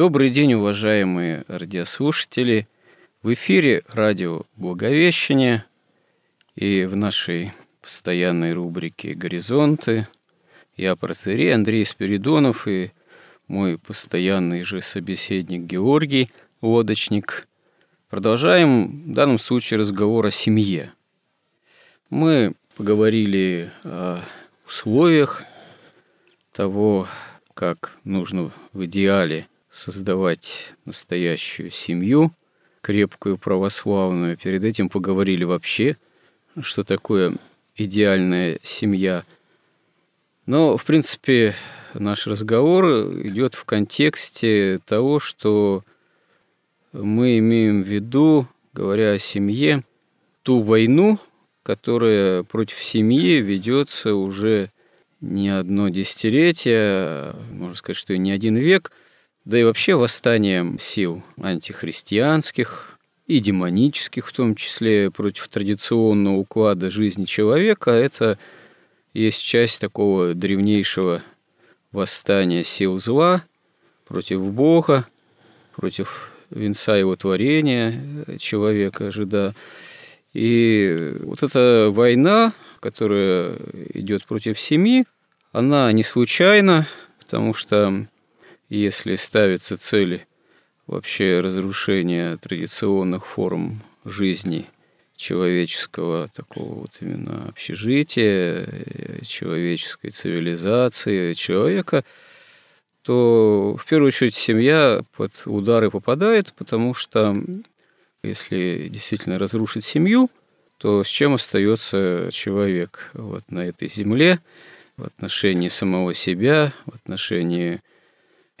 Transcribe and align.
Добрый 0.00 0.30
день, 0.30 0.54
уважаемые 0.54 1.44
радиослушатели. 1.46 2.66
В 3.22 3.34
эфире 3.34 3.82
радио 3.86 4.44
«Благовещение» 4.56 5.66
и 6.56 6.86
в 6.86 6.96
нашей 6.96 7.52
постоянной 7.82 8.54
рубрике 8.54 9.12
«Горизонты» 9.12 10.08
я 10.74 10.96
протерей 10.96 11.54
Андрей 11.54 11.84
Спиридонов 11.84 12.66
и 12.66 12.92
мой 13.46 13.76
постоянный 13.76 14.62
же 14.62 14.80
собеседник 14.80 15.64
Георгий 15.64 16.30
Лодочник. 16.62 17.46
Продолжаем 18.08 19.10
в 19.10 19.12
данном 19.12 19.36
случае 19.36 19.80
разговор 19.80 20.24
о 20.24 20.30
семье. 20.30 20.94
Мы 22.08 22.54
поговорили 22.74 23.70
о 23.84 24.22
условиях 24.64 25.42
того, 26.52 27.06
как 27.52 27.98
нужно 28.04 28.50
в 28.72 28.86
идеале 28.86 29.46
создавать 29.70 30.74
настоящую 30.84 31.70
семью, 31.70 32.32
крепкую 32.80 33.38
православную. 33.38 34.36
Перед 34.36 34.64
этим 34.64 34.88
поговорили 34.88 35.44
вообще, 35.44 35.96
что 36.60 36.82
такое 36.82 37.34
идеальная 37.76 38.58
семья. 38.62 39.24
Но, 40.46 40.76
в 40.76 40.84
принципе, 40.84 41.54
наш 41.94 42.26
разговор 42.26 42.84
идет 43.24 43.54
в 43.54 43.64
контексте 43.64 44.80
того, 44.84 45.20
что 45.20 45.84
мы 46.92 47.38
имеем 47.38 47.82
в 47.82 47.86
виду, 47.86 48.48
говоря 48.72 49.12
о 49.12 49.18
семье, 49.18 49.84
ту 50.42 50.60
войну, 50.60 51.18
которая 51.62 52.42
против 52.42 52.82
семьи 52.82 53.36
ведется 53.36 54.14
уже 54.14 54.72
не 55.20 55.50
одно 55.50 55.90
десятилетие, 55.90 57.34
можно 57.52 57.76
сказать, 57.76 57.98
что 57.98 58.14
и 58.14 58.18
не 58.18 58.32
один 58.32 58.56
век– 58.56 58.90
да 59.44 59.58
и 59.58 59.64
вообще 59.64 59.94
восстание 59.94 60.76
сил 60.78 61.22
антихристианских 61.40 62.98
и 63.26 63.38
демонических, 63.38 64.26
в 64.26 64.32
том 64.32 64.54
числе 64.54 65.10
против 65.10 65.48
традиционного 65.48 66.36
уклада 66.36 66.90
жизни 66.90 67.24
человека, 67.24 67.90
это 67.90 68.38
есть 69.14 69.42
часть 69.42 69.80
такого 69.80 70.34
древнейшего 70.34 71.22
восстания 71.92 72.64
сил 72.64 72.98
зла 72.98 73.44
против 74.06 74.52
Бога, 74.52 75.06
против 75.74 76.32
венца 76.50 76.96
его 76.96 77.16
творения 77.16 78.36
человека 78.38 79.10
же, 79.10 79.26
да. 79.26 79.54
И 80.32 81.16
вот 81.20 81.42
эта 81.42 81.88
война, 81.90 82.52
которая 82.80 83.56
идет 83.94 84.26
против 84.26 84.60
семьи, 84.60 85.04
она 85.52 85.90
не 85.92 86.02
случайна, 86.02 86.86
потому 87.18 87.54
что 87.54 88.06
если 88.78 89.16
ставится 89.16 89.76
цель 89.76 90.26
вообще 90.86 91.40
разрушения 91.40 92.36
традиционных 92.36 93.26
форм 93.26 93.82
жизни 94.04 94.66
человеческого 95.16 96.28
такого 96.28 96.80
вот 96.80 96.98
именно 97.00 97.48
общежития, 97.48 98.66
э, 98.66 99.20
человеческой 99.24 100.10
цивилизации, 100.10 101.34
человека, 101.34 102.04
то 103.02 103.76
в 103.76 103.84
первую 103.86 104.08
очередь 104.08 104.34
семья 104.34 105.02
под 105.16 105.42
удары 105.44 105.90
попадает, 105.90 106.54
потому 106.56 106.94
что 106.94 107.36
если 108.22 108.88
действительно 108.88 109.38
разрушить 109.38 109.84
семью, 109.84 110.30
то 110.78 111.04
с 111.04 111.08
чем 111.08 111.34
остается 111.34 112.30
человек 112.32 113.10
вот 113.12 113.42
на 113.50 113.60
этой 113.60 113.88
земле 113.88 114.40
в 114.96 115.04
отношении 115.04 115.68
самого 115.68 116.14
себя, 116.14 116.72
в 116.86 116.94
отношении 116.94 117.80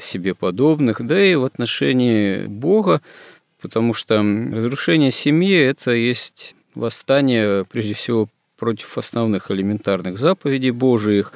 себе 0.00 0.34
подобных, 0.34 1.04
да 1.04 1.20
и 1.22 1.34
в 1.34 1.44
отношении 1.44 2.46
Бога, 2.46 3.00
потому 3.60 3.94
что 3.94 4.22
разрушение 4.52 5.10
семьи– 5.10 5.56
это 5.58 5.92
есть 5.92 6.54
восстание, 6.74 7.64
прежде 7.64 7.94
всего, 7.94 8.28
против 8.56 8.98
основных 8.98 9.50
элементарных 9.50 10.18
заповедей 10.18 10.70
Божиих 10.70 11.32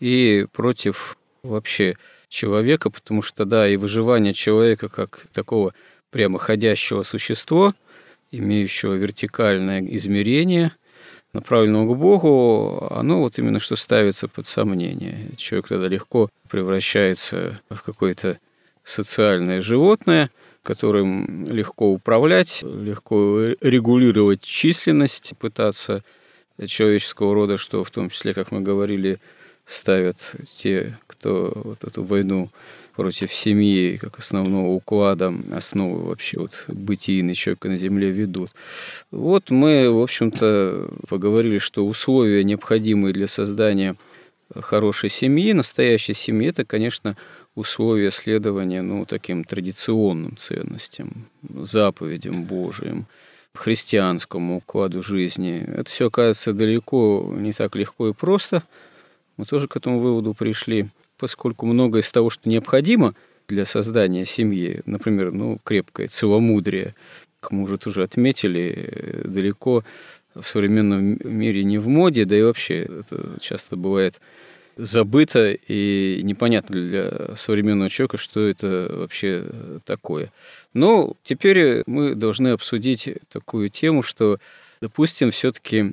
и 0.00 0.46
против 0.52 1.16
вообще 1.42 1.96
человека, 2.28 2.90
потому 2.90 3.22
что, 3.22 3.44
да, 3.44 3.68
и 3.68 3.76
выживание 3.76 4.34
человека 4.34 4.88
как 4.88 5.26
такого 5.32 5.74
прямоходящего 6.10 7.02
существа, 7.02 7.74
имеющего 8.30 8.94
вертикальное 8.94 9.80
измерение– 9.80 10.72
направленного 11.32 11.94
к 11.94 11.98
Богу, 11.98 12.86
оно 12.90 13.20
вот 13.20 13.38
именно 13.38 13.58
что 13.58 13.76
ставится 13.76 14.28
под 14.28 14.46
сомнение. 14.46 15.30
Человек 15.36 15.68
тогда 15.68 15.88
легко 15.88 16.28
превращается 16.48 17.60
в 17.70 17.82
какое-то 17.82 18.38
социальное 18.84 19.60
животное, 19.60 20.30
которым 20.62 21.44
легко 21.46 21.90
управлять, 21.90 22.62
легко 22.62 23.40
регулировать 23.60 24.42
численность, 24.42 25.32
пытаться 25.38 26.02
человеческого 26.66 27.34
рода, 27.34 27.56
что 27.56 27.82
в 27.82 27.90
том 27.90 28.10
числе, 28.10 28.34
как 28.34 28.52
мы 28.52 28.60
говорили, 28.60 29.18
ставят 29.64 30.36
те, 30.58 30.98
кто 31.06 31.52
вот 31.54 31.84
эту 31.84 32.02
войну 32.02 32.50
против 32.94 33.32
семьи 33.32 33.96
как 33.96 34.18
основного 34.18 34.68
уклада, 34.68 35.34
основы 35.52 36.02
вообще 36.04 36.38
вот 36.38 36.64
бытийный 36.68 37.34
человека 37.34 37.68
на 37.68 37.76
Земле 37.76 38.10
ведут. 38.10 38.50
Вот 39.10 39.50
мы, 39.50 39.90
в 39.90 40.00
общем-то, 40.00 40.90
поговорили, 41.08 41.58
что 41.58 41.86
условия, 41.86 42.44
необходимые 42.44 43.12
для 43.12 43.26
создания 43.26 43.96
хорошей 44.54 45.08
семьи, 45.08 45.52
настоящей 45.52 46.14
семьи, 46.14 46.48
это, 46.48 46.64
конечно, 46.64 47.16
условия 47.54 48.10
следования 48.10 48.82
ну, 48.82 49.06
таким 49.06 49.44
традиционным 49.44 50.36
ценностям, 50.36 51.28
заповедям 51.42 52.44
Божиим, 52.44 53.06
христианскому 53.54 54.58
укладу 54.58 55.02
жизни. 55.02 55.64
Это 55.66 55.90
все 55.90 56.08
оказывается 56.08 56.52
далеко 56.52 57.32
не 57.36 57.52
так 57.52 57.76
легко 57.76 58.08
и 58.08 58.12
просто. 58.12 58.62
Мы 59.36 59.46
тоже 59.46 59.68
к 59.68 59.76
этому 59.76 60.00
выводу 60.00 60.34
пришли 60.34 60.88
поскольку 61.22 61.66
многое 61.66 62.02
из 62.02 62.10
того, 62.10 62.30
что 62.30 62.48
необходимо 62.48 63.14
для 63.46 63.64
создания 63.64 64.26
семьи, 64.26 64.80
например, 64.86 65.30
ну, 65.30 65.60
крепкое 65.62 66.08
целомудрие, 66.08 66.96
как 67.38 67.52
мы 67.52 67.62
уже 67.62 67.78
тоже 67.78 68.02
отметили, 68.02 69.22
далеко 69.24 69.84
в 70.34 70.42
современном 70.42 71.18
мире 71.22 71.62
не 71.62 71.78
в 71.78 71.86
моде, 71.86 72.24
да 72.24 72.36
и 72.36 72.42
вообще 72.42 72.80
это 72.82 73.38
часто 73.40 73.76
бывает 73.76 74.20
забыто 74.76 75.52
и 75.52 76.18
непонятно 76.24 76.74
для 76.74 77.36
современного 77.36 77.88
человека, 77.88 78.16
что 78.16 78.40
это 78.40 78.90
вообще 78.92 79.44
такое. 79.84 80.32
Но 80.74 81.16
теперь 81.22 81.84
мы 81.86 82.16
должны 82.16 82.48
обсудить 82.48 83.08
такую 83.28 83.68
тему, 83.68 84.02
что, 84.02 84.40
допустим, 84.80 85.30
все-таки 85.30 85.92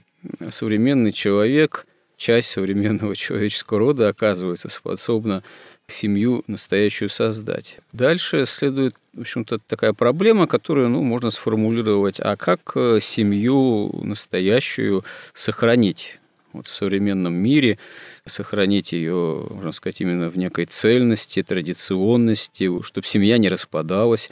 современный 0.50 1.12
человек 1.12 1.86
часть 2.20 2.50
современного 2.52 3.16
человеческого 3.16 3.80
рода 3.80 4.10
оказывается 4.10 4.70
способна 4.70 5.42
семью 5.88 6.44
настоящую 6.46 7.10
создать. 7.10 7.78
Дальше 7.94 8.46
следует, 8.46 8.96
в 9.14 9.22
общем-то, 9.22 9.58
такая 9.58 9.94
проблема, 9.94 10.46
которую 10.46 10.90
ну, 10.90 11.02
можно 11.02 11.32
сформулировать, 11.32 12.20
а 12.20 12.36
как 12.36 12.74
э, 12.76 13.00
семью 13.02 13.90
настоящую 14.04 15.04
сохранить 15.34 16.20
вот 16.52 16.68
в 16.68 16.74
современном 16.74 17.34
мире, 17.34 17.80
сохранить 18.26 18.92
ее, 18.92 19.48
можно 19.50 19.72
сказать, 19.72 20.02
именно 20.02 20.30
в 20.30 20.38
некой 20.38 20.66
цельности, 20.66 21.42
традиционности, 21.42 22.70
чтобы 22.84 23.08
семья 23.08 23.38
не 23.38 23.50
распадалась, 23.50 24.30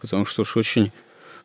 потому 0.00 0.24
что 0.24 0.42
уж 0.42 0.56
очень 0.56 0.92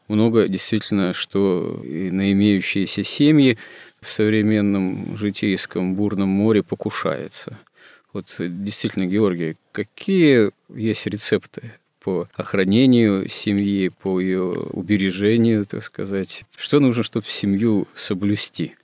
много 0.09 0.47
действительно, 0.47 1.13
что 1.13 1.81
и 1.83 2.11
на 2.11 2.31
имеющиеся 2.31 3.03
семьи 3.03 3.57
в 4.01 4.11
современном 4.11 5.17
житейском 5.17 5.95
бурном 5.95 6.29
море 6.29 6.63
покушается. 6.63 7.57
Вот 8.13 8.35
действительно, 8.39 9.05
Георгий, 9.05 9.57
какие 9.71 10.51
есть 10.73 11.05
рецепты 11.05 11.73
по 11.99 12.27
охранению 12.33 13.29
семьи, 13.29 13.89
по 13.89 14.19
ее 14.19 14.41
убережению, 14.41 15.65
так 15.65 15.83
сказать. 15.83 16.43
Что 16.55 16.79
нужно, 16.79 17.03
чтобы 17.03 17.27
семью 17.27 17.87
соблюсти? 17.93 18.75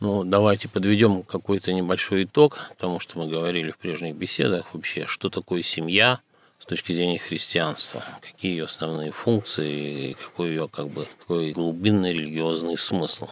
Ну, 0.00 0.24
давайте 0.24 0.68
подведем 0.68 1.22
какой-то 1.22 1.72
небольшой 1.72 2.24
итог 2.24 2.58
тому, 2.78 3.00
что 3.00 3.18
мы 3.18 3.28
говорили 3.28 3.70
в 3.70 3.78
прежних 3.78 4.16
беседах 4.16 4.74
вообще, 4.74 5.06
что 5.06 5.30
такое 5.30 5.62
семья 5.62 6.20
с 6.58 6.66
точки 6.66 6.92
зрения 6.92 7.18
христианства, 7.18 8.04
какие 8.20 8.52
ее 8.52 8.64
основные 8.64 9.12
функции 9.12 10.10
и 10.10 10.14
какой 10.14 10.50
ее 10.50 10.68
как 10.68 10.88
бы 10.88 11.04
такой 11.18 11.52
глубинный 11.52 12.12
религиозный 12.12 12.78
смысл. 12.78 13.28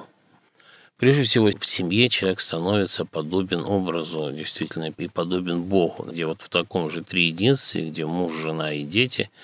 Прежде 1.00 1.24
всего, 1.24 1.50
в 1.50 1.66
семье 1.66 2.08
человек 2.08 2.40
становится 2.40 3.04
подобен 3.04 3.64
образу, 3.64 4.30
действительно, 4.32 4.92
и 4.96 5.08
подобен 5.08 5.62
Богу, 5.62 6.04
где 6.04 6.26
вот 6.26 6.42
в 6.42 6.48
таком 6.48 6.90
же 6.90 7.02
триединстве, 7.02 7.88
где 7.88 8.06
муж, 8.06 8.34
жена 8.34 8.72
и 8.72 8.84
дети– 8.84 9.30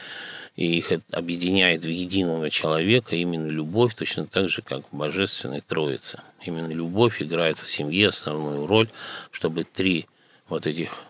и 0.57 0.79
их 0.79 0.91
объединяет 1.13 1.85
в 1.85 1.89
единого 1.89 2.51
человека 2.51 3.15
именно 3.15 3.49
любовь, 3.49 3.95
точно 3.95 4.27
так 4.27 4.49
же, 4.49 4.63
как 4.63 4.83
в 4.91 4.97
Божественной 4.97 5.61
Троице. 5.61 6.21
Именно 6.45 6.73
любовь 6.73 7.23
играет 7.23 7.59
в 7.59 7.71
семье 7.71 8.09
основную 8.09 8.67
роль, 8.67 8.89
чтобы 9.31 9.65
три 9.65 10.07
вот 10.49 10.67
этих 10.67 11.03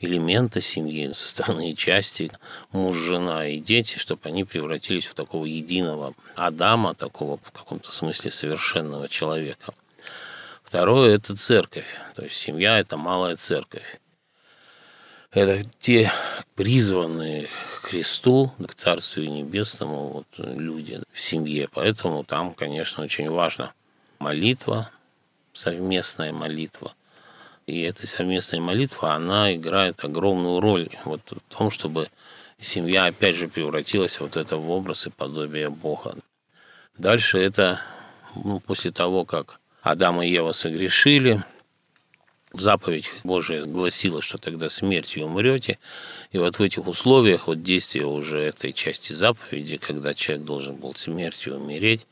элемента 0.00 0.60
семьи, 0.60 1.10
составные 1.14 1.74
части, 1.74 2.32
муж, 2.72 2.96
жена 2.96 3.46
и 3.46 3.58
дети, 3.58 3.98
чтобы 3.98 4.22
они 4.24 4.42
превратились 4.42 5.06
в 5.06 5.14
такого 5.14 5.44
единого 5.44 6.14
Адама, 6.34 6.94
такого 6.94 7.38
в 7.42 7.52
каком-то 7.52 7.92
смысле 7.92 8.32
совершенного 8.32 9.08
человека. 9.08 9.74
Второе– 10.68 11.14
это 11.16 11.34
церковь. 11.34 11.88
То 12.14 12.24
есть 12.24 12.36
семья– 12.36 12.78
это 12.80 12.98
малая 12.98 13.36
церковь 13.36 13.98
это 15.30 15.62
те 15.80 16.10
призванные 16.54 17.46
к 17.46 17.86
Христу, 17.86 18.52
к 18.66 18.74
Царству 18.74 19.22
Небесному 19.22 20.08
вот, 20.08 20.26
люди 20.38 21.00
в 21.12 21.20
семье. 21.20 21.68
Поэтому 21.72 22.24
там, 22.24 22.54
конечно, 22.54 23.04
очень 23.04 23.30
важна 23.30 23.72
молитва, 24.18 24.90
совместная 25.52 26.32
молитва. 26.32 26.94
И 27.66 27.82
эта 27.82 28.06
совместная 28.06 28.60
молитва, 28.60 29.14
она 29.14 29.54
играет 29.54 30.02
огромную 30.04 30.60
роль 30.60 30.88
вот 31.04 31.20
в 31.30 31.54
том, 31.54 31.70
чтобы 31.70 32.08
семья, 32.58 33.06
опять 33.06 33.36
же, 33.36 33.48
превратилась 33.48 34.20
вот 34.20 34.36
это 34.36 34.56
в 34.56 34.70
образ 34.70 35.06
и 35.06 35.10
подобие 35.10 35.68
Бога. 35.68 36.14
Дальше 36.96 37.38
это, 37.38 37.80
ну, 38.34 38.60
после 38.60 38.90
того, 38.90 39.24
как 39.24 39.60
Адам 39.82 40.22
и 40.22 40.28
Ева 40.28 40.52
согрешили– 40.52 41.42
заповедь 42.52 43.10
Божия 43.24 43.64
гласила, 43.64 44.22
что 44.22 44.38
тогда 44.38 44.68
смертью 44.68 45.26
умрете. 45.26 45.78
И 46.32 46.38
вот 46.38 46.58
в 46.58 46.62
этих 46.62 46.86
условиях 46.86 47.46
вот 47.46 47.62
действия 47.62 48.06
уже 48.06 48.40
этой 48.40 48.72
части 48.72 49.12
заповеди, 49.12 49.76
когда 49.76 50.14
человек 50.14 50.46
должен 50.46 50.76
был 50.76 50.94
смертью 50.94 51.56
умереть, 51.56 52.06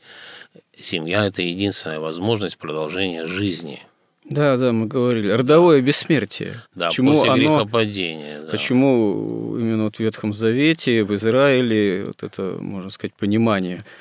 семья– 0.79 1.25
это 1.27 1.41
единственная 1.41 1.99
возможность 1.99 2.57
продолжения 2.57 3.25
жизни. 3.25 3.81
Да, 4.25 4.57
да, 4.57 4.73
мы 4.73 4.87
говорили. 4.87 5.31
Родовое 5.31 5.81
бессмертие. 5.81 6.61
Да, 6.75 6.89
почему 6.89 7.13
после 7.13 7.31
оно, 7.31 7.37
грехопадения. 7.59 8.41
Да. 8.41 8.51
Почему 8.51 9.57
именно 9.57 9.85
вот 9.85 9.95
в 9.95 9.99
Ветхом 10.01 10.33
Завете, 10.33 11.03
в 11.03 11.15
Израиле, 11.15 12.05
вот 12.07 12.23
это, 12.23 12.57
можно 12.59 12.89
сказать, 12.89 13.13
понимание– 13.13 13.85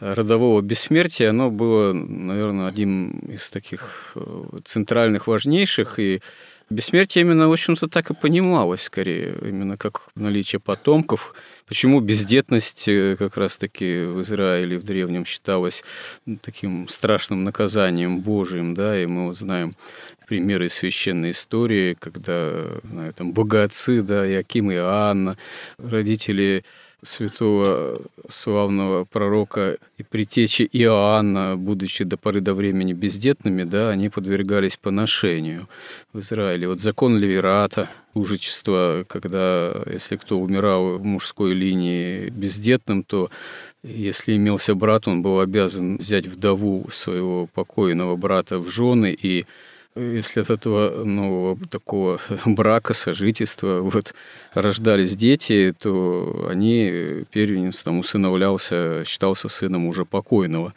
родового 0.00 0.60
бессмертия, 0.62 1.30
оно 1.30 1.50
было, 1.50 1.92
наверное, 1.92 2.68
одним 2.68 3.10
из 3.28 3.50
таких 3.50 4.12
э, 4.14 4.44
центральных, 4.64 5.26
важнейших, 5.26 5.98
и 5.98 6.22
бессмертие 6.70 7.22
именно, 7.22 7.48
в 7.48 7.52
общем-то, 7.52 7.88
так 7.88 8.10
и 8.10 8.14
понималось, 8.14 8.82
скорее, 8.82 9.36
именно 9.42 9.76
как 9.76 10.08
наличие 10.14 10.60
потомков. 10.60 11.34
Почему 11.66 12.00
бездетность 12.00 12.88
э, 12.88 13.16
как 13.18 13.36
раз-таки 13.36 14.04
в 14.04 14.22
Израиле 14.22 14.78
в 14.78 14.84
древнем 14.84 15.26
считалась 15.26 15.84
таким 16.40 16.88
страшным 16.88 17.44
наказанием 17.44 18.20
Божиим, 18.20 18.74
да, 18.74 19.00
и 19.00 19.06
мы 19.06 19.26
вот 19.26 19.36
знаем 19.36 19.74
примеры 20.26 20.68
священной 20.68 21.32
истории, 21.32 21.94
когда, 21.98 22.66
знаю, 22.84 23.12
там, 23.12 23.32
богатцы, 23.32 24.00
да, 24.00 24.24
Яким 24.24 24.70
и 24.70 24.76
Анна, 24.76 25.36
родители 25.76 26.64
святого 27.02 28.02
славного 28.28 29.04
пророка 29.04 29.78
и 29.98 30.02
притечи 30.02 30.68
Иоанна, 30.72 31.56
будучи 31.56 32.04
до 32.04 32.16
поры 32.16 32.40
до 32.40 32.54
времени 32.54 32.92
бездетными, 32.92 33.64
да, 33.64 33.90
они 33.90 34.08
подвергались 34.08 34.76
поношению 34.76 35.68
в 36.12 36.20
Израиле. 36.20 36.68
Вот 36.68 36.80
закон 36.80 37.18
Левирата, 37.18 37.88
ужичество, 38.14 39.04
когда 39.08 39.82
если 39.86 40.16
кто 40.16 40.38
умирал 40.38 40.98
в 40.98 41.04
мужской 41.04 41.54
линии 41.54 42.28
бездетным, 42.28 43.02
то 43.02 43.30
если 43.82 44.36
имелся 44.36 44.74
брат, 44.74 45.08
он 45.08 45.22
был 45.22 45.40
обязан 45.40 45.96
взять 45.96 46.26
вдову 46.26 46.86
своего 46.90 47.46
покойного 47.46 48.16
брата 48.16 48.58
в 48.58 48.68
жены 48.68 49.16
и 49.20 49.46
если 49.96 50.40
от 50.40 50.50
этого 50.50 51.04
нового 51.04 51.58
такого 51.66 52.20
брака, 52.46 52.94
сожительства 52.94 53.80
вот, 53.80 54.14
рождались 54.54 55.16
дети, 55.16 55.74
то 55.78 56.46
они, 56.48 57.24
первенец 57.30 57.82
там 57.82 57.98
усыновлялся, 57.98 59.02
считался 59.04 59.48
сыном 59.48 59.86
уже 59.86 60.04
покойного, 60.04 60.74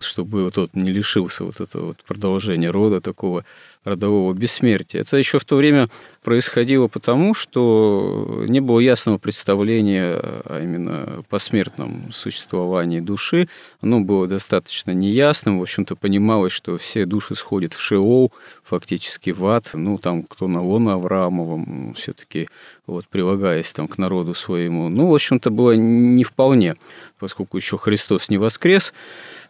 чтобы 0.00 0.50
тот 0.50 0.74
не 0.74 0.90
лишился 0.90 1.44
вот 1.44 1.60
этого 1.60 1.86
вот 1.86 2.04
продолжения 2.04 2.70
рода, 2.70 3.00
такого 3.00 3.44
родового 3.84 4.32
бессмертия. 4.34 5.02
Это 5.02 5.16
еще 5.16 5.38
в 5.38 5.44
то 5.44 5.56
время 5.56 5.88
происходило 6.26 6.88
потому, 6.88 7.34
что 7.34 8.44
не 8.48 8.58
было 8.60 8.80
ясного 8.80 9.16
представления 9.16 10.16
о 10.16 10.60
именно 10.60 11.22
посмертном 11.28 12.10
существовании 12.12 12.98
души. 12.98 13.48
Оно 13.80 14.00
было 14.00 14.26
достаточно 14.26 14.90
неясным. 14.90 15.60
В 15.60 15.62
общем-то, 15.62 15.94
понималось, 15.94 16.50
что 16.50 16.78
все 16.78 17.06
души 17.06 17.36
сходят 17.36 17.74
в 17.74 17.80
Шеол, 17.80 18.32
фактически 18.66 19.30
в 19.30 19.46
ад. 19.46 19.70
Ну, 19.74 19.96
там, 19.98 20.24
кто 20.24 20.48
на 20.48 20.60
лоно 20.60 20.94
Авраамовом, 20.94 21.94
все 21.94 22.12
таки 22.12 22.48
вот, 22.86 23.06
прилагаясь 23.08 23.72
там 23.72 23.86
к 23.86 23.96
народу 23.96 24.34
своему. 24.34 24.88
Ну, 24.88 25.08
в 25.08 25.14
общем-то, 25.14 25.50
было 25.50 25.72
не 25.72 26.24
вполне, 26.24 26.74
поскольку 27.18 27.56
еще 27.56 27.78
Христос 27.78 28.28
не 28.28 28.38
воскрес, 28.38 28.92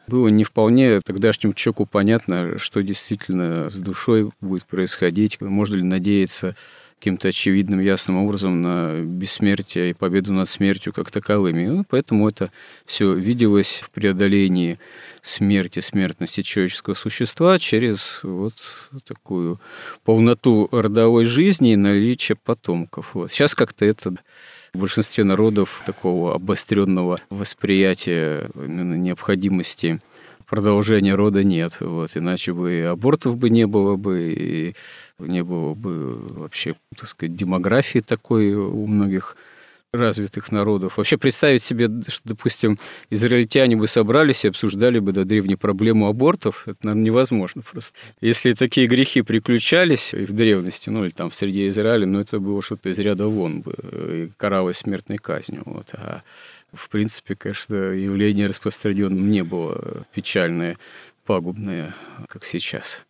было 0.06 0.28
не 0.28 0.44
вполне 0.44 1.00
тогдашнему 1.00 1.54
человеку 1.54 1.86
понятно, 1.86 2.58
что 2.58 2.82
действительно 2.82 3.70
с 3.70 3.76
душой 3.76 4.30
будет 4.40 4.66
происходить, 4.66 5.40
можно 5.40 5.76
ли 5.76 5.82
надеяться 5.82 6.54
каким-то 6.98 7.28
очевидным, 7.28 7.80
ясным 7.80 8.16
образом 8.16 8.62
на 8.62 9.00
бессмертие 9.00 9.90
и 9.90 9.94
победу 9.94 10.32
над 10.32 10.48
смертью 10.48 10.92
как 10.92 11.10
таковыми. 11.10 11.66
Ну, 11.66 11.84
поэтому 11.88 12.28
это 12.28 12.50
все 12.86 13.12
виделось 13.14 13.80
в 13.82 13.90
преодолении 13.90 14.78
смерти, 15.20 15.80
смертности 15.80 16.42
человеческого 16.42 16.94
существа 16.94 17.58
через 17.58 18.20
вот 18.22 18.54
такую 19.04 19.60
полноту 20.04 20.68
родовой 20.72 21.24
жизни 21.24 21.72
и 21.72 21.76
наличие 21.76 22.36
потомков. 22.36 23.14
Вот. 23.14 23.30
Сейчас 23.30 23.54
как-то 23.54 23.84
это 23.84 24.14
в 24.72 24.78
большинстве 24.78 25.24
народов 25.24 25.82
такого 25.86 26.34
обостренного 26.34 27.20
восприятия 27.30 28.50
именно 28.54 28.94
необходимости 28.94 30.00
продолжения 30.46 31.14
рода 31.14 31.44
нет. 31.44 31.78
Вот, 31.80 32.16
иначе 32.16 32.52
бы 32.52 32.74
и 32.74 32.80
абортов 32.82 33.36
бы 33.36 33.50
не 33.50 33.66
было 33.66 33.96
бы, 33.96 34.32
и 34.32 34.74
не 35.18 35.42
было 35.42 35.74
бы 35.74 36.16
вообще, 36.34 36.76
так 36.96 37.08
сказать, 37.08 37.34
демографии 37.36 38.00
такой 38.00 38.54
у 38.54 38.86
многих 38.86 39.36
развитых 39.96 40.52
народов. 40.52 40.96
Вообще 40.96 41.16
представить 41.16 41.62
себе, 41.62 41.88
что, 42.08 42.28
допустим, 42.28 42.78
израильтяне 43.10 43.76
бы 43.76 43.86
собрались 43.86 44.44
и 44.44 44.48
обсуждали 44.48 44.98
бы 44.98 45.12
до 45.12 45.24
древней 45.24 45.56
проблему 45.56 46.08
абортов, 46.08 46.66
это, 46.66 46.78
наверное, 46.82 47.04
невозможно 47.04 47.62
просто. 47.62 47.94
Если 48.20 48.52
такие 48.52 48.86
грехи 48.86 49.22
приключались 49.22 50.14
и 50.14 50.24
в 50.24 50.32
древности, 50.32 50.90
ну 50.90 51.04
или 51.04 51.10
там 51.10 51.30
в 51.30 51.34
среде 51.34 51.68
Израиля, 51.68 52.06
ну 52.06 52.20
это 52.20 52.38
было 52.38 52.62
что-то 52.62 52.88
из 52.88 52.98
ряда 52.98 53.26
вон 53.26 53.60
бы, 53.62 54.30
каралось 54.36 54.78
смертной 54.78 55.18
казнью. 55.18 55.62
Вот. 55.64 55.94
А 55.94 56.22
в 56.72 56.88
принципе, 56.88 57.34
конечно, 57.34 57.74
явление 57.74 58.46
распространенным 58.46 59.30
не 59.30 59.42
было 59.42 60.04
печальное, 60.14 60.76
пагубное, 61.24 61.94
как 62.28 62.44
сейчас. 62.44 63.02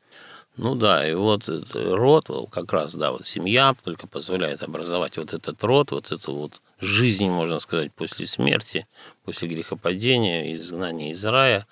Ну 0.57 0.75
да, 0.75 1.07
и 1.07 1.13
вот 1.13 1.49
род, 1.75 2.31
как 2.51 2.73
раз, 2.73 2.95
да, 2.95 3.13
вот 3.13 3.27
семья 3.27 3.75
только 3.85 4.07
позволяет 4.07 4.63
образовать 4.63 5.19
вот 5.19 5.35
этот 5.35 5.63
род, 5.63 5.91
вот 5.91 6.13
эту 6.13 6.35
вот 6.35 6.53
жизнь, 6.81 7.29
можно 7.29 7.59
сказать, 7.59 7.93
после 7.95 8.27
смерти, 8.27 8.87
после 9.25 9.49
грехопадения, 9.49 10.55
изгнания 10.55 11.13
из 11.13 11.25
рая. 11.25 11.67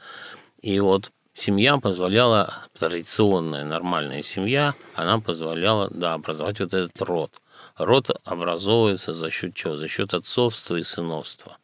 И 0.60 0.80
вот 0.80 1.10
семья 1.34 1.76
позволяла, 1.78 2.54
традиционная 2.78 3.64
нормальная 3.64 4.22
семья, 4.22 4.74
она 4.94 5.20
позволяла, 5.20 5.90
да, 5.90 6.14
образовать 6.14 6.60
вот 6.60 6.74
этот 6.74 7.00
род. 7.02 7.32
Род 7.76 8.10
образовывается 8.24 9.12
за 9.12 9.30
счет 9.30 9.54
чего? 9.54 9.76
За 9.76 9.88
счет 9.88 10.14
отцовства 10.14 10.76
и 10.76 10.82
сыновства. 10.82 11.58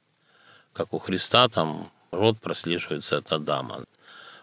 Как 0.72 0.92
у 0.92 0.98
Христа 0.98 1.48
там 1.48 1.90
род 2.10 2.38
прослеживается 2.40 3.18
от 3.18 3.32
Адама. 3.32 3.84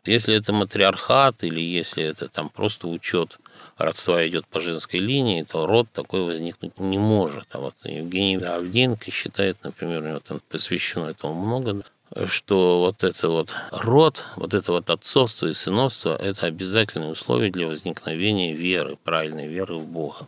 Если 0.05 0.35
это 0.35 0.53
матриархат 0.53 1.43
или 1.43 1.59
если 1.59 2.03
это 2.03 2.29
там 2.29 2.49
просто 2.49 2.87
учет 2.87 3.37
родства 3.77 4.27
идет 4.27 4.45
по 4.47 4.59
женской 4.59 4.99
линии, 4.99 5.43
то 5.43 5.65
род 5.65 5.87
такой 5.93 6.23
возникнуть 6.23 6.79
не 6.79 6.97
может. 6.97 7.47
А 7.51 7.59
вот 7.59 7.75
Евгений 7.83 8.37
Авдеенко 8.37 9.11
считает, 9.11 9.57
например, 9.63 10.03
у 10.03 10.07
него 10.07 10.19
там 10.19 10.41
посвящено 10.49 11.05
этому 11.05 11.33
много, 11.33 11.83
что 12.25 12.79
вот 12.79 13.03
это 13.03 13.29
вот 13.29 13.53
род, 13.71 14.23
вот 14.35 14.53
это 14.53 14.71
вот 14.71 14.89
отцовство 14.89 15.47
и 15.47 15.53
сыновство– 15.53 16.15
это 16.21 16.47
обязательные 16.47 17.11
условия 17.11 17.51
для 17.51 17.67
возникновения 17.67 18.53
веры, 18.53 18.97
правильной 19.03 19.47
веры 19.47 19.75
в 19.75 19.85
Бога. 19.85 20.27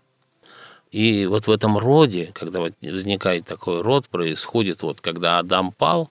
И 0.91 1.25
вот 1.27 1.45
в 1.47 1.51
этом 1.51 1.77
роде, 1.77 2.31
когда 2.33 2.59
вот 2.59 2.73
возникает 2.81 3.45
такой 3.45 3.81
род, 3.81 4.07
происходит 4.07 4.81
вот, 4.81 5.01
когда 5.01 5.37
Адам 5.39 5.71
пал, 5.71 6.09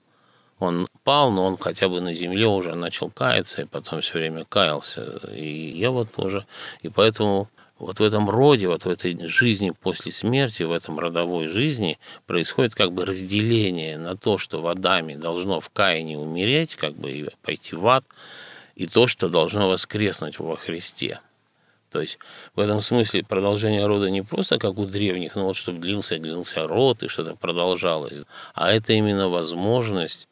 он 0.59 0.87
пал, 1.03 1.31
но 1.31 1.45
он 1.45 1.57
хотя 1.57 1.89
бы 1.89 2.01
на 2.01 2.13
земле 2.13 2.47
уже 2.47 2.75
начал 2.75 3.09
каяться, 3.09 3.61
и 3.61 3.65
потом 3.65 4.01
все 4.01 4.19
время 4.19 4.45
каялся. 4.45 5.19
И 5.33 5.71
Ева 5.75 6.05
тоже. 6.05 6.45
И 6.81 6.89
поэтому 6.89 7.47
вот 7.79 7.99
в 7.99 8.03
этом 8.03 8.29
роде, 8.29 8.67
вот 8.67 8.83
в 8.83 8.89
этой 8.89 9.17
жизни 9.27 9.71
после 9.71 10.11
смерти, 10.11 10.63
в 10.63 10.71
этом 10.71 10.99
родовой 10.99 11.47
жизни 11.47 11.97
происходит 12.27 12.75
как 12.75 12.91
бы 12.91 13.05
разделение 13.05 13.97
на 13.97 14.17
то, 14.17 14.37
что 14.37 14.61
в 14.61 14.67
Адаме 14.67 15.17
должно 15.17 15.61
в 15.61 15.69
Каине 15.69 16.17
умереть, 16.17 16.75
как 16.75 16.93
бы 16.95 17.29
пойти 17.41 17.75
в 17.75 17.87
ад, 17.87 18.03
и 18.75 18.85
то, 18.85 19.07
что 19.07 19.29
должно 19.29 19.69
воскреснуть 19.69 20.39
во 20.39 20.57
Христе. 20.57 21.19
То 21.91 22.01
есть 22.01 22.19
в 22.55 22.59
этом 22.59 22.81
смысле 22.81 23.23
продолжение 23.23 23.85
рода 23.85 24.09
не 24.09 24.21
просто 24.21 24.59
как 24.59 24.77
у 24.77 24.85
древних, 24.85 25.35
ну 25.35 25.45
вот 25.45 25.55
чтобы 25.55 25.79
длился, 25.79 26.19
длился 26.19 26.63
род 26.63 27.03
и 27.03 27.07
что-то 27.07 27.35
продолжалось, 27.35 28.13
а 28.53 28.71
это 28.71 28.93
именно 28.93 29.27
возможность 29.27 30.28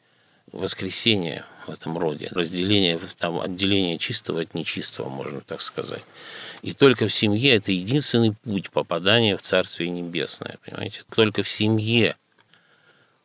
воскресения 0.52 1.44
в 1.66 1.70
этом 1.70 1.98
роде, 1.98 2.28
разделение, 2.30 2.98
там, 3.18 3.40
отделение 3.40 3.98
чистого 3.98 4.40
от 4.40 4.54
нечистого, 4.54 5.08
можно 5.08 5.40
так 5.40 5.60
сказать. 5.60 6.02
И 6.62 6.72
только 6.72 7.06
в 7.06 7.14
семье 7.14 7.54
это 7.54 7.72
единственный 7.72 8.34
путь 8.44 8.70
попадания 8.70 9.36
в 9.36 9.42
Царствие 9.42 9.90
Небесное, 9.90 10.58
понимаете? 10.64 11.02
Только 11.14 11.42
в 11.42 11.48
семье 11.48 12.16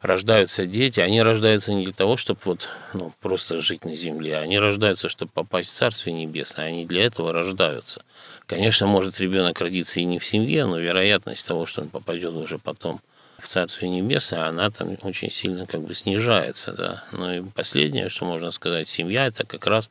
рождаются 0.01 0.65
дети, 0.65 1.00
они 1.00 1.22
рождаются 1.22 1.74
не 1.74 1.86
для 1.86 1.94
того, 1.94 2.18
чтобы 2.18 2.42
вот, 2.44 2.70
ну, 2.94 3.13
просто 3.22 3.60
жить 3.60 3.86
на 3.86 3.96
земле, 3.96 4.38
они 4.38 4.60
рождаются, 4.60 5.08
чтобы 5.08 5.32
попасть 5.34 5.70
в 5.70 5.74
Царствие 5.74 6.13
Небесное, 6.13 6.68
они 6.68 6.86
для 6.86 7.06
этого 7.06 7.32
рождаются. 7.32 8.03
Конечно, 8.46 8.86
может 8.86 9.20
ребенок 9.20 9.62
родиться 9.62 10.01
и 10.01 10.06
не 10.06 10.20
в 10.20 10.25
семье, 10.25 10.65
но 10.65 10.77
вероятность 10.77 11.48
того, 11.48 11.65
что 11.65 11.82
он 11.82 11.89
попадет 11.89 12.34
уже 12.34 12.60
потом– 12.60 13.00
в 13.44 13.48
Царствие 13.48 13.92
Небесное, 13.92 14.48
она 14.48 14.70
там 14.72 14.98
очень 15.02 15.32
сильно 15.32 15.66
как 15.68 15.82
бы 15.82 15.94
снижается. 15.94 16.72
Да. 16.74 17.04
Ну 17.12 17.32
и 17.32 17.42
последнее, 17.42 18.10
что 18.10 18.26
можно 18.26 18.52
сказать, 18.52 18.88
семья– 18.88 19.26
это 19.28 19.46
как 19.46 19.68
раз 19.68 19.90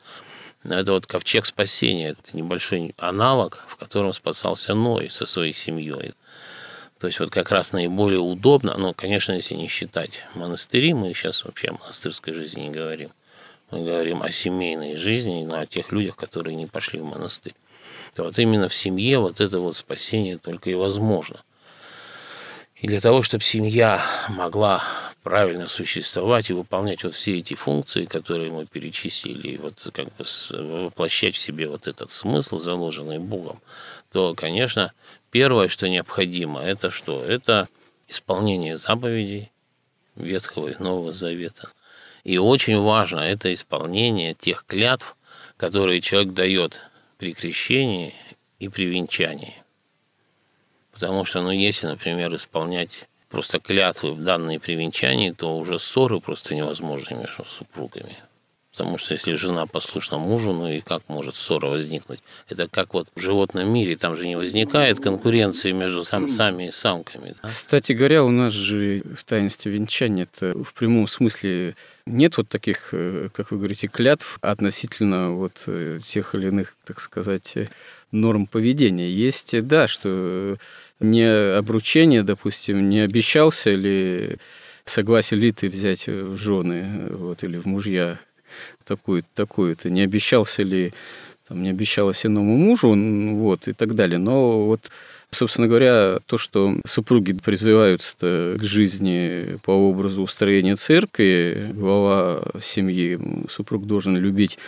ну, 0.64 0.74
это 0.74 0.92
вот 0.92 1.06
ковчег 1.06 1.44
спасения, 1.44 2.10
это 2.10 2.36
небольшой 2.36 2.94
аналог, 2.98 3.64
в 3.66 3.76
котором 3.76 4.12
спасался 4.12 4.74
Ной 4.74 5.10
со 5.10 5.26
своей 5.26 5.52
семьей. 5.52 6.12
То 6.98 7.08
есть 7.08 7.18
вот 7.18 7.30
как 7.30 7.50
раз 7.50 7.72
наиболее 7.72 8.20
удобно, 8.20 8.76
ну, 8.78 8.94
конечно, 8.94 9.32
если 9.32 9.54
не 9.54 9.66
считать 9.66 10.22
монастыри, 10.34 10.94
мы 10.94 11.12
сейчас 11.14 11.44
вообще 11.44 11.68
о 11.68 11.72
монастырской 11.72 12.32
жизни 12.32 12.62
не 12.62 12.70
говорим. 12.70 13.10
Мы 13.72 13.84
говорим 13.84 14.22
о 14.22 14.30
семейной 14.30 14.96
жизни, 14.96 15.44
но 15.44 15.60
о 15.60 15.66
тех 15.66 15.90
людях, 15.90 16.16
которые 16.16 16.54
не 16.54 16.66
пошли 16.66 17.00
в 17.00 17.04
монастырь. 17.04 17.54
То 18.14 18.24
вот 18.24 18.38
именно 18.38 18.68
в 18.68 18.74
семье 18.74 19.18
вот 19.18 19.40
это 19.40 19.58
вот 19.58 19.74
спасение 19.74 20.38
только 20.38 20.70
и 20.70 20.74
возможно– 20.74 21.42
и 22.82 22.88
для 22.88 23.00
того, 23.00 23.22
чтобы 23.22 23.44
семья 23.44 24.02
могла 24.28 24.82
правильно 25.22 25.68
существовать 25.68 26.50
и 26.50 26.52
выполнять 26.52 27.04
вот 27.04 27.14
все 27.14 27.38
эти 27.38 27.54
функции, 27.54 28.06
которые 28.06 28.50
мы 28.50 28.66
перечислили, 28.66 29.52
и 29.52 29.56
вот 29.56 29.86
как 29.92 30.08
бы 30.16 30.24
воплощать 30.50 31.36
в 31.36 31.38
себе 31.38 31.68
вот 31.68 31.86
этот 31.86 32.10
смысл, 32.10 32.58
заложенный 32.58 33.20
Богом, 33.20 33.60
то, 34.10 34.34
конечно, 34.34 34.92
первое, 35.30 35.68
что 35.68 35.88
необходимо, 35.88 36.60
это 36.60 36.90
что? 36.90 37.24
Это 37.24 37.68
исполнение 38.08 38.76
заповедей 38.76 39.52
Ветхого 40.16 40.66
и 40.66 40.82
Нового 40.82 41.12
Завета. 41.12 41.70
И 42.24 42.36
очень 42.36 42.80
важно 42.80 43.20
это 43.20 43.54
исполнение 43.54 44.34
тех 44.34 44.64
клятв, 44.66 45.16
которые 45.56 46.00
человек 46.00 46.32
дает 46.32 46.80
при 47.16 47.32
крещении 47.32 48.12
и 48.58 48.68
при 48.68 48.86
венчании. 48.86 49.61
Потому 50.92 51.24
что, 51.24 51.42
ну, 51.42 51.50
если, 51.50 51.86
например, 51.86 52.34
исполнять 52.36 53.08
просто 53.28 53.58
клятвы, 53.58 54.14
данные 54.14 54.60
при 54.60 54.74
венчании, 54.74 55.32
то 55.32 55.56
уже 55.56 55.78
ссоры 55.78 56.20
просто 56.20 56.54
невозможны 56.54 57.16
между 57.16 57.44
супругами. 57.44 58.16
Потому 58.72 58.96
что 58.96 59.12
если 59.12 59.34
жена 59.34 59.66
послушна 59.66 60.16
мужу, 60.16 60.54
ну 60.54 60.66
и 60.66 60.80
как 60.80 61.02
может 61.08 61.36
ссора 61.36 61.66
возникнуть? 61.66 62.20
Это 62.48 62.68
как 62.68 62.94
вот 62.94 63.06
в 63.14 63.20
животном 63.20 63.70
мире, 63.70 63.96
там 63.96 64.16
же 64.16 64.26
не 64.26 64.34
возникает 64.34 64.98
конкуренции 64.98 65.72
между 65.72 66.04
самцами 66.04 66.68
и 66.68 66.72
самками. 66.72 67.34
Да? 67.42 67.48
Кстати 67.48 67.92
говоря, 67.92 68.24
у 68.24 68.30
нас 68.30 68.52
же 68.52 69.02
в 69.14 69.24
таинстве 69.24 69.72
венчания 69.72 70.26
это 70.32 70.54
в 70.64 70.72
прямом 70.72 71.06
смысле 71.06 71.76
нет 72.06 72.38
вот 72.38 72.48
таких, 72.48 72.88
э, 72.92 73.28
как 73.34 73.50
вы 73.50 73.58
говорите, 73.58 73.88
клятв 73.88 74.38
относительно 74.40 75.32
вот 75.32 75.64
э, 75.66 75.98
тех 76.02 76.34
или 76.34 76.48
иных, 76.48 76.74
так 76.86 76.98
сказать, 77.00 77.54
норм 78.10 78.46
поведения. 78.46 79.10
Есть, 79.10 79.60
да, 79.66 79.86
что 79.86 80.56
не 80.98 81.26
обручение, 81.56 82.22
допустим, 82.22 82.88
не 82.88 83.00
обещался 83.00 83.74
ли, 83.74 84.38
согласен 84.86 85.38
ли 85.38 85.52
ты 85.52 85.68
взять 85.68 86.06
в 86.06 86.38
жены 86.38 87.08
вот, 87.10 87.44
или 87.44 87.58
в 87.58 87.66
мужья 87.66 88.18
такую-то, 88.84 89.28
такую-то, 89.34 89.90
не 89.90 90.02
обещался 90.02 90.62
ли, 90.62 90.92
там, 91.48 91.62
не 91.62 91.70
обещалось 91.70 92.24
иному 92.26 92.56
мужу, 92.56 92.94
вот, 93.36 93.68
и 93.68 93.72
так 93.72 93.94
далее. 93.94 94.18
Но 94.18 94.66
вот 94.66 94.90
Собственно 95.34 95.66
говоря, 95.66 96.18
то, 96.26 96.36
что 96.36 96.76
супруги 96.86 97.32
призываются 97.32 98.54
к 98.58 98.62
жизни 98.62 99.58
по 99.64 99.70
образу 99.70 100.22
устроения 100.22 100.74
церкви, 100.74 101.70
глава 101.72 102.44
семьи, 102.60 103.18
супруг 103.48 103.86
должен 103.86 104.14
любить 104.14 104.58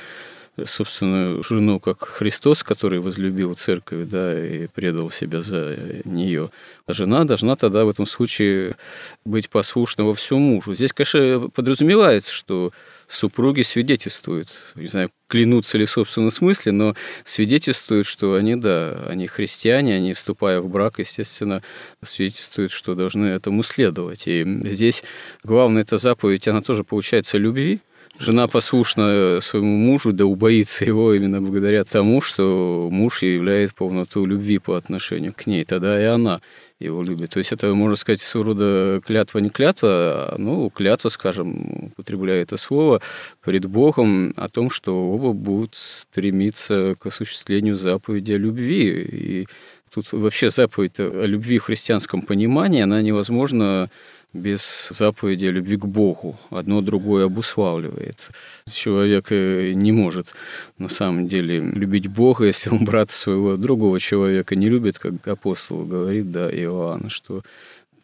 собственную 0.64 1.42
жену, 1.42 1.80
как 1.80 2.04
Христос, 2.04 2.62
который 2.62 3.00
возлюбил 3.00 3.54
церковь, 3.54 4.06
да, 4.08 4.46
и 4.46 4.66
предал 4.68 5.10
себя 5.10 5.40
за 5.40 5.76
нее. 6.04 6.50
А 6.86 6.92
жена 6.92 7.24
должна 7.24 7.56
тогда 7.56 7.84
в 7.84 7.88
этом 7.88 8.06
случае 8.06 8.76
быть 9.24 9.48
послушна 9.50 10.04
во 10.04 10.14
всем 10.14 10.40
мужу. 10.40 10.74
Здесь, 10.74 10.92
конечно, 10.92 11.50
подразумевается, 11.50 12.32
что 12.32 12.72
супруги 13.08 13.62
свидетельствуют, 13.62 14.48
не 14.74 14.86
знаю, 14.86 15.10
клянутся 15.28 15.78
ли 15.78 15.86
в 15.86 15.90
собственном 15.90 16.30
смысле, 16.30 16.72
но 16.72 16.94
свидетельствуют, 17.24 18.06
что 18.06 18.34
они, 18.34 18.56
да, 18.56 19.04
они 19.08 19.26
христиане, 19.26 19.96
они, 19.96 20.14
вступая 20.14 20.60
в 20.60 20.68
брак, 20.68 20.98
естественно, 20.98 21.62
свидетельствуют, 22.02 22.70
что 22.70 22.94
должны 22.94 23.26
этому 23.26 23.62
следовать. 23.62 24.26
И 24.26 24.44
здесь 24.64 25.02
главная 25.42 25.82
эта 25.82 25.96
заповедь, 25.96 26.46
она 26.46 26.60
тоже 26.60 26.84
получается 26.84 27.38
любви, 27.38 27.80
Жена 28.16 28.46
послушна 28.46 29.40
своему 29.40 29.76
мужу, 29.76 30.12
да 30.12 30.24
убоится 30.24 30.84
его 30.84 31.14
именно 31.14 31.42
благодаря 31.42 31.82
тому, 31.82 32.20
что 32.20 32.88
муж 32.90 33.22
являет 33.22 33.74
полноту 33.74 34.24
любви 34.24 34.58
по 34.58 34.76
отношению 34.76 35.32
к 35.32 35.46
ней. 35.46 35.64
Тогда 35.64 36.00
и 36.00 36.04
она 36.04 36.40
его 36.78 37.02
любит. 37.02 37.30
То 37.30 37.38
есть 37.38 37.52
это, 37.52 37.74
можно 37.74 37.96
сказать, 37.96 38.20
своего 38.20 38.50
рода 38.50 39.00
клятва 39.04 39.40
не 39.40 39.50
клятва, 39.50 39.88
а, 39.90 40.34
ну, 40.38 40.70
клятва, 40.70 41.08
скажем, 41.08 41.90
употребляя 41.92 42.42
это 42.42 42.56
слово, 42.56 43.00
пред 43.44 43.66
Богом 43.66 44.32
о 44.36 44.48
том, 44.48 44.70
что 44.70 44.94
оба 45.10 45.32
будут 45.32 45.74
стремиться 45.74 46.94
к 47.00 47.06
осуществлению 47.06 47.74
заповеди 47.74 48.32
о 48.32 48.38
любви. 48.38 48.90
И 48.90 49.48
тут 49.92 50.12
вообще 50.12 50.50
заповедь 50.50 51.00
о 51.00 51.26
любви 51.26 51.58
в 51.58 51.64
христианском 51.64 52.22
понимании, 52.22 52.82
она 52.82 53.02
невозможна 53.02 53.90
без 54.34 54.88
заповеди 54.90 55.46
любви 55.46 55.76
к 55.76 55.86
Богу. 55.86 56.36
Одно 56.50 56.80
другое 56.80 57.26
обуславливает. 57.26 58.30
Человек 58.70 59.26
э, 59.30 59.72
не 59.74 59.92
может 59.92 60.34
на 60.76 60.88
самом 60.88 61.28
деле 61.28 61.60
любить 61.60 62.08
Бога, 62.08 62.44
если 62.52 62.70
он 62.70 62.84
брат 62.84 63.10
своего 63.10 63.56
другого 63.56 64.00
человека 64.00 64.56
не 64.56 64.68
любит, 64.68 64.98
как 64.98 65.26
апостол 65.26 65.84
говорит, 65.84 66.30
да, 66.30 66.50
Иоанн, 66.50 67.08
что 67.08 67.42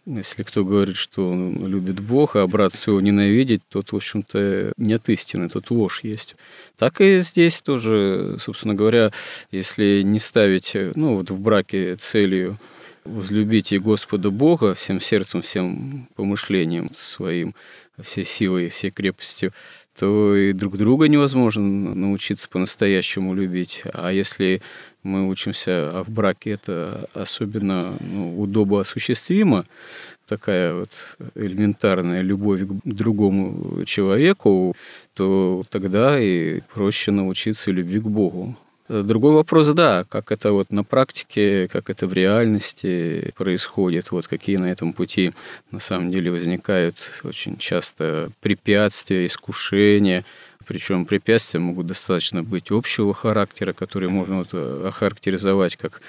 если 0.06 0.42
кто 0.42 0.64
говорит, 0.64 0.96
что 0.96 1.28
он 1.30 1.66
любит 1.66 2.00
Бога, 2.00 2.42
а 2.42 2.46
брат 2.46 2.72
своего 2.72 3.00
ненавидит, 3.00 3.62
то, 3.68 3.84
в 3.86 3.94
общем-то, 3.94 4.72
нет 4.76 5.08
истины, 5.08 5.48
тут 5.48 5.70
ложь 5.70 6.00
есть. 6.02 6.36
Так 6.78 7.00
и 7.00 7.20
здесь 7.20 7.60
тоже, 7.60 8.36
собственно 8.38 8.74
говоря, 8.74 9.12
если 9.52 10.02
не 10.02 10.18
ставить 10.18 10.74
ну, 10.94 11.16
вот 11.16 11.30
в 11.30 11.38
браке 11.38 11.96
целью 11.96 12.56
возлюбите 13.04 13.78
Господа 13.78 14.30
Бога 14.30 14.74
всем 14.74 15.00
сердцем, 15.00 15.42
всем 15.42 16.08
помышлением 16.16 16.90
своим, 16.92 17.54
всей 18.00 18.24
силой, 18.24 18.68
всей 18.68 18.90
крепостью, 18.90 19.52
то 19.98 20.34
и 20.34 20.52
друг 20.52 20.76
друга 20.76 21.08
невозможно 21.08 21.62
научиться 21.94 22.48
по-настоящему 22.48 23.34
любить. 23.34 23.82
А 23.92 24.10
если 24.10 24.62
мы 25.02 25.28
учимся, 25.28 25.90
а 25.92 26.02
в 26.02 26.10
браке 26.10 26.52
это 26.52 27.08
особенно 27.14 27.96
ну, 28.00 28.40
удобо 28.40 28.80
осуществимо, 28.80 29.66
такая 30.26 30.74
вот 30.74 31.16
элементарная 31.34 32.22
любовь 32.22 32.62
к 32.62 32.80
другому 32.84 33.84
человеку, 33.84 34.74
то 35.14 35.62
тогда 35.68 36.20
и 36.20 36.60
проще 36.72 37.10
научиться 37.10 37.70
любви 37.70 38.00
к 38.00 38.04
Богу. 38.04 38.56
Другой 38.90 39.34
вопрос, 39.34 39.68
да, 39.68 40.02
как 40.08 40.32
это 40.32 40.50
вот 40.50 40.72
на 40.72 40.82
практике, 40.82 41.68
как 41.68 41.90
это 41.90 42.08
в 42.08 42.12
реальности 42.12 43.32
происходит, 43.36 44.10
вот 44.10 44.26
какие 44.26 44.56
на 44.56 44.66
этом 44.66 44.94
пути 44.94 45.32
на 45.70 45.78
самом 45.78 46.10
деле 46.10 46.32
возникают 46.32 46.96
очень 47.22 47.56
часто 47.56 48.32
препятствия, 48.40 49.26
искушения, 49.26 50.24
причем 50.66 51.06
препятствия 51.06 51.60
могут 51.60 51.86
достаточно 51.86 52.42
быть 52.42 52.72
общего 52.72 53.14
характера, 53.14 53.72
которые 53.72 54.10
можно 54.10 54.38
вот 54.38 54.48
э, 54.54 54.84
охарактеризовать 54.88 55.76
как, 55.76 56.00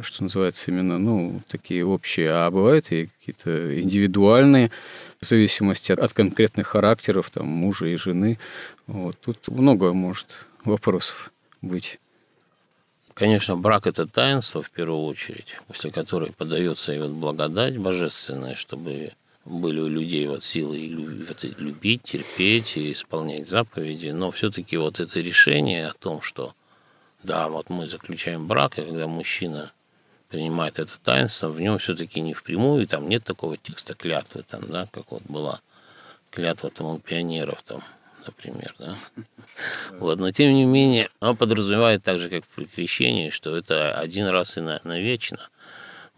что 0.00 0.22
называется, 0.22 0.70
именно, 0.70 0.98
ну, 0.98 1.42
такие 1.48 1.84
общие, 1.84 2.30
а 2.30 2.50
бывают 2.50 2.92
и 2.92 3.10
какие-то 3.18 3.78
индивидуальные, 3.78 4.70
в 5.20 5.26
зависимости 5.26 5.92
от, 5.92 5.98
от 5.98 6.14
конкретных 6.14 6.68
характеров, 6.68 7.28
там, 7.28 7.46
мужа 7.46 7.88
и 7.88 7.96
жены. 7.96 8.38
Вот. 8.86 9.18
Тут 9.20 9.48
много 9.48 9.92
может 9.92 10.46
вопросов 10.64 11.30
быть. 11.60 11.98
Конечно, 13.14 13.56
брак– 13.56 13.86
это 13.88 14.06
таинство, 14.06 14.62
в 14.62 14.70
первую 14.70 15.04
очередь, 15.04 15.56
после 15.68 15.90
которой 15.90 16.32
подается 16.32 16.92
и 16.92 16.98
вот 16.98 17.10
благодать 17.10 17.76
божественная, 17.76 18.54
чтобы 18.54 19.12
были 19.44 19.80
у 19.80 19.88
людей 19.88 20.26
вот 20.28 20.44
силы 20.44 20.78
любить, 20.78 22.02
терпеть 22.04 22.76
и 22.76 22.92
исполнять 22.92 23.48
заповеди, 23.48 24.08
но 24.08 24.30
все-таки 24.30 24.76
вот 24.76 25.00
это 25.00 25.20
решение 25.20 25.88
о 25.88 25.94
том, 25.94 26.22
что 26.22 26.54
да, 27.22 27.48
вот 27.48 27.70
мы 27.70 27.86
заключаем 27.86 28.46
брак, 28.46 28.78
и 28.78 28.82
когда 28.82 29.06
мужчина 29.06 29.72
принимает 30.28 30.78
это 30.78 30.98
таинство, 30.98 31.48
в 31.48 31.60
нем 31.60 31.78
все-таки 31.78 32.20
не 32.20 32.34
впрямую, 32.34 32.86
там 32.86 33.08
нет 33.08 33.24
такого 33.24 33.56
текста 33.56 33.94
клятвы, 33.94 34.42
там, 34.42 34.62
да, 34.68 34.88
как 34.90 35.10
вот 35.10 35.22
была 35.24 35.60
клятва 36.30 36.70
там 36.70 36.86
у 36.86 36.98
пионеров, 36.98 37.62
там, 37.62 37.82
например, 38.26 38.74
да. 38.78 38.96
Вот, 39.98 40.18
но 40.18 40.30
тем 40.30 40.52
не 40.52 40.64
менее, 40.64 41.08
оно 41.20 41.34
подразумевает 41.34 42.02
так 42.02 42.18
же, 42.18 42.28
как 42.28 42.44
при 42.46 42.64
крещении, 42.64 43.30
что 43.30 43.56
это 43.56 43.92
один 43.94 44.26
раз 44.26 44.56
и 44.56 44.60
навечно 44.60 45.50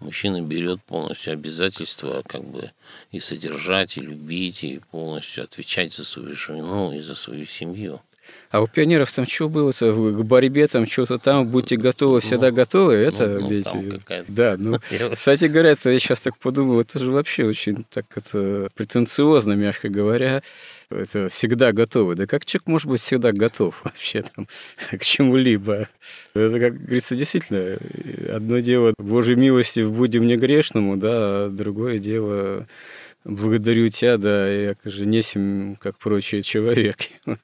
мужчина 0.01 0.41
берет 0.43 0.83
полностью 0.83 1.33
обязательства 1.33 2.23
как 2.27 2.45
бы 2.45 2.71
и 3.11 3.21
содержать, 3.21 3.97
и 3.97 4.01
любить, 4.01 4.63
и 4.63 4.81
полностью 4.91 5.45
отвечать 5.45 5.93
за 5.93 6.05
свою 6.05 6.35
жену 6.35 6.93
и 6.93 7.01
за 7.01 7.15
свою 7.15 7.47
семью. 7.47 8.01
А 8.51 8.63
у 8.63 8.67
пионеров 8.67 9.13
там 9.13 9.27
что 9.27 9.51
было-то 9.51 9.93
к 9.93 10.25
борьбе, 10.25 10.67
там 10.67 10.87
что-то 10.87 11.19
там, 11.19 11.47
будьте 11.47 11.77
готовы, 11.77 12.21
всегда 12.21 12.49
ну, 12.49 12.57
готовы, 12.57 12.95
это, 12.95 13.39
ну, 13.39 13.51
ну, 13.51 14.01
да, 14.29 14.57
ну, 14.59 14.79
кстати 15.13 15.45
говоря, 15.45 15.73
это 15.73 15.91
я 15.91 15.99
сейчас 15.99 16.23
так 16.23 16.39
подумал, 16.39 16.81
это 16.81 16.99
же 16.99 17.11
вообще 17.11 17.45
очень 17.45 17.85
так 17.91 18.07
это 18.15 18.69
претенциозно, 18.75 19.53
мягко 19.53 19.91
говоря, 19.91 20.43
это 20.95 21.29
всегда 21.29 21.73
готовы. 21.73 22.15
Да 22.15 22.27
как 22.27 22.45
человек 22.45 22.67
может 22.67 22.89
быть 22.89 23.01
всегда 23.01 23.33
готов 23.33 23.81
вообще 23.85 24.23
там 24.23 24.49
к 24.91 25.05
чему-либо? 25.05 25.89
Это, 26.35 26.59
как 26.61 26.83
говорится, 26.83 27.17
действительно, 27.17 27.79
одно 28.35 28.59
дело 28.59 28.95
Божьей 28.99 29.37
милости 29.37 29.81
в 29.81 29.93
будем 29.93 30.27
не 30.27 30.37
грешному, 30.37 30.97
да, 30.97 31.11
а 31.13 31.49
другое 31.51 31.99
дело 31.99 32.67
благодарю 33.25 33.89
тебя, 33.89 34.19
да, 34.19 34.49
я 34.49 34.77
же 34.85 35.07
несем, 35.07 35.77
как 35.81 35.99
прочие 35.99 36.43
человеки. 36.43 37.11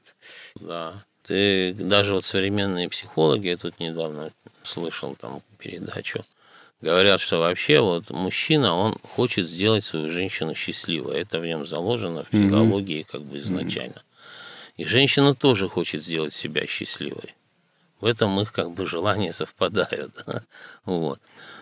Да. 0.61 1.04
Ты, 1.26 1.75
даже 1.75 2.14
вот 2.14 2.25
современные 2.25 2.88
психологи, 2.88 3.47
я 3.49 3.57
тут 3.57 3.78
недавно 3.78 4.33
слышал 4.64 5.14
там 5.14 5.42
передачу, 5.59 6.25
говорят, 6.80 7.20
что 7.20 7.38
вообще 7.38 7.80
вот 7.80 8.10
мужчина, 8.10 8.75
он 8.75 8.96
хочет 9.02 9.49
сделать 9.49 9.84
свою 9.84 10.10
женщину 10.10 10.54
счастливой. 10.54 11.20
Это 11.20 11.38
в 11.38 11.46
нем 11.46 11.66
заложено 11.66 12.25
в 12.25 12.28
психологии 12.28 13.06
как 13.10 13.22
бы 13.22 13.38
изначально. 13.38 14.02
И 14.76 14.84
женщина 14.84 15.34
тоже 15.34 15.68
хочет 15.68 16.02
сделать 16.02 16.32
себя 16.32 16.66
счастливой. 16.66 17.34
В 18.00 18.06
этом 18.06 18.40
их 18.40 18.52
как 18.52 18.70
бы 18.70 18.87
желания 18.87 19.32
совпадают. 19.34 20.12
Вот. 20.84 21.20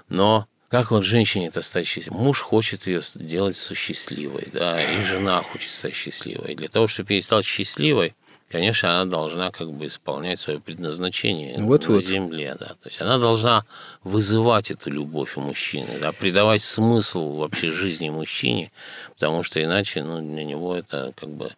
Но 0.09 0.47
как 0.69 0.91
вот 0.91 1.05
женщине 1.05 1.49
это 1.49 1.63
стать 1.63 1.87
счастливой? 1.87 2.21
Муж 2.21 2.41
хочет 2.41 2.87
ее 2.87 3.01
сделать 3.01 3.57
счастливой, 3.57 4.49
да, 4.53 4.81
и 4.81 5.03
жена 5.03 5.43
хочет 5.43 5.71
стать 5.71 5.95
счастливой. 5.95 6.55
Для 6.55 6.69
того, 6.69 6.87
чтобы 6.87 7.15
ей 7.15 7.23
стать 7.23 7.45
счастливой, 7.45 8.15
конечно, 8.51 9.01
она 9.01 9.11
должна 9.11 9.51
как 9.51 9.71
бы 9.73 9.87
исполнять 9.87 10.39
свое 10.39 10.61
предназначение 10.61 11.59
вот 11.59 11.87
на 11.89 11.95
вот. 11.95 12.05
земле, 12.05 12.57
да. 12.59 12.67
То 12.67 12.89
есть 12.89 13.01
она 13.01 13.19
должна 13.19 13.65
вызывать 14.03 14.71
эту 14.71 14.91
любовь 14.91 15.37
у 15.37 15.41
мужчины, 15.41 15.99
да, 16.01 16.13
придавать 16.13 16.63
смысл 16.63 17.37
вообще 17.37 17.71
жизни 17.71 18.11
мужчине, 18.11 18.71
потому 19.15 19.43
что 19.43 19.63
иначе, 19.63 20.03
ну, 20.03 20.21
для 20.21 20.45
него 20.45 20.77
это 20.77 21.13
как 21.17 21.31
бы 21.31 21.53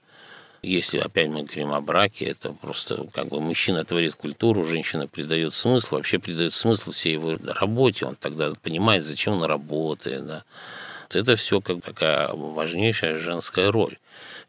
если 0.63 0.99
опять 0.99 1.29
мы 1.29 1.45
говорим 1.45 1.73
о 1.73 1.81
браке, 1.81 2.27
это 2.27 2.53
просто 2.53 3.07
как 3.15 3.29
бы 3.29 3.41
мужчина 3.41 3.85
творит 3.85 4.15
культуру, 4.15 4.65
женщина 4.65 5.07
придает 5.07 5.55
смысл, 5.55 5.97
вообще 5.97 6.19
придает 6.19 6.53
смысл 6.53 6.93
всей 6.93 7.15
его 7.15 7.37
работе, 7.47 8.05
он 8.05 8.17
тогда 8.17 8.51
понимает, 8.63 9.05
зачем 9.05 9.35
он 9.35 9.45
работает, 9.45 10.27
да. 10.27 10.45
Это 11.13 11.35
все 11.35 11.61
как 11.61 11.83
такая 11.83 12.29
важнейшая 12.33 13.17
женская 13.17 13.73
роль. 13.73 13.97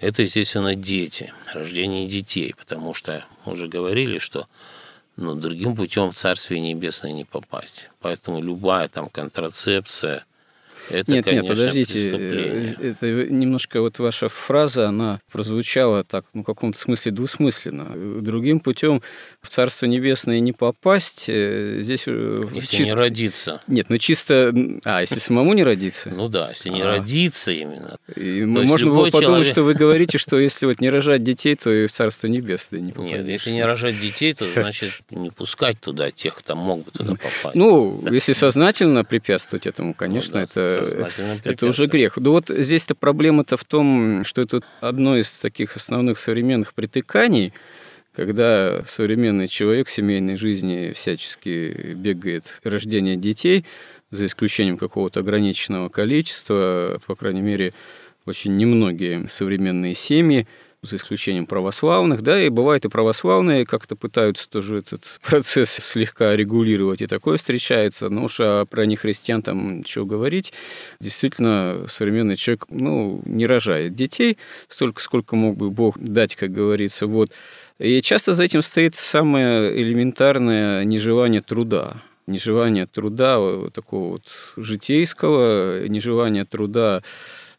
Это, 0.02 0.24
естественно, 0.24 0.74
дети, 0.76 1.32
рождение 1.54 2.08
детей, 2.08 2.56
потому 2.58 2.96
что 2.96 3.24
мы 3.46 3.54
уже 3.54 3.68
говорили, 3.68 4.18
что 4.18 4.48
ну, 5.16 5.36
другим 5.36 5.76
путем 5.76 6.10
в 6.10 6.16
Царствие 6.16 6.60
Небесное 6.60 7.12
не 7.12 7.24
попасть. 7.24 7.92
Поэтому 8.00 8.42
любая 8.42 8.88
там 8.88 9.10
контрацепция, 9.10 10.26
это, 10.90 11.12
нет, 11.12 11.26
конечно, 11.26 11.48
нет, 11.48 11.48
подождите, 11.48 12.10
это 12.82 13.08
немножко 13.30 13.82
вот 13.82 14.00
ваша 14.00 14.28
фраза, 14.28 14.88
она 14.90 15.20
прозвучала 15.32 16.04
так, 16.04 16.26
ну, 16.34 16.42
в 16.44 16.46
каком-то 16.46 16.78
смысле 16.78 17.12
двусмысленно. 17.12 18.22
Другим 18.22 18.60
путем 18.60 19.02
в 19.42 19.50
Царство 19.50 19.86
Небесное 19.86 20.40
не 20.40 20.54
попасть, 20.54 21.26
э, 21.28 21.78
здесь... 21.82 22.04
Э, 22.08 22.44
если 22.54 22.68
чисто... 22.68 22.84
не 22.84 22.94
родиться. 22.94 23.60
Нет, 23.68 23.88
ну 23.90 23.98
чисто... 23.98 24.54
А, 24.86 25.02
если 25.02 25.20
самому 25.20 25.54
не 25.54 25.64
родиться? 25.64 26.10
Ну 26.10 26.28
да, 26.28 26.50
если 26.50 26.70
не 26.70 26.82
а. 26.82 26.86
родиться 26.86 27.52
именно. 27.52 27.98
Можно 28.16 28.92
было 28.92 29.10
подумать, 29.10 29.46
что 29.46 29.64
вы 29.64 29.74
говорите, 29.74 30.18
что 30.18 30.40
если 30.40 30.66
вот 30.66 30.82
не 30.82 30.90
рожать 30.90 31.24
детей, 31.24 31.56
то 31.56 31.72
и 31.72 31.88
в 31.88 31.92
Царство 31.92 32.28
Небесное 32.28 32.80
не 32.80 32.92
попадешь. 32.92 33.20
Нет, 33.20 33.28
если 33.28 33.52
не 33.52 33.64
рожать 33.64 34.00
детей, 34.00 34.34
то 34.34 34.46
значит 34.54 35.02
не 35.10 35.30
пускать 35.30 35.80
туда 35.80 36.12
тех, 36.12 36.36
кто 36.36 36.56
мог 36.56 36.86
бы 36.86 36.92
туда 36.92 37.12
попасть. 37.14 37.56
Ну, 37.56 38.04
если 38.10 38.34
сознательно 38.34 39.04
препятствовать 39.04 39.68
этому, 39.68 39.94
конечно, 39.94 40.38
ну 40.38 40.44
это 40.44 40.71
это 41.44 41.66
уже 41.68 41.86
грех. 41.88 42.18
Да 42.18 42.32
вот 42.32 42.50
здесь-то 42.50 42.96
проблема-то 42.96 43.58
в 43.58 43.64
том, 43.64 44.24
что 44.26 44.42
это 44.42 44.62
одно 44.80 45.18
из 45.18 45.32
таких 45.40 45.76
основных 45.76 46.20
современных 46.20 46.74
притыканий, 46.74 47.54
когда 48.16 48.84
современный 48.86 49.48
человек 49.48 49.88
в 49.88 49.92
семейной 49.92 50.36
жизни 50.36 50.92
всячески 50.94 51.94
бегает 51.96 52.60
рождение 52.64 53.16
детей, 53.16 53.66
за 54.10 54.26
исключением 54.26 54.78
какого-то 54.78 55.22
ограниченного 55.22 55.90
количества, 55.90 57.00
по 57.08 57.16
крайней 57.16 57.42
мере, 57.42 57.74
очень 58.26 58.56
немногие 58.58 59.28
современные 59.30 59.96
семьи 59.96 60.48
за 60.84 60.96
исключением 60.96 61.46
православных, 61.46 62.24
да, 62.24 62.42
и 62.42 62.50
бывает 62.50 62.86
и 62.86 62.90
православные 62.90 63.68
как-то 63.68 63.96
пытаются 63.96 64.50
тоже 64.50 64.80
этот 64.80 65.20
процесс 65.22 65.70
слегка 65.70 66.36
регулировать, 66.36 67.04
и 67.04 67.08
такое 67.08 67.38
встречается, 67.38 68.10
но 68.10 68.24
уж 68.24 68.40
а 68.40 68.66
про 68.66 68.88
нехристиан 68.88 69.44
там 69.44 69.86
что 69.86 70.06
говорить, 70.06 70.54
действительно 71.00 71.86
современный 71.88 72.36
человек, 72.36 72.66
ну, 72.70 73.22
не 73.26 73.46
рожает 73.46 73.94
детей 73.94 74.40
столько, 74.70 75.04
сколько 75.04 75.36
мог 75.36 75.56
бы 75.56 75.70
Бог 75.70 76.00
дать, 76.00 76.36
как 76.36 76.52
говорится, 76.52 77.06
вот. 77.06 77.30
И 77.78 78.02
часто 78.02 78.34
за 78.34 78.44
этим 78.44 78.64
стоит 78.64 78.96
самое 78.96 79.80
элементарное 79.80 80.84
нежелание 80.84 81.42
труда, 81.42 81.98
нежелание 82.26 82.88
труда 82.88 83.38
такого 83.72 84.14
вот 84.14 84.34
житейского, 84.58 85.88
нежелание 85.88 86.46
труда 86.46 87.04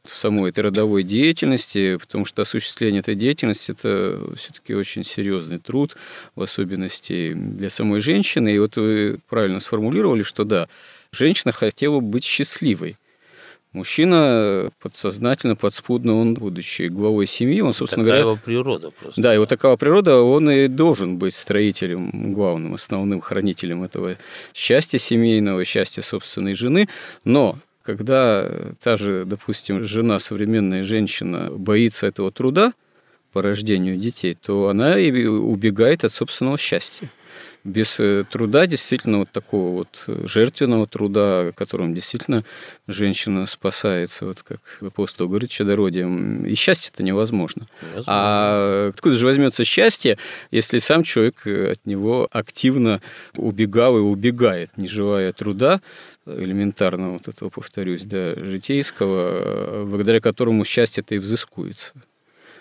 в 0.04 0.14
самой 0.14 0.50
этой 0.50 0.60
родовой 0.60 1.04
деятельности, 1.04 1.96
потому 1.96 2.24
что 2.24 2.42
осуществление 2.42 3.00
этой 3.00 3.14
деятельности– 3.14 3.70
это 3.72 4.20
все-таки 4.36 4.74
очень 4.74 5.04
серьезный 5.04 5.58
труд, 5.58 5.96
в 6.34 6.42
особенности 6.42 7.32
для 7.34 7.70
самой 7.70 8.00
женщины. 8.00 8.54
И 8.54 8.58
вот 8.58 8.76
вы 8.76 9.20
правильно 9.28 9.60
сформулировали, 9.60 10.22
что 10.22 10.44
да, 10.44 10.68
женщина 11.12 11.52
хотела 11.52 12.00
быть 12.00 12.24
счастливой. 12.24 12.96
Мужчина 13.72 14.70
подсознательно, 14.80 15.56
подспудно, 15.56 16.20
он, 16.20 16.34
будучи 16.34 16.88
главой 16.88 17.26
семьи, 17.26 17.62
он, 17.62 17.72
собственно 17.72 18.04
такая 18.04 18.22
говоря... 18.22 18.32
его 18.32 18.44
природа 18.44 18.90
просто. 18.90 19.22
Да, 19.22 19.32
его 19.32 19.46
такова 19.46 19.76
природа, 19.76 20.18
он 20.18 20.50
и 20.50 20.68
должен 20.68 21.16
быть 21.16 21.34
строителем, 21.34 22.34
главным, 22.34 22.74
основным 22.74 23.22
хранителем 23.22 23.82
этого 23.82 24.18
счастья 24.52 24.98
семейного, 24.98 25.64
счастья 25.64 26.02
собственной 26.02 26.52
жены. 26.52 26.88
Но 27.24 27.58
когда 27.82 28.50
та 28.82 28.96
же, 28.96 29.24
допустим, 29.24 29.84
жена, 29.84 30.18
современная 30.18 30.84
женщина 30.84 31.50
боится 31.50 32.06
этого 32.06 32.30
труда 32.30 32.72
по 33.32 33.42
рождению 33.42 33.96
детей, 33.96 34.34
то 34.34 34.68
она 34.68 34.98
и 34.98 35.26
убегает 35.26 36.04
от 36.04 36.12
собственного 36.12 36.58
счастья. 36.58 37.10
Без 37.64 37.98
э, 38.00 38.24
труда, 38.30 38.66
действительно, 38.66 39.18
вот 39.18 39.30
такого 39.30 39.78
вот 39.78 40.04
жертвенного 40.06 40.86
труда, 40.86 41.52
которым 41.54 41.94
действительно 41.94 42.44
женщина 42.86 43.46
спасается, 43.46 44.26
вот 44.26 44.42
как 44.42 44.60
апостол 44.80 45.28
говорит, 45.28 45.50
чадородием, 45.50 46.44
и 46.44 46.54
счастье-то 46.54 47.02
невозможно. 47.02 47.66
невозможно. 47.82 48.04
А 48.06 48.90
откуда 48.92 49.16
же 49.16 49.26
возьмется 49.26 49.64
счастье, 49.64 50.18
если 50.50 50.78
сам 50.78 51.02
человек 51.02 51.46
от 51.46 51.84
него 51.86 52.28
активно 52.30 53.00
убегал 53.36 53.96
и 53.96 54.00
убегает, 54.00 54.76
не 54.76 54.88
желая 54.88 55.32
труда, 55.32 55.80
элементарного 56.26 57.14
вот 57.14 57.28
этого, 57.28 57.48
повторюсь, 57.48 58.02
да, 58.04 58.34
житейского, 58.36 59.84
благодаря 59.86 60.20
которому 60.20 60.64
счастье-то 60.64 61.14
и 61.14 61.18
взыскуется. 61.18 61.92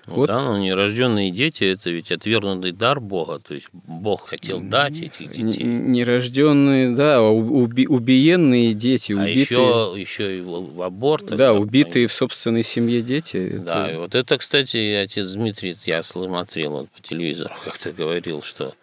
Ну, 0.07 0.15
вот. 0.15 0.27
Да, 0.27 0.41
но 0.43 0.57
нерожденные 0.57 1.31
дети– 1.31 1.63
это 1.65 1.89
ведь 1.91 2.11
отвергнутый 2.11 2.71
дар 2.71 2.99
Бога. 2.99 3.39
То 3.39 3.53
есть 3.53 3.67
Бог 3.71 4.29
хотел 4.29 4.59
дать 4.59 4.99
этих 4.99 5.31
детей. 5.31 5.63
Нерожденные, 5.63 6.95
да, 6.95 7.21
уби, 7.21 7.87
убиенные 7.87 8.73
дети, 8.73 9.13
а 9.13 9.27
еще, 9.27 9.93
еще 9.95 10.39
и 10.39 10.41
в, 10.41 10.81
аборт. 10.81 11.35
Да, 11.35 11.53
убитые 11.53 12.07
в 12.07 12.13
собственной 12.13 12.63
семье 12.63 13.01
дети. 13.01 13.61
Да, 13.63 13.85
это... 13.85 13.93
и 13.93 13.97
вот 13.97 14.15
это, 14.15 14.37
кстати, 14.37 14.93
отец 14.95 15.29
Дмитрий, 15.29 15.77
я 15.85 16.01
смотрел 16.01 16.71
вот 16.71 16.89
по 16.89 17.01
телевизору, 17.01 17.53
как-то 17.63 17.91
говорил, 17.91 18.41
что 18.41 18.73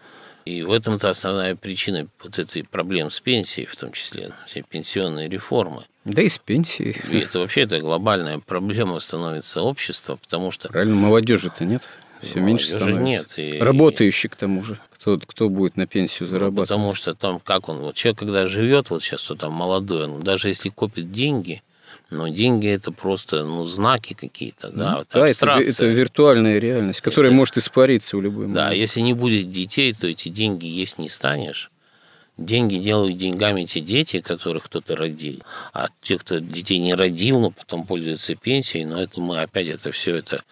и 0.45 0.63
в 0.63 0.73
этом-то 0.73 1.11
основная 1.11 1.57
причина 1.57 2.09
вот 2.23 2.39
этой 2.39 2.65
проблем 2.65 3.11
с 3.11 3.21
пенсией, 3.21 3.67
в 3.67 3.77
том 3.77 3.93
числе, 3.93 4.33
все 4.47 4.63
пенсионные 4.63 5.29
реформы. 5.29 5.83
Да 6.09 6.23
и 6.23 6.29
с 6.29 6.39
пенсией. 6.39 6.97
И 7.11 7.19
это 7.19 7.39
вообще 7.39 7.63
это 7.63 7.79
глобальная 7.81 8.39
проблема 8.39 8.99
становится 8.99 9.63
общества, 9.63 10.17
потому 10.17 10.51
что... 10.51 10.69
Правильно, 10.69 10.97
молодежи-то 10.97 11.65
нет. 11.65 11.87
Все 12.23 12.41
меньше 12.41 12.67
становится. 12.67 13.01
нет. 13.01 13.35
И... 13.37 13.59
Работающий 13.59 14.29
к 14.29 14.37
тому 14.37 14.65
же. 14.65 14.79
Кто, 14.91 15.19
кто 15.19 15.49
будет 15.49 15.77
на 15.77 15.87
пенсию 15.87 16.29
ну, 16.29 16.33
зарабатывать? 16.33 16.69
потому 16.69 16.95
что 16.95 17.15
там, 17.15 17.41
как 17.41 17.69
он, 17.69 17.79
вот 17.79 17.95
человек, 17.95 18.19
когда 18.19 18.47
живет, 18.47 18.91
вот 18.91 19.03
сейчас, 19.05 19.21
что 19.21 19.37
там 19.37 19.53
молодой, 19.53 20.07
он 20.07 20.23
даже 20.23 20.49
если 20.49 20.71
копит 20.71 21.13
деньги, 21.13 21.63
но 22.11 22.29
деньги 22.29 22.69
это 22.69 22.91
просто 22.91 23.45
ну, 23.45 23.65
знаки 23.65 24.15
какие-то, 24.15 24.71
да. 24.71 24.97
Вот 24.99 25.09
да, 25.13 25.29
это, 25.29 25.47
это 25.61 25.87
виртуальная 25.87 26.59
реальность, 26.59 27.01
которая 27.01 27.31
это, 27.31 27.37
может 27.37 27.59
испариться 27.59 28.17
в 28.17 28.23
любой 28.23 28.47
момент. 28.47 28.55
Да, 28.55 28.73
если 28.73 29.01
не 29.01 29.15
будет 29.15 29.51
детей, 29.51 29.93
то 29.93 30.09
эти 30.09 30.29
деньги 30.29 30.67
есть 30.67 30.99
не 30.99 31.09
станешь. 31.09 31.71
Деньги 32.39 32.77
делают 32.77 33.17
деньгами 33.17 33.65
те 33.65 33.81
дети, 33.81 34.21
которых 34.21 34.65
кто-то 34.67 34.95
родил. 34.95 35.43
А 35.73 35.89
те, 36.01 36.17
кто 36.19 36.39
детей 36.39 36.79
не 36.79 36.95
родил, 36.95 37.41
но 37.41 37.51
потом 37.51 37.85
пользуются 37.85 38.37
пенсией, 38.37 38.85
но 38.85 39.03
это 39.03 39.21
мы 39.21 39.41
опять 39.41 39.67
это 39.67 39.91
все 39.91 40.15
это 40.15 40.45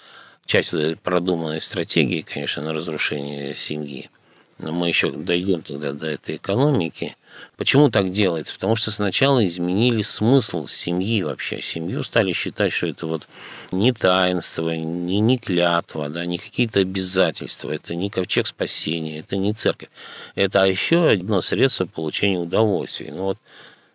часть 0.47 0.75
продуманной 1.05 1.61
стратегии, 1.61 2.23
конечно, 2.23 2.65
на 2.65 2.75
разрушение 2.75 3.55
семьи. 3.55 4.11
Но 4.59 4.73
мы 4.73 4.89
еще 4.89 5.13
дойдем 5.13 5.63
тогда 5.63 5.93
до 5.93 6.09
этой 6.09 6.37
экономики. 6.37 7.17
Почему 7.57 7.91
так 7.91 8.11
делается? 8.11 8.55
Потому 8.55 8.77
что 8.77 8.91
сначала 8.91 9.47
изменили 9.47 10.03
смысл 10.03 10.67
семьи 10.67 11.23
вообще. 11.23 11.63
Семью 11.63 12.03
стали 12.03 12.33
считать, 12.33 12.73
что 12.73 12.87
это 12.87 13.07
вот 13.07 13.29
не 13.73 13.93
таинство, 13.93 14.71
не, 14.71 15.21
не 15.21 15.39
клятва, 15.39 16.09
да, 16.09 16.27
не 16.27 16.39
какие-то 16.39 16.81
обязательства, 16.81 17.71
это 17.71 17.95
не 17.95 18.11
ковчег 18.11 18.47
спасения, 18.47 19.21
это 19.21 19.37
не 19.37 19.55
церковь. 19.55 19.89
Это 20.35 20.65
еще 20.65 21.11
одно 21.11 21.41
средство 21.41 21.87
получения 21.87 22.39
удовольствия. 22.39 23.13
Ну 23.13 23.25
вот 23.25 23.39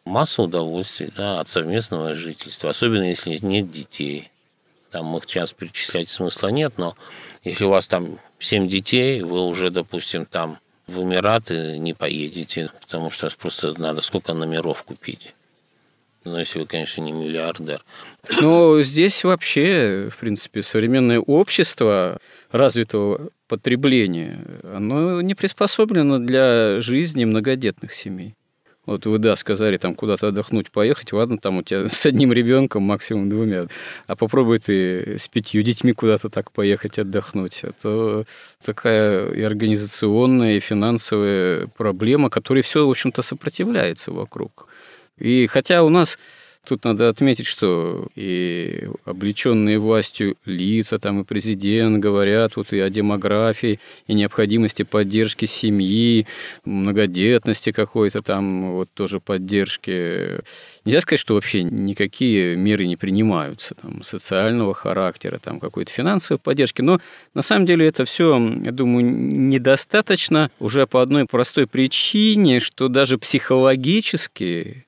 масса 0.05 0.41
удовольствий 0.41 1.11
да, 1.15 1.39
от 1.39 1.49
совместного 1.49 2.15
жительства, 2.15 2.71
особенно 2.71 3.03
если 3.03 3.37
нет 3.41 3.71
детей. 3.71 4.31
Там 4.91 5.05
мы 5.05 5.21
сейчас 5.21 5.53
перечислять 5.53 6.09
смысла 6.09 6.47
нет, 6.47 6.73
но 6.77 6.95
если 7.43 7.63
у 7.65 7.69
вас 7.69 7.87
там 7.87 8.19
семь 8.39 8.67
детей, 8.67 9.21
вы 9.21 9.45
уже, 9.45 9.69
допустим, 9.69 10.25
там 10.25 10.59
в 10.87 11.01
Эмираты 11.01 11.77
не 11.77 11.93
поедете, 11.93 12.69
потому 12.81 13.11
что 13.11 13.29
просто 13.39 13.79
надо 13.79 14.01
сколько 14.01 14.33
номеров 14.33 14.83
купить. 14.83 15.33
Ну, 16.23 16.37
если 16.37 16.59
вы, 16.59 16.67
конечно, 16.67 17.01
не 17.01 17.11
миллиардер. 17.11 17.83
Но 18.41 18.79
здесь 18.83 19.23
вообще, 19.23 20.09
в 20.11 20.17
принципе, 20.17 20.61
современное 20.61 21.19
общество 21.19 22.19
развитого 22.51 23.29
потребления, 23.47 24.45
оно 24.63 25.21
не 25.21 25.33
приспособлено 25.33 26.19
для 26.19 26.79
жизни 26.79 27.25
многодетных 27.25 27.91
семей. 27.91 28.35
Вот 28.85 29.05
вы, 29.05 29.19
да, 29.19 29.35
сказали, 29.35 29.77
там 29.77 29.93
куда-то 29.93 30.29
отдохнуть, 30.29 30.71
поехать, 30.71 31.13
ладно, 31.13 31.37
там 31.37 31.57
у 31.57 31.63
тебя 31.63 31.87
с 31.89 32.05
одним 32.05 32.33
ребенком, 32.33 32.83
максимум 32.83 33.29
двумя, 33.29 33.67
а 34.07 34.15
попробуй 34.15 34.57
ты 34.57 35.17
с 35.17 35.27
пятью 35.27 35.61
детьми 35.61 35.93
куда-то 35.93 36.29
так 36.29 36.51
поехать 36.51 36.97
отдохнуть. 36.97 37.63
Это 37.63 38.25
такая 38.63 39.31
и 39.31 39.41
организационная, 39.41 40.57
и 40.57 40.59
финансовая 40.59 41.67
проблема, 41.77 42.29
которой 42.29 42.63
все, 42.63 42.87
в 42.87 42.89
общем-то, 42.89 43.21
сопротивляется 43.21 44.11
вокруг. 44.11 44.67
И 45.17 45.45
хотя 45.45 45.83
у 45.83 45.89
нас 45.89 46.17
Тут 46.67 46.85
надо 46.85 47.07
отметить, 47.07 47.47
что 47.47 48.07
и 48.15 48.87
облеченные 49.03 49.79
властью 49.79 50.37
лица, 50.45 50.99
там 50.99 51.21
и 51.21 51.23
президент 51.23 51.97
говорят 51.97 52.55
вот 52.55 52.71
и 52.71 52.79
о 52.79 52.89
демографии, 52.89 53.79
и 54.05 54.13
необходимости 54.13 54.83
поддержки 54.83 55.45
семьи, 55.45 56.27
многодетности 56.63 57.71
какой-то 57.71 58.21
там, 58.21 58.73
вот 58.73 58.89
тоже 58.93 59.19
поддержки. 59.19 60.41
Нельзя 60.85 61.01
сказать, 61.01 61.19
что 61.19 61.33
вообще 61.33 61.63
никакие 61.63 62.55
меры 62.55 62.85
не 62.85 62.95
принимаются, 62.95 63.73
там, 63.73 64.03
социального 64.03 64.75
характера, 64.75 65.39
там, 65.43 65.59
какой-то 65.59 65.91
финансовой 65.91 66.37
поддержки, 66.37 66.83
но 66.83 66.99
на 67.33 67.41
самом 67.41 67.65
деле 67.65 67.87
это 67.87 68.05
все, 68.05 68.39
я 68.63 68.71
думаю, 68.71 69.03
недостаточно 69.03 70.51
уже 70.59 70.85
по 70.85 71.01
одной 71.01 71.25
простой 71.25 71.65
причине, 71.65 72.59
что 72.59 72.87
даже 72.87 73.17
психологически 73.17 74.85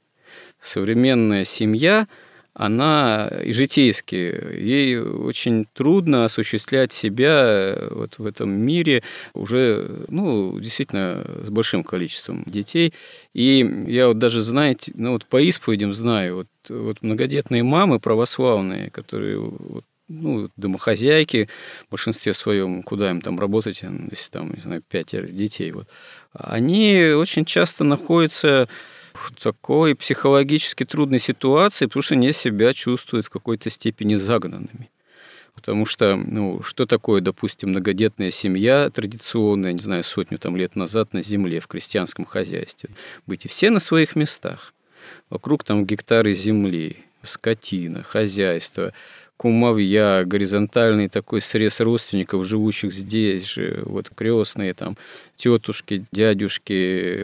современная 0.64 1.44
семья, 1.44 2.08
она 2.54 3.32
и 3.44 3.52
житейски, 3.52 4.16
ей 4.16 5.00
очень 5.00 5.66
трудно 5.74 6.26
осуществлять 6.26 6.94
себя 6.94 7.88
вот 7.90 8.20
в 8.20 8.26
этом 8.28 8.52
мире 8.52 9.02
уже, 9.34 10.06
ну, 10.08 10.60
действительно, 10.60 11.26
с 11.42 11.50
большим 11.50 11.84
количеством 11.84 12.44
детей. 12.46 12.94
И 13.34 13.68
я 13.88 14.08
вот 14.08 14.20
даже, 14.20 14.44
знаете, 14.44 14.92
ну, 14.94 15.14
вот 15.14 15.26
по 15.26 15.48
исповедям 15.50 15.94
знаю, 15.94 16.36
вот, 16.36 16.48
вот 16.70 17.02
многодетные 17.02 17.64
мамы 17.64 18.00
православные, 18.00 18.92
которые 18.92 19.40
вот, 19.40 19.86
ну, 20.08 20.52
домохозяйки 20.56 21.50
в 21.88 21.90
большинстве 21.90 22.34
своем, 22.34 22.84
куда 22.84 23.10
им 23.10 23.22
там 23.22 23.40
работать, 23.40 23.82
если 23.82 24.30
там, 24.30 24.54
не 24.54 24.62
знаю, 24.62 24.84
пятеро 24.88 25.26
детей, 25.26 25.72
вот, 25.72 25.88
они 26.34 27.14
очень 27.18 27.46
часто 27.46 27.84
находятся 27.84 28.70
в 29.14 29.32
такой 29.32 29.96
психологически 29.96 30.86
трудной 30.86 31.20
ситуации, 31.20 31.86
потому 31.86 32.04
что 32.04 32.16
они 32.16 32.32
себя 32.34 32.74
чувствуют 32.74 33.26
в 33.26 33.30
какой-то 33.30 33.70
степени 33.70 34.16
загнанными. 34.16 34.90
Потому 35.54 35.86
что, 35.86 36.16
ну, 36.16 36.64
что 36.64 36.86
такое, 36.86 37.22
допустим, 37.22 37.70
многодетная 37.70 38.32
семья 38.32 38.90
традиционная, 38.90 39.74
не 39.74 39.80
знаю, 39.80 40.04
сотню 40.04 40.40
там 40.40 40.56
лет 40.58 40.76
назад 40.76 41.14
на 41.14 41.22
земле, 41.22 41.60
в 41.60 41.68
крестьянском 41.68 42.26
хозяйстве? 42.26 42.90
Быть 43.28 43.46
и 43.46 43.48
все 43.48 43.70
на 43.70 43.80
своих 43.80 44.16
местах. 44.16 44.74
Вокруг 45.30 45.64
там 45.64 45.86
гектары 45.86 46.34
земли, 46.34 46.98
скотина, 47.22 48.04
хозяйство, 48.04 48.94
кумовья, 49.38 50.24
горизонтальный 50.24 51.10
такой 51.10 51.42
срез 51.42 51.80
родственников, 51.80 52.46
живущих 52.46 52.94
здесь 52.94 53.46
же, 53.46 53.84
вот 53.86 54.10
крестные 54.16 54.74
там, 54.74 54.98
тетушки, 55.36 56.06
дядюшки. 56.12 56.72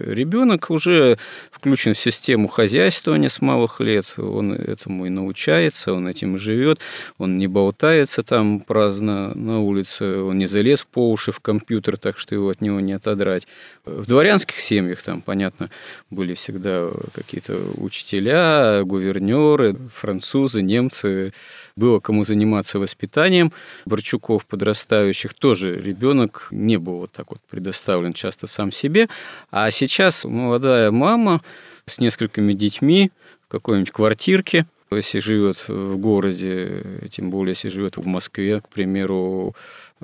Ребенок 0.06 0.70
уже 0.70 1.18
включен 1.52 1.94
в 1.94 2.00
систему 2.00 2.48
хозяйствования 2.48 3.30
с 3.30 3.42
малых 3.42 3.80
лет, 3.80 4.16
он 4.18 4.54
этому 4.54 5.06
и 5.06 5.10
научается, 5.10 5.94
он 5.94 6.08
этим 6.08 6.38
живет, 6.38 6.80
он 7.18 7.38
не 7.38 7.48
болтается 7.48 8.24
там 8.24 8.60
праздно 8.60 9.34
на 9.36 9.62
улице, 9.62 10.22
он 10.22 10.38
не 10.38 10.46
залез 10.46 10.84
по 10.84 11.12
уши 11.12 11.32
в 11.32 11.40
компьютер, 11.40 11.98
так 11.98 12.18
что 12.18 12.36
его 12.36 12.50
от 12.50 12.62
него 12.62 12.80
не 12.80 12.94
отодрать. 12.94 13.48
В 13.86 14.06
дворянских 14.06 14.60
семьях 14.60 15.02
там, 15.02 15.22
понятно, 15.22 15.70
были 16.10 16.34
всегда 16.34 16.90
какие-то 17.14 17.60
учителя, 17.78 18.84
гувернеры, 18.84 19.76
французы, 19.94 20.62
немцы, 20.62 21.34
было 21.76 22.00
кому 22.00 22.24
заниматься 22.24 22.80
воспитанием. 22.80 23.54
Борчуков 23.86 24.46
подрастающих 24.46 25.34
тоже 25.34 25.80
ребенок 25.80 26.48
не 26.52 26.78
был 26.78 27.00
вот 27.00 27.12
так 27.12 27.32
вот 27.32 27.40
предоставлен 27.50 27.99
часто 28.14 28.48
сам 28.48 28.72
себе. 28.72 29.10
А 29.52 29.72
сейчас 29.72 30.26
молодая 30.26 30.92
мама 30.92 31.42
с 31.86 32.00
несколькими 32.00 32.54
детьми 32.54 33.12
в 33.48 33.52
какой-нибудь 33.52 33.92
квартирке– 33.92 34.66
если 34.92 35.20
живет 35.20 35.68
в 35.68 35.98
городе, 35.98 36.84
тем 37.12 37.30
более 37.30 37.52
если 37.52 37.70
живет 37.70 37.98
в 37.98 38.08
Москве, 38.08 38.62
к 38.62 38.70
примеру, 38.70 39.56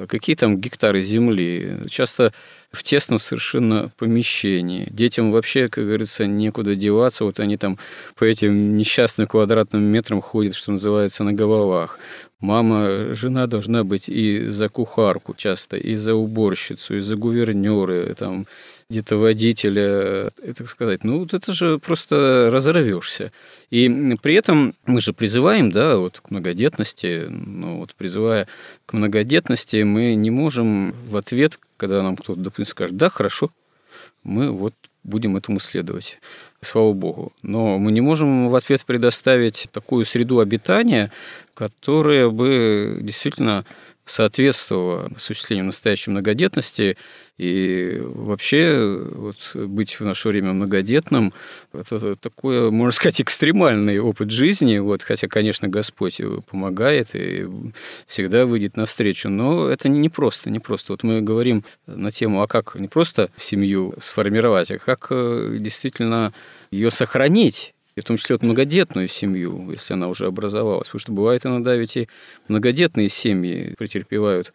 какие 0.08 0.36
там 0.36 0.60
гектары 0.60 1.02
земли, 1.02 1.80
часто 1.90 2.34
в 2.72 2.84
тесном 2.84 3.20
совершенно 3.20 3.92
помещении. 3.98 4.88
Детям 4.92 5.32
вообще, 5.32 5.70
как 5.70 5.86
говорится, 5.86 6.26
некуда 6.26 6.76
деваться, 6.76 7.24
вот 7.24 7.40
они 7.40 7.58
там 7.58 7.78
по 8.16 8.26
этим 8.26 8.76
несчастным 8.78 9.28
квадратным 9.28 9.84
метрам 9.84 10.22
ходят, 10.22 10.56
что 10.56 10.72
называется, 10.72 11.24
на 11.24 11.34
головах. 11.34 12.00
Мама, 12.42 13.16
жена 13.16 13.48
должна 13.48 13.86
быть 13.86 14.10
и 14.10 14.46
за 14.48 14.68
кухарку 14.68 15.34
часто, 15.36 15.78
и 15.78 15.96
за 15.96 16.16
уборщицу, 16.16 16.98
и 16.98 17.00
за 17.00 17.16
гувернеры, 17.16 18.14
там, 18.14 18.46
где-то 18.90 19.16
водителя, 19.16 20.32
и, 20.46 20.54
так 20.54 20.70
сказать. 20.70 21.04
Ну, 21.04 21.20
вот 21.20 21.34
это 21.34 21.54
же 21.54 21.80
просто 21.80 22.50
разорвешься. 22.52 23.32
И 23.72 24.16
при 24.22 24.36
этом 24.36 24.76
мы 24.86 25.02
же 25.02 25.14
призываем, 25.14 25.72
да, 25.72 25.98
вот 25.98 26.20
к 26.20 26.30
многодетности, 26.30 27.26
ну, 27.30 27.78
вот 27.78 27.96
призывая 27.96 28.48
к 28.86 28.94
многодетности, 28.94 29.84
мы 29.86 30.16
не 30.16 30.32
можем 30.32 30.94
в 31.08 31.18
ответ, 31.18 31.60
когда 31.78 32.04
нам 32.04 32.18
кто-то, 32.18 32.42
допустим, 32.42 32.66
скажет, 32.66 32.98
да, 32.98 33.10
хорошо, 33.10 33.52
мы 34.24 34.52
вот 34.52 34.74
будем 35.04 35.38
этому 35.38 35.60
следовать. 35.60 36.20
Слава 36.62 36.94
Богу. 36.94 37.32
Но 37.44 37.78
мы 37.78 37.92
не 37.92 38.02
можем 38.02 38.50
в 38.50 38.56
ответ 38.56 38.84
предоставить 38.86 39.68
такую 39.72 40.04
среду 40.04 40.40
обитания, 40.40 41.12
которая 41.54 42.30
бы 42.30 43.00
действительно 43.02 43.66
соответствовало 44.06 45.12
осуществлению 45.16 45.66
настоящей 45.66 46.12
многодетности. 46.12 46.98
И 47.38 48.00
вообще 48.02 49.04
вот, 49.12 49.52
быть 49.56 50.00
в 50.00 50.06
наше 50.06 50.30
время 50.30 50.54
многодетным– 50.54 51.34
это 51.74 52.16
такой, 52.16 52.72
можно 52.72 52.96
сказать, 52.96 53.20
экстремальный 53.20 54.00
опыт 54.00 54.32
жизни. 54.32 54.78
Вот, 54.78 55.04
хотя, 55.04 55.28
конечно, 55.28 55.68
Господь 55.68 56.22
помогает 56.50 57.10
и 57.14 57.46
всегда 58.08 58.46
выйдет 58.46 58.78
навстречу. 58.78 59.30
Но 59.30 59.68
это 59.68 59.90
не 59.90 60.10
просто, 60.10 60.50
не 60.50 60.60
просто. 60.60 60.94
Вот 60.94 61.04
мы 61.04 61.22
говорим 61.22 61.64
на 61.88 62.12
тему, 62.12 62.42
а 62.42 62.48
как 62.48 62.76
не 62.76 62.88
просто 62.88 63.32
семью 63.36 63.96
сформировать, 64.00 64.72
а 64.72 64.78
как 64.78 65.08
э, 65.10 65.58
действительно 65.60 66.34
ее 66.72 66.92
сохранить 66.92 67.75
и 67.96 68.02
в 68.02 68.04
том 68.04 68.18
числе 68.18 68.36
вот 68.36 68.44
многодетную 68.44 69.08
семью, 69.08 69.72
если 69.72 69.94
она 69.94 70.08
уже 70.08 70.28
образовалась. 70.28 70.88
Потому 70.88 71.00
что 71.00 71.12
бывает 71.14 71.46
иногда 71.46 71.76
ведь 71.76 71.98
и 71.98 72.10
многодетные 72.48 73.10
семьи 73.10 73.74
претерпевают 73.78 74.54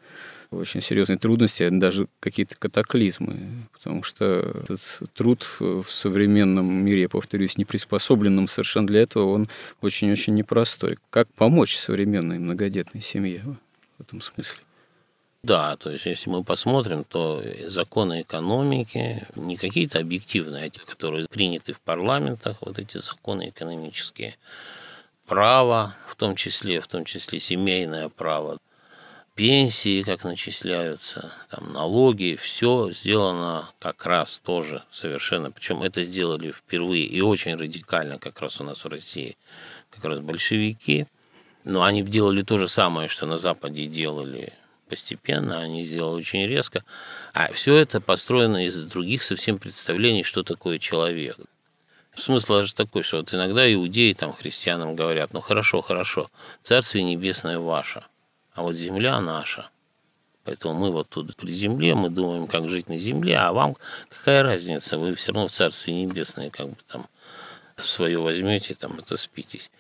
очень 0.50 0.80
серьезные 0.80 1.16
трудности, 1.16 1.68
даже 1.70 2.08
какие-то 2.18 2.56
катаклизмы, 2.56 3.68
потому 3.72 4.02
что 4.02 4.24
этот 4.64 4.80
труд 5.14 5.46
в 5.60 5.84
современном 5.84 6.66
мире, 6.84 7.02
я 7.02 7.08
повторюсь, 7.08 7.56
не 7.56 7.64
приспособленном 7.64 8.48
совершенно 8.48 8.88
для 8.88 9.02
этого, 9.02 9.26
он 9.26 9.48
очень-очень 9.80 10.34
непростой. 10.34 10.98
Как 11.10 11.32
помочь 11.34 11.76
современной 11.76 12.40
многодетной 12.40 13.00
семье 13.00 13.58
в 13.98 14.02
этом 14.02 14.20
смысле? 14.20 14.58
Да, 15.42 15.76
то 15.76 15.90
есть 15.90 16.04
если 16.04 16.28
мы 16.28 16.44
посмотрим, 16.44 17.02
то 17.02 17.42
законы 17.66 18.20
экономики, 18.20 19.26
не 19.36 19.56
какие-то 19.56 19.98
объективные, 19.98 20.64
а 20.64 20.70
те, 20.70 20.80
которые 20.80 21.26
приняты 21.28 21.72
в 21.72 21.80
парламентах, 21.80 22.58
вот 22.60 22.78
эти 22.78 22.98
законы 22.98 23.48
экономические, 23.48 24.36
право, 25.26 25.94
в 26.08 26.16
том 26.16 26.36
числе, 26.36 26.80
в 26.80 26.88
том 26.88 27.06
числе 27.06 27.40
семейное 27.40 28.10
право, 28.10 28.58
пенсии, 29.34 30.02
как 30.02 30.24
начисляются, 30.24 31.32
там, 31.50 31.72
налоги, 31.72 32.36
все 32.38 32.90
сделано 32.90 33.70
как 33.78 34.04
раз 34.04 34.42
тоже 34.44 34.82
совершенно. 34.90 35.50
Причем 35.50 35.82
это 35.82 36.02
сделали 36.02 36.52
впервые 36.52 37.04
и 37.04 37.22
очень 37.22 37.54
радикально 37.54 38.18
как 38.18 38.40
раз 38.42 38.60
у 38.60 38.64
нас 38.64 38.84
в 38.84 38.88
России, 38.88 39.38
как 39.88 40.04
раз 40.04 40.18
большевики. 40.18 41.06
Но 41.64 41.82
они 41.82 42.02
делали 42.02 42.42
то 42.42 42.58
же 42.58 42.68
самое, 42.68 43.08
что 43.08 43.24
на 43.24 43.38
Западе 43.38 43.86
делали 43.86 44.52
постепенно, 44.90 45.60
они 45.60 45.84
сделали 45.84 46.20
очень 46.20 46.46
резко. 46.46 46.80
А 47.32 47.52
все 47.52 47.76
это 47.76 48.00
построено 48.00 48.66
из 48.66 48.74
других 48.84 49.22
совсем 49.22 49.58
представлений, 49.58 50.24
что 50.24 50.42
такое 50.42 50.78
человек. 50.78 51.36
Смысл 52.16 52.62
же 52.62 52.74
такой, 52.74 53.04
что 53.04 53.18
вот 53.18 53.32
иногда 53.32 53.72
иудеи 53.72 54.12
там 54.12 54.32
христианам 54.32 54.96
говорят, 54.96 55.32
ну 55.32 55.40
хорошо, 55.40 55.80
хорошо, 55.80 56.28
Царствие 56.62 57.04
Небесное 57.04 57.58
ваше, 57.58 58.02
а 58.52 58.62
вот 58.62 58.74
земля 58.74 59.20
наша. 59.20 59.70
Поэтому 60.44 60.74
мы 60.74 60.90
вот 60.90 61.08
тут 61.08 61.36
при 61.36 61.52
земле, 61.52 61.94
мы 61.94 62.10
думаем, 62.10 62.48
как 62.48 62.68
жить 62.68 62.88
на 62.88 62.98
земле, 62.98 63.38
а 63.38 63.52
вам 63.52 63.76
какая 64.08 64.42
разница, 64.42 64.98
вы 64.98 65.14
все 65.14 65.32
равно 65.32 65.46
в 65.46 65.52
Царстве 65.52 65.94
Небесное 65.94 66.50
как 66.50 66.70
бы 66.70 66.76
там 66.90 67.06
свое 67.78 68.18
возьмете, 68.18 68.74
там 68.74 68.98
это 68.98 69.16
спитесь. 69.16 69.70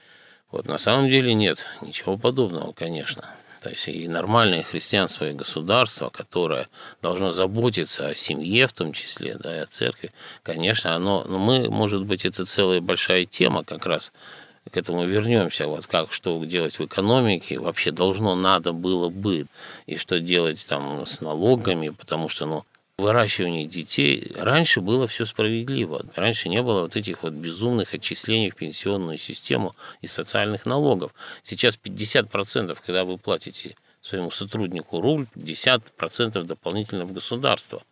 Вот 0.52 0.66
на 0.66 0.78
самом 0.78 1.08
деле 1.08 1.34
нет, 1.34 1.66
ничего 1.80 2.16
подобного, 2.16 2.72
конечно. 2.72 3.28
То 3.60 3.68
есть 3.68 3.86
и 3.88 4.08
нормальное 4.08 4.62
христианство 4.62 5.28
и 5.28 5.34
государство, 5.34 6.08
которое 6.08 6.66
должно 7.02 7.30
заботиться 7.30 8.08
о 8.08 8.14
семье 8.14 8.66
в 8.66 8.72
том 8.72 8.92
числе, 8.92 9.36
да, 9.36 9.56
и 9.56 9.60
о 9.60 9.66
церкви, 9.66 10.10
конечно, 10.42 10.94
оно, 10.94 11.24
но 11.24 11.38
ну, 11.38 11.38
мы, 11.38 11.70
может 11.70 12.04
быть, 12.04 12.24
это 12.24 12.46
целая 12.46 12.80
большая 12.80 13.26
тема 13.26 13.62
как 13.62 13.84
раз, 13.84 14.12
к 14.70 14.76
этому 14.76 15.04
вернемся, 15.04 15.66
вот 15.66 15.86
как, 15.86 16.12
что 16.12 16.42
делать 16.44 16.78
в 16.78 16.84
экономике, 16.84 17.58
вообще 17.58 17.90
должно, 17.90 18.34
надо 18.34 18.72
было 18.72 19.08
бы, 19.08 19.46
и 19.86 19.96
что 19.96 20.20
делать 20.20 20.64
там 20.68 21.04
с 21.04 21.20
налогами, 21.20 21.88
потому 21.88 22.28
что, 22.28 22.46
ну, 22.46 22.64
выращивании 23.00 23.66
детей 23.66 24.32
раньше 24.36 24.80
было 24.80 25.06
все 25.06 25.24
справедливо. 25.24 26.04
Раньше 26.14 26.48
не 26.48 26.62
было 26.62 26.82
вот 26.82 26.96
этих 26.96 27.22
вот 27.22 27.32
безумных 27.32 27.94
отчислений 27.94 28.50
в 28.50 28.56
пенсионную 28.56 29.18
систему 29.18 29.74
и 30.00 30.06
социальных 30.06 30.66
налогов. 30.66 31.12
Сейчас 31.42 31.78
50%, 31.82 32.76
когда 32.84 33.04
вы 33.04 33.18
платите 33.18 33.76
своему 34.02 34.30
сотруднику 34.30 35.00
рубль, 35.00 35.26
50% 35.34 36.42
дополнительно 36.44 37.04
в 37.04 37.12
государство. 37.12 37.82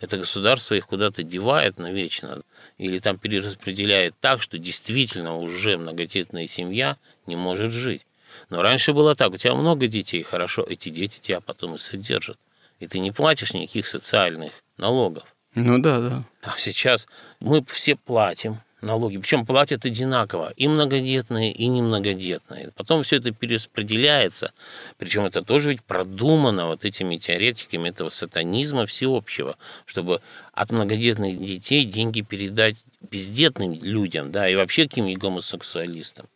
Это 0.00 0.18
государство 0.18 0.74
их 0.74 0.86
куда-то 0.86 1.22
девает 1.22 1.78
навечно 1.78 2.42
или 2.78 2.98
там 2.98 3.18
перераспределяет 3.18 4.14
так, 4.20 4.42
что 4.42 4.58
действительно 4.58 5.36
уже 5.36 5.78
многодетная 5.78 6.46
семья 6.46 6.96
не 7.26 7.36
может 7.36 7.72
жить. 7.72 8.06
Но 8.50 8.62
раньше 8.62 8.92
было 8.92 9.14
так, 9.14 9.32
у 9.32 9.36
тебя 9.36 9.54
много 9.54 9.86
детей, 9.86 10.22
хорошо, 10.22 10.64
эти 10.68 10.88
дети 10.88 11.20
тебя 11.20 11.40
потом 11.40 11.74
и 11.74 11.78
содержат 11.78 12.38
и 12.82 12.88
ты 12.88 12.98
не 12.98 13.12
платишь 13.12 13.54
никаких 13.54 13.86
социальных 13.86 14.50
налогов. 14.76 15.22
Ну 15.54 15.78
да, 15.78 16.00
да. 16.00 16.24
А 16.42 16.54
сейчас 16.58 17.06
мы 17.38 17.64
все 17.68 17.94
платим 17.94 18.58
налоги, 18.80 19.18
причем 19.18 19.46
платят 19.46 19.84
одинаково, 19.84 20.52
и 20.56 20.66
многодетные, 20.66 21.52
и 21.52 21.68
немногодетные. 21.68 22.72
Потом 22.74 23.04
все 23.04 23.18
это 23.18 23.30
перераспределяется, 23.30 24.52
причем 24.98 25.24
это 25.24 25.42
тоже 25.42 25.70
ведь 25.70 25.84
продумано 25.84 26.66
вот 26.66 26.84
этими 26.84 27.18
теоретиками 27.18 27.90
этого 27.90 28.08
сатанизма 28.08 28.84
всеобщего, 28.84 29.56
чтобы 29.86 30.20
от 30.52 30.72
многодетных 30.72 31.38
детей 31.38 31.84
деньги 31.84 32.22
передать 32.22 32.76
бездетным 33.00 33.74
людям, 33.74 34.32
да, 34.32 34.48
и 34.48 34.56
вообще 34.56 34.88
каким-нибудь 34.88 35.20
гомосексуалистам. 35.20 36.26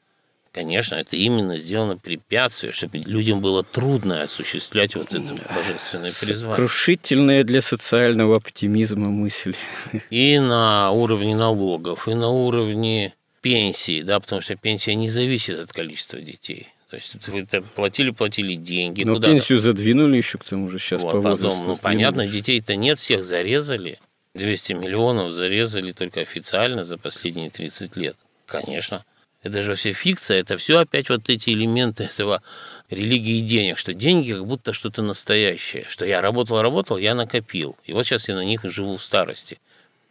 Конечно, 0.57 0.95
это 0.95 1.16
именно 1.16 1.59
сделано 1.59 1.99
препятствие, 1.99 2.73
чтобы 2.73 2.97
людям 2.97 3.40
было 3.40 3.62
трудно 3.62 4.23
осуществлять 4.23 4.95
вот 4.95 5.12
это 5.12 5.35
божественное 5.55 6.11
призвание. 6.19 6.57
Крушительная 6.57 7.45
для 7.45 7.61
социального 7.61 8.37
оптимизма 8.37 9.11
мысль. 9.11 9.55
И 10.11 10.38
на 10.38 10.92
уровне 10.92 11.37
налогов, 11.37 12.09
и 12.09 12.14
на 12.14 12.31
уровне 12.31 13.12
пенсии, 13.42 14.01
да, 14.01 14.19
потому 14.19 14.40
что 14.40 14.57
пенсия 14.57 14.95
не 14.95 15.11
зависит 15.11 15.59
от 15.59 15.75
количества 15.75 16.23
детей. 16.23 16.69
То 16.88 16.97
есть 16.97 17.29
вы 17.29 17.47
платили, 17.75 18.09
платили 18.09 18.55
деньги. 18.55 19.03
Но 19.05 19.21
пенсию 19.21 19.61
задвинули 19.61 20.16
еще 20.16 20.38
к 20.38 20.45
тому 20.45 20.71
же 20.71 20.79
сейчас 20.79 21.03
вот, 21.03 21.12
по 21.12 21.21
возрасту. 21.21 21.59
Потом, 21.59 21.75
ну, 21.75 21.77
понятно, 21.77 22.27
детей-то 22.27 22.77
нет, 22.77 22.99
всех 22.99 23.25
зарезали. 23.25 23.99
200 24.33 24.73
миллионов 24.73 25.33
зарезали 25.33 25.92
только 25.92 26.23
официально 26.23 26.83
за 26.83 26.97
последние 26.97 27.51
30 27.51 27.95
лет. 27.99 28.16
Конечно 28.47 29.05
это 29.46 29.62
же 29.62 29.74
все 29.74 29.92
фикция, 29.92 30.40
это 30.40 30.56
все 30.56 30.78
опять 30.78 31.09
вот 31.09 31.28
эти 31.28 31.50
элементы 31.50 32.04
этого 32.04 32.42
религии 32.90 33.40
денег, 33.40 33.78
что 33.78 33.94
деньги 33.94 34.32
как 34.32 34.46
будто 34.46 34.72
что-то 34.72 35.02
настоящее, 35.02 35.87
что 35.88 36.04
я 36.04 36.20
работал, 36.20 36.61
работал, 36.61 36.98
я 36.98 37.14
накопил, 37.14 37.76
и 37.85 37.92
вот 37.92 38.04
сейчас 38.04 38.28
я 38.28 38.35
на 38.35 38.44
них 38.44 38.61
живу 38.64 38.96
в 38.96 39.02
старости. 39.02 39.59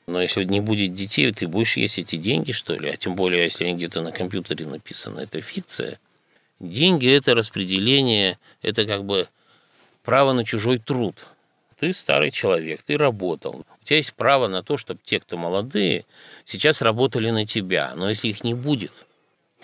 Но 0.07 0.21
если 0.21 0.43
не 0.43 0.61
будет 0.61 0.93
детей, 0.93 1.31
ты 1.31 1.47
будешь 1.47 1.77
есть 1.77 1.97
эти 1.97 2.15
деньги, 2.15 2.51
что 2.51 2.75
ли? 2.75 2.89
А 2.89 2.97
тем 2.97 3.15
более, 3.15 3.43
если 3.43 3.65
они 3.65 3.75
где-то 3.75 4.01
на 4.01 4.11
компьютере 4.11 4.65
написаны, 4.67 5.21
это 5.21 5.41
фикция. 5.41 5.99
Деньги– 6.59 7.09
это 7.09 7.33
распределение, 7.33 8.37
это 8.61 8.85
как 8.85 9.03
бы 9.03 9.27
право 10.03 10.33
на 10.33 10.45
чужой 10.45 10.77
труд. 10.77 11.25
Ты 11.79 11.91
старый 11.91 12.31
человек, 12.31 12.83
ты 12.83 12.97
работал. 12.97 13.65
У 13.81 13.85
тебя 13.85 13.97
есть 13.97 14.13
право 14.13 14.47
на 14.47 14.63
то, 14.63 14.77
чтобы 14.77 14.99
те, 15.03 15.19
кто 15.19 15.37
молодые, 15.37 16.05
сейчас 16.45 16.81
работали 16.81 17.31
на 17.31 17.45
тебя. 17.45 17.93
Но 17.95 18.09
если 18.09 18.29
их 18.29 18.43
не 18.43 18.53
будет, 18.53 18.93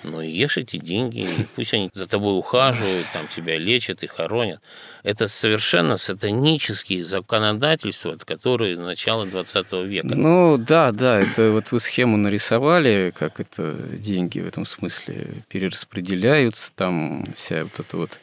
ну, 0.03 0.21
ешь 0.21 0.57
эти 0.57 0.77
деньги, 0.77 1.27
пусть 1.55 1.73
они 1.73 1.89
за 1.93 2.07
тобой 2.07 2.37
ухаживают, 2.37 3.07
там 3.13 3.27
тебя 3.27 3.57
лечат 3.57 4.03
и 4.03 4.07
хоронят. 4.07 4.61
Это 5.03 5.27
совершенно 5.27 5.97
сатанические 5.97 7.03
законодательства, 7.03 8.15
которые 8.25 8.77
начала 8.77 9.25
20 9.25 9.71
века. 9.85 10.15
Ну, 10.15 10.57
да, 10.57 10.91
да, 10.91 11.19
это 11.19 11.51
вот 11.51 11.71
вы 11.71 11.79
схему 11.79 12.17
нарисовали, 12.17 13.13
как 13.17 13.39
это 13.39 13.73
деньги 13.73 14.39
в 14.39 14.47
этом 14.47 14.65
смысле 14.65 15.43
перераспределяются, 15.49 16.71
там 16.73 17.25
вся 17.33 17.63
вот 17.63 17.79
эта 17.79 17.97
вот 17.97 18.19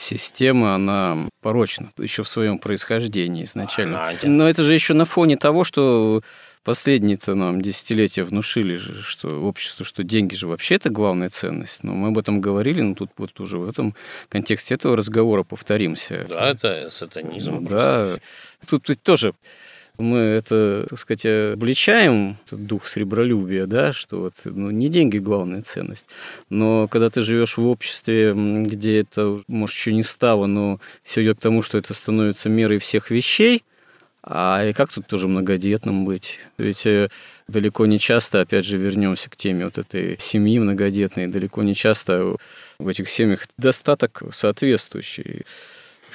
система, 0.00 0.74
она 0.74 1.28
порочна 1.42 1.92
еще 1.98 2.22
в 2.22 2.28
своем 2.28 2.58
происхождении 2.58 3.44
изначально. 3.44 4.14
Но 4.22 4.48
это 4.48 4.64
же 4.64 4.74
еще 4.74 4.94
на 4.94 5.04
фоне 5.04 5.36
того, 5.36 5.62
что 5.62 6.22
последние-то 6.64 7.34
нам 7.34 7.60
десятилетия 7.60 8.22
внушили 8.22 8.76
же, 8.76 9.02
что 9.02 9.28
общество, 9.42 9.84
что 9.84 10.02
деньги 10.02 10.34
же 10.34 10.46
вообще 10.46 10.76
это 10.76 10.90
главная 10.90 11.28
ценность. 11.28 11.82
Но 11.82 11.92
мы 11.92 12.08
об 12.08 12.18
этом 12.18 12.40
говорили, 12.40 12.80
но 12.80 12.94
тут 12.94 13.10
вот 13.18 13.38
уже 13.40 13.58
в 13.58 13.68
этом 13.68 13.94
контексте 14.28 14.74
этого 14.74 14.96
разговора 14.96 15.42
повторимся. 15.42 16.26
Да, 16.28 16.50
это 16.50 16.88
сатанизм. 16.90 17.66
Да, 17.66 18.16
тут 18.66 18.88
ведь 18.88 19.02
тоже 19.02 19.34
мы 20.00 20.18
это, 20.18 20.86
так 20.88 20.98
сказать, 20.98 21.26
обличаем, 21.26 22.36
этот 22.46 22.66
дух 22.66 22.86
сребролюбия, 22.86 23.66
да, 23.66 23.92
что 23.92 24.20
вот, 24.20 24.34
ну, 24.44 24.70
не 24.70 24.88
деньги 24.88 25.18
главная 25.18 25.62
ценность. 25.62 26.06
Но 26.48 26.88
когда 26.88 27.08
ты 27.08 27.20
живешь 27.20 27.56
в 27.56 27.66
обществе, 27.66 28.34
где 28.34 29.00
это, 29.00 29.40
может, 29.48 29.76
еще 29.76 29.92
не 29.92 30.02
стало, 30.02 30.46
но 30.46 30.80
все 31.02 31.22
идет 31.22 31.38
к 31.38 31.42
тому, 31.42 31.62
что 31.62 31.78
это 31.78 31.94
становится 31.94 32.48
мерой 32.48 32.78
всех 32.78 33.10
вещей, 33.10 33.64
а 34.22 34.66
и 34.66 34.72
как 34.74 34.92
тут 34.92 35.06
тоже 35.06 35.28
многодетным 35.28 36.04
быть? 36.04 36.40
Ведь 36.58 36.84
э, 36.86 37.08
далеко 37.48 37.86
не 37.86 37.98
часто, 37.98 38.42
опять 38.42 38.66
же, 38.66 38.76
вернемся 38.76 39.30
к 39.30 39.36
теме 39.36 39.64
вот 39.64 39.78
этой 39.78 40.18
семьи 40.18 40.58
многодетной, 40.58 41.26
далеко 41.26 41.62
не 41.62 41.74
часто 41.74 42.36
в 42.78 42.88
этих 42.88 43.08
семьях 43.08 43.46
достаток 43.56 44.22
соответствующий. 44.30 45.46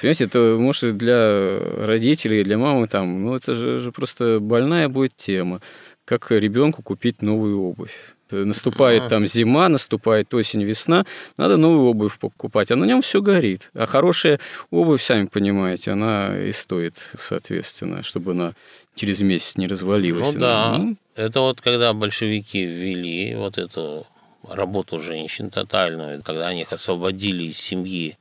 Понимаете, 0.00 0.24
это 0.24 0.56
может 0.58 0.96
для 0.96 1.58
родителей, 1.58 2.44
для 2.44 2.58
мамы 2.58 2.86
там, 2.86 3.24
ну 3.24 3.34
это 3.34 3.54
же, 3.54 3.80
же 3.80 3.92
просто 3.92 4.38
больная 4.40 4.88
будет 4.88 5.16
тема. 5.16 5.60
Как 6.04 6.30
ребенку 6.30 6.82
купить 6.82 7.22
новую 7.22 7.62
обувь? 7.62 8.14
Наступает 8.30 9.08
там 9.08 9.26
зима, 9.26 9.68
наступает 9.68 10.34
осень, 10.34 10.64
весна, 10.64 11.04
надо 11.36 11.56
новую 11.56 11.86
обувь 11.86 12.18
покупать, 12.18 12.72
а 12.72 12.76
на 12.76 12.84
нем 12.84 13.00
все 13.00 13.22
горит. 13.22 13.70
А 13.72 13.86
хорошая 13.86 14.40
обувь, 14.70 15.00
сами 15.00 15.26
понимаете, 15.26 15.92
она 15.92 16.36
и 16.36 16.50
стоит, 16.50 16.96
соответственно, 17.16 18.02
чтобы 18.02 18.32
она 18.32 18.52
через 18.96 19.20
месяц 19.20 19.56
не 19.56 19.68
развалилась. 19.68 20.34
Ну 20.34 20.40
да, 20.40 20.76
ну. 20.76 20.96
это 21.14 21.40
вот 21.40 21.60
когда 21.60 21.92
большевики 21.92 22.64
ввели 22.64 23.36
вот 23.36 23.58
эту 23.58 24.06
работу 24.48 24.98
женщин 24.98 25.50
тотальную, 25.50 26.22
когда 26.22 26.48
они 26.48 26.62
их 26.62 26.72
освободили 26.72 27.44
из 27.44 27.58
семьи 27.58 28.16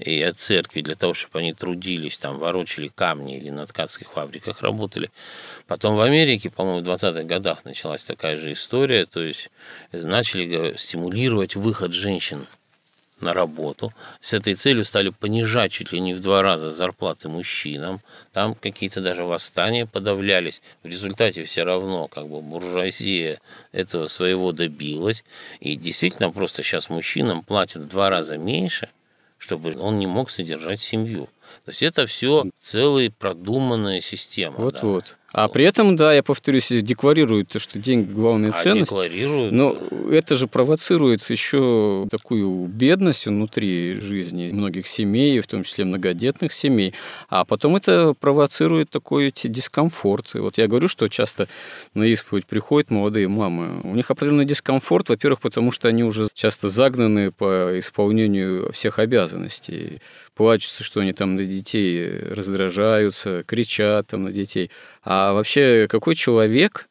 и 0.00 0.22
от 0.22 0.38
церкви 0.38 0.80
для 0.80 0.94
того, 0.94 1.14
чтобы 1.14 1.40
они 1.40 1.52
трудились, 1.52 2.18
там, 2.18 2.38
ворочали 2.38 2.88
камни 2.88 3.36
или 3.36 3.50
на 3.50 3.66
ткацких 3.66 4.10
фабриках 4.10 4.62
работали. 4.62 5.10
Потом 5.66 5.96
в 5.96 6.00
Америке, 6.00 6.50
по-моему, 6.50 6.80
в 6.80 6.88
20-х 6.88 7.22
годах 7.24 7.64
началась 7.64 8.04
такая 8.04 8.36
же 8.36 8.52
история, 8.52 9.06
то 9.06 9.22
есть 9.22 9.50
начали 9.92 10.74
стимулировать 10.76 11.54
выход 11.54 11.92
женщин 11.92 12.46
на 13.20 13.34
работу. 13.34 13.92
С 14.22 14.32
этой 14.32 14.54
целью 14.54 14.86
стали 14.86 15.10
понижать 15.10 15.72
чуть 15.72 15.92
ли 15.92 16.00
не 16.00 16.14
в 16.14 16.20
два 16.20 16.40
раза 16.40 16.70
зарплаты 16.70 17.28
мужчинам. 17.28 18.00
Там 18.32 18.54
какие-то 18.54 19.02
даже 19.02 19.24
восстания 19.24 19.84
подавлялись. 19.84 20.62
В 20.82 20.86
результате 20.86 21.44
все 21.44 21.64
равно 21.64 22.08
как 22.08 22.26
бы 22.28 22.40
буржуазия 22.40 23.40
этого 23.72 24.06
своего 24.06 24.52
добилась. 24.52 25.22
И 25.60 25.76
действительно 25.76 26.30
просто 26.30 26.62
сейчас 26.62 26.88
мужчинам 26.88 27.42
платят 27.42 27.82
в 27.82 27.88
два 27.88 28.08
раза 28.08 28.38
меньше– 28.38 28.88
чтобы 29.40 29.74
он 29.80 29.98
не 29.98 30.06
мог 30.06 30.30
содержать 30.30 30.80
семью. 30.80 31.28
То 31.64 31.70
есть 31.70 31.82
это 31.82 32.06
все 32.06 32.44
целая 32.60 33.10
продуманная 33.10 34.00
система. 34.02 34.58
Вот-вот. 34.58 35.04
Да. 35.04 35.16
А 35.32 35.48
при 35.48 35.64
этом, 35.64 35.94
да, 35.94 36.12
я 36.12 36.22
повторюсь, 36.22 36.68
декларируют, 36.70 37.54
что 37.56 37.78
деньги 37.78 38.10
главная 38.10 38.50
а 38.50 38.52
ценность. 38.52 38.90
Декларируют. 38.90 39.52
Но 39.52 39.76
это 40.10 40.34
же 40.34 40.48
провоцирует 40.48 41.28
еще 41.30 42.06
такую 42.10 42.66
бедность 42.66 43.26
внутри 43.26 43.94
жизни 44.00 44.50
многих 44.50 44.86
семей, 44.88 45.38
в 45.40 45.46
том 45.46 45.62
числе 45.62 45.84
многодетных 45.84 46.52
семей. 46.52 46.94
А 47.28 47.44
потом 47.44 47.76
это 47.76 48.14
провоцирует 48.18 48.90
такой 48.90 49.32
дискомфорт. 49.32 50.34
И 50.34 50.38
вот 50.38 50.58
я 50.58 50.66
говорю, 50.66 50.88
что 50.88 51.06
часто 51.08 51.46
на 51.94 52.04
исповедь 52.04 52.46
приходят 52.46 52.90
молодые 52.90 53.28
мамы. 53.28 53.80
У 53.84 53.94
них 53.94 54.10
определенный 54.10 54.44
дискомфорт, 54.44 55.10
во-первых, 55.10 55.40
потому 55.40 55.70
что 55.70 55.86
они 55.88 56.02
уже 56.02 56.28
часто 56.34 56.68
загнаны 56.68 57.30
по 57.30 57.78
исполнению 57.78 58.72
всех 58.72 58.98
обязанностей. 58.98 60.00
Плачутся, 60.40 60.82
что 60.82 61.00
они 61.00 61.12
там 61.12 61.36
на 61.36 61.44
детей 61.44 62.18
раздражаются, 62.30 63.44
кричат 63.46 64.06
там 64.06 64.22
на 64.22 64.32
детей. 64.32 64.70
А 65.04 65.34
вообще, 65.34 65.86
какой 65.86 66.14
человек 66.14 66.88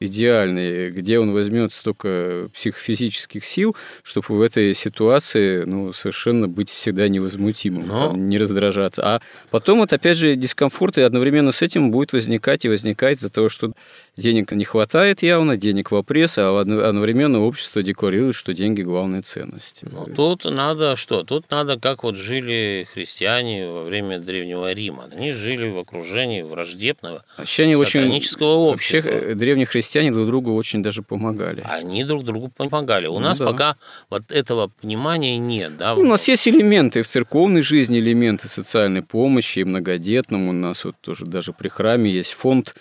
идеальный, 0.00 0.90
где 0.90 1.18
он 1.18 1.32
возьмет 1.32 1.72
столько 1.72 2.48
психофизических 2.54 3.44
сил, 3.44 3.74
чтобы 4.04 4.36
в 4.36 4.42
этой 4.42 4.72
ситуации 4.74 5.64
ну, 5.64 5.92
совершенно 5.92 6.46
быть 6.46 6.70
всегда 6.70 7.08
невозмутимым, 7.08 7.88
Но... 7.88 7.98
там, 7.98 8.28
не 8.28 8.38
раздражаться. 8.38 9.02
А 9.04 9.20
потом 9.50 9.80
вот 9.80 9.92
опять 9.92 10.16
же 10.16 10.36
дискомфорт, 10.36 10.98
и 10.98 11.02
одновременно 11.02 11.50
с 11.50 11.62
этим 11.62 11.90
будет 11.90 12.12
возникать 12.12 12.64
и 12.64 12.68
возникать 12.68 13.18
из-за 13.18 13.30
того, 13.30 13.48
что 13.48 13.72
денег 14.16 14.52
не 14.52 14.64
хватает 14.64 15.22
явно, 15.22 15.56
денег 15.56 15.90
в 15.90 15.96
опресс, 15.96 16.38
а 16.38 16.60
одновременно 16.60 17.40
общество 17.40 17.82
декларирует, 17.82 18.36
что 18.36 18.54
деньги 18.54 18.82
главная 18.82 19.22
ценность. 19.22 19.80
Ну, 19.82 20.06
тут 20.14 20.44
надо 20.44 20.94
что? 20.94 21.24
Тут 21.24 21.50
надо, 21.50 21.78
как 21.78 22.04
вот 22.04 22.16
жили 22.16 22.86
христиане 22.92 23.68
во 23.68 23.82
время 23.82 24.20
Древнего 24.20 24.72
Рима. 24.72 25.08
Они 25.10 25.32
жили 25.32 25.68
в 25.68 25.78
окружении 25.78 26.42
враждебного 26.42 27.24
Вообще 27.36 27.74
сатанического 27.74 28.54
очень... 28.54 28.74
общества. 28.74 29.10
Вообще, 29.10 29.34
древние 29.34 29.66
христиане 29.66 29.87
христиане 29.88 30.10
друг 30.12 30.26
другу 30.26 30.54
очень 30.54 30.82
даже 30.82 31.02
помогали. 31.02 31.62
Они 31.64 32.04
друг 32.04 32.24
другу 32.24 32.50
помогали. 32.54 33.06
У 33.06 33.14
ну, 33.14 33.20
нас 33.20 33.38
да. 33.38 33.46
пока 33.46 33.76
вот 34.10 34.30
этого 34.30 34.70
понимания 34.82 35.38
нет. 35.38 35.78
Да? 35.78 35.94
Ну, 35.94 36.02
у 36.02 36.06
нас 36.06 36.28
есть 36.28 36.46
элементы 36.46 37.00
в 37.00 37.06
церковной 37.06 37.62
жизни, 37.62 37.98
элементы 37.98 38.48
социальной 38.48 39.02
помощи, 39.02 39.60
и 39.60 39.64
многодетным. 39.64 40.48
У 40.48 40.52
нас 40.52 40.84
вот 40.84 40.96
тоже 41.00 41.24
даже 41.24 41.54
при 41.54 41.68
храме 41.68 42.10
есть 42.10 42.32
фонд, 42.32 42.74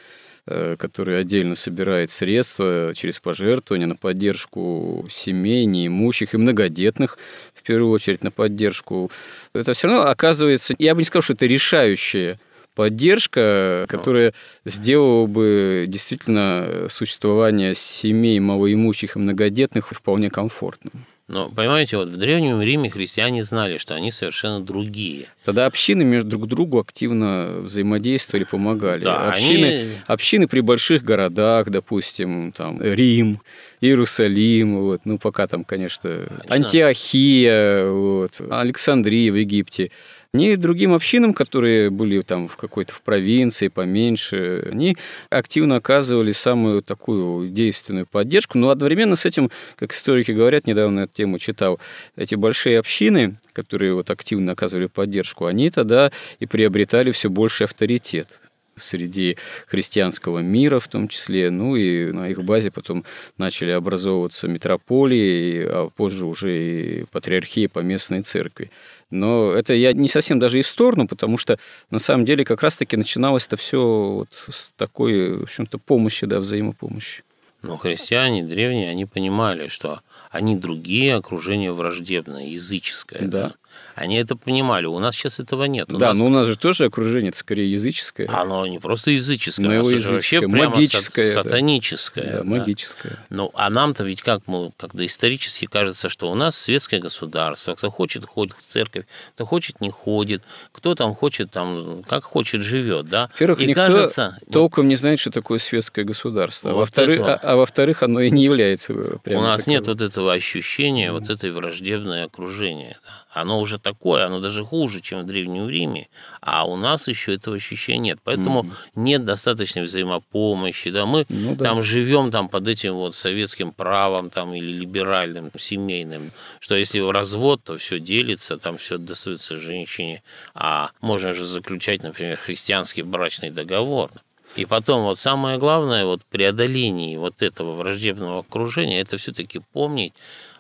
э, 0.48 0.76
который 0.78 1.18
отдельно 1.18 1.56
собирает 1.56 2.12
средства 2.12 2.92
через 2.94 3.20
пожертвования 3.20 3.88
на 3.88 3.96
поддержку 3.96 5.08
семей, 5.10 5.64
неимущих 5.66 6.34
и 6.34 6.38
многодетных, 6.38 7.18
в 7.54 7.64
первую 7.64 7.92
очередь 7.92 8.22
на 8.22 8.32
поддержку. 8.32 9.10
Это 9.54 9.72
все 9.72 9.88
равно 9.88 10.10
оказывается, 10.10 10.76
я 10.78 10.94
бы 10.94 11.02
не 11.02 11.06
сказал, 11.06 11.22
что 11.22 11.34
это 11.34 11.46
решающее 11.46 12.38
поддержка, 12.78 13.88
которая 13.90 14.34
сделала 14.64 15.26
бы 15.26 15.86
действительно 15.88 16.86
существование 16.90 17.74
семей 17.74 18.40
малоимущих 18.40 19.16
и 19.16 19.20
многодетных 19.20 19.90
вполне 19.90 20.30
комфортным. 20.30 21.08
Но, 21.28 21.50
понимаете, 21.50 21.98
вот 21.98 22.08
в 22.08 22.16
Древнем 22.16 22.62
Риме 22.62 22.90
христиане 22.90 23.44
знали, 23.44 23.78
что 23.78 23.96
они 23.96 24.12
совершенно 24.12 24.62
другие. 24.62 25.26
Тогда 25.44 25.66
общины 25.66 26.06
между 26.06 26.30
друг 26.30 26.48
другу 26.48 26.80
активно 26.80 27.62
взаимодействовали, 27.64 28.46
помогали. 28.46 29.04
Да, 29.04 29.28
общины, 29.30 29.66
они... 29.66 29.90
общины 30.06 30.48
при 30.48 30.62
больших 30.62 31.04
городах, 31.04 31.70
допустим, 31.70 32.54
там 32.54 32.82
Рим, 32.82 33.42
Иерусалим, 33.82 34.78
вот, 34.78 35.02
ну 35.04 35.18
пока 35.18 35.48
там, 35.48 35.66
конечно, 35.66 36.10
конечно. 36.10 36.56
Антиохия, 36.56 37.90
вот, 37.90 38.42
Александрия 38.50 39.30
в 39.30 39.36
Египте 39.36 39.92
ни 40.34 40.56
другим 40.56 40.94
общинам, 40.94 41.34
которые 41.34 41.90
были 41.90 42.22
там 42.22 42.48
в 42.48 42.58
какой-то 42.58 42.94
в 42.94 43.02
провинции 43.02 43.68
поменьше, 43.68 44.70
они 44.72 44.98
активно 45.30 45.78
оказывали 45.78 46.32
самую 46.32 46.82
такую 46.82 47.50
действенную 47.50 48.06
поддержку, 48.06 48.58
но 48.58 48.70
одновременно 48.70 49.16
с 49.16 49.26
этим, 49.26 49.52
как 49.76 49.94
историки 49.94 50.32
говорят, 50.32 50.68
недавно 50.68 51.02
эту 51.02 51.14
тему 51.14 51.40
читал, 51.40 51.80
эти 52.16 52.36
большие 52.36 52.80
общины, 52.80 53.40
которые 53.54 53.94
вот 53.94 54.10
активно 54.10 54.54
оказывали 54.54 54.88
поддержку, 54.88 55.46
они 55.46 55.70
тогда 55.70 56.12
и 56.40 56.46
приобретали 56.46 57.12
все 57.12 57.30
больше 57.30 57.64
авторитет 57.64 58.40
среди 58.78 59.38
христианского 59.68 60.40
мира 60.40 60.80
в 60.80 60.88
том 60.88 61.08
числе. 61.08 61.50
Ну 61.50 61.76
и 61.76 62.12
на 62.12 62.30
их 62.30 62.44
базе 62.44 62.72
потом 62.72 63.04
начали 63.38 63.72
образовываться 63.72 64.48
метрополии, 64.48 65.66
а 65.66 65.90
позже 65.90 66.26
уже 66.26 67.02
и 67.02 67.06
патриархии 67.12 67.68
по 67.68 67.80
местной 67.80 68.22
церкви. 68.22 68.72
Но 69.10 69.52
это 69.52 69.74
я 69.74 69.94
не 69.94 70.08
совсем 70.08 70.40
даже 70.40 70.60
и 70.60 70.62
в 70.62 70.68
сторону, 70.68 71.08
потому 71.08 71.38
что 71.38 71.58
на 71.90 72.00
самом 72.00 72.26
деле 72.26 72.44
как 72.46 72.62
раз-таки 72.62 72.98
начиналось 72.98 73.48
это 73.48 73.56
все 73.56 73.80
вот 73.80 74.30
с 74.50 74.72
такой, 74.76 75.38
в 75.38 75.44
общем-то, 75.44 75.78
помощи, 75.78 76.26
да, 76.26 76.40
взаимопомощи. 76.40 77.24
Но 77.64 77.78
христиане 77.78 78.44
древние, 78.44 78.90
они 78.90 79.06
понимали, 79.06 79.68
что 79.68 80.02
они 80.30 80.56
другие, 80.56 81.16
окружение 81.16 81.72
враждебное, 81.72 82.46
языческое. 82.48 83.24
Да. 83.24 83.42
да? 83.42 83.56
Они 83.98 84.16
это 84.16 84.36
понимали. 84.36 84.86
У 84.86 85.00
нас 85.00 85.16
сейчас 85.16 85.40
этого 85.40 85.64
нет. 85.64 85.92
У 85.92 85.98
да, 85.98 86.10
нас... 86.10 86.18
но 86.18 86.28
у 86.28 86.30
нас 86.30 86.46
же 86.46 86.56
тоже 86.56 86.86
окружение 86.86 87.30
это 87.30 87.38
скорее 87.40 87.72
языческое. 87.72 88.30
Оно 88.32 88.68
не 88.68 88.78
просто 88.78 89.10
языческое, 89.10 89.66
но 89.66 89.74
его 89.74 89.90
языческое, 89.90 90.42
вообще 90.42 90.48
магическое, 90.48 91.34
сатаническое. 91.34 92.26
Да, 92.26 92.38
да. 92.38 92.44
магическое. 92.44 93.18
Ну, 93.32 93.50
а 93.56 93.72
нам-то 93.72 94.04
ведь 94.04 94.22
как 94.22 94.44
мы, 94.46 94.72
когда 94.78 95.04
исторически 95.04 95.66
кажется, 95.66 96.10
что 96.10 96.32
у 96.32 96.36
нас 96.36 96.56
светское 96.56 97.00
государство, 97.00 97.74
кто 97.74 97.90
хочет 97.90 98.24
ходит 98.26 98.56
в 98.56 98.72
церковь, 98.72 99.06
кто 99.34 99.46
хочет 99.48 99.82
не 99.82 99.90
ходит, 99.90 100.44
кто 100.72 100.94
там 100.94 101.16
хочет 101.16 101.50
там 101.50 102.04
как 102.04 102.24
хочет 102.24 102.62
живет, 102.62 103.08
да. 103.08 103.30
Во-первых, 103.34 103.60
никто 103.62 103.82
кажется, 103.88 104.38
толком 104.52 104.88
не 104.88 104.96
знает, 104.96 105.20
что 105.20 105.32
такое 105.32 105.58
светское 105.58 106.06
государство, 106.06 106.70
вот 106.70 106.76
а 106.76 106.80
во-вторых, 106.82 107.20
а, 107.22 107.40
а 107.42 107.56
во-вторых, 107.56 108.04
оно 108.04 108.22
и 108.22 108.30
не 108.30 108.44
является. 108.44 108.94
У 108.94 108.98
нас 109.42 109.62
таковым. 109.62 109.64
нет 109.68 109.88
вот 109.88 110.02
этого 110.02 110.34
ощущения, 110.34 111.10
mm. 111.10 111.12
вот 111.14 111.30
этой 111.30 111.50
враждебной 111.50 112.26
окружения. 112.26 113.00
Да. 113.04 113.27
Оно 113.42 113.60
уже 113.60 113.78
такое, 113.78 114.26
оно 114.26 114.40
даже 114.40 114.64
хуже, 114.64 115.02
чем 115.02 115.22
в 115.22 115.26
Древнем 115.26 115.70
Риме, 115.70 116.08
а 116.42 116.68
у 116.68 116.76
нас 116.76 117.08
еще 117.08 117.36
этого 117.36 117.56
ощущения 117.56 118.08
нет. 118.08 118.20
Поэтому 118.24 118.64
mm-hmm. 118.64 118.90
нет 118.96 119.26
достаточной 119.26 119.84
взаимопомощи. 119.84 120.92
Да? 120.92 121.06
Мы 121.06 121.26
ну, 121.30 121.56
да. 121.56 121.66
там 121.66 121.82
живем 121.82 122.32
там, 122.32 122.50
под 122.50 122.68
этим 122.68 122.94
вот 122.94 123.16
советским 123.16 123.72
правом 123.72 124.30
там, 124.30 124.54
или 124.54 124.72
либеральным, 124.80 125.52
семейным, 125.58 126.32
что 126.60 126.76
если 126.76 127.00
развод, 127.00 127.64
то 127.64 127.78
все 127.78 128.00
делится, 128.00 128.58
там 128.58 128.78
все 128.78 128.98
достается 128.98 129.58
женщине, 129.58 130.24
а 130.54 130.92
можно 131.02 131.34
же 131.34 131.46
заключать, 131.46 132.04
например, 132.04 132.38
христианский 132.38 133.04
брачный 133.04 133.50
договор. 133.50 134.12
И 134.56 134.66
потом 134.66 135.04
вот 135.04 135.20
самое 135.20 135.58
главное 135.58 136.06
вот 136.06 136.24
преодоление 136.26 137.20
вот 137.20 137.42
этого 137.42 137.76
враждебного 137.76 138.40
окружения, 138.40 139.02
это 139.02 139.18
все-таки 139.18 139.62
помнить, 139.74 140.14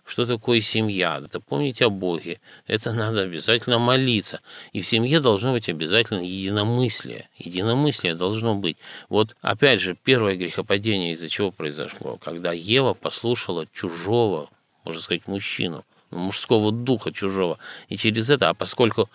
что 0.07 0.25
такое 0.25 0.61
семья, 0.61 1.21
это 1.23 1.41
помнить 1.41 1.81
о 1.81 1.89
Боге, 1.89 2.39
это 2.65 2.93
надо 2.93 3.23
обязательно 3.23 3.77
молиться. 3.77 4.39
И 4.71 4.81
в 4.81 4.87
семье 4.87 5.19
должно 5.19 5.51
быть 5.51 5.67
обязательно 5.67 6.21
единомыслие. 6.21 7.29
Единомыслие 7.37 8.15
должно 8.15 8.55
быть. 8.55 8.77
Вот 9.09 9.35
опять 9.41 9.81
же, 9.81 9.97
первое 10.01 10.37
грехопадение 10.37 11.11
из-за 11.11 11.27
чего 11.27 11.51
произошло? 11.51 12.17
Когда 12.17 12.53
Ева 12.53 12.93
послушала 12.93 13.67
чужого, 13.73 14.49
можно 14.85 15.01
сказать, 15.01 15.27
мужчину, 15.27 15.83
ну, 16.09 16.19
мужского 16.19 16.71
духа 16.71 17.11
чужого. 17.11 17.59
И 17.89 17.97
через 17.97 18.29
это, 18.29 18.47
а 18.47 18.53
поскольку 18.53 19.09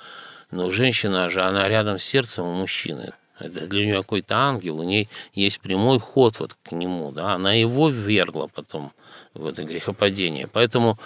ну, 0.51 0.71
женщина 0.71 1.31
же, 1.31 1.41
она 1.41 1.69
рядом 1.69 1.99
с 1.99 2.05
сердцем 2.05 2.45
у 2.45 2.53
мужчины, 2.53 3.15
это 3.39 3.67
для 3.67 3.85
нее 3.85 3.97
какой-то 3.97 4.37
ангел, 4.37 4.81
у 4.81 4.83
нее 4.83 5.09
есть 5.35 5.61
прямой 5.61 5.99
ход 5.99 6.39
вот 6.39 6.55
к 6.63 6.73
нему, 6.73 7.13
да, 7.13 7.35
она 7.35 7.55
его 7.55 7.89
ввергла 7.89 8.49
потом 8.53 8.93
в 9.35 9.47
это 9.47 9.65
грехопадение. 9.65 10.47
Поэтому, 10.47 10.99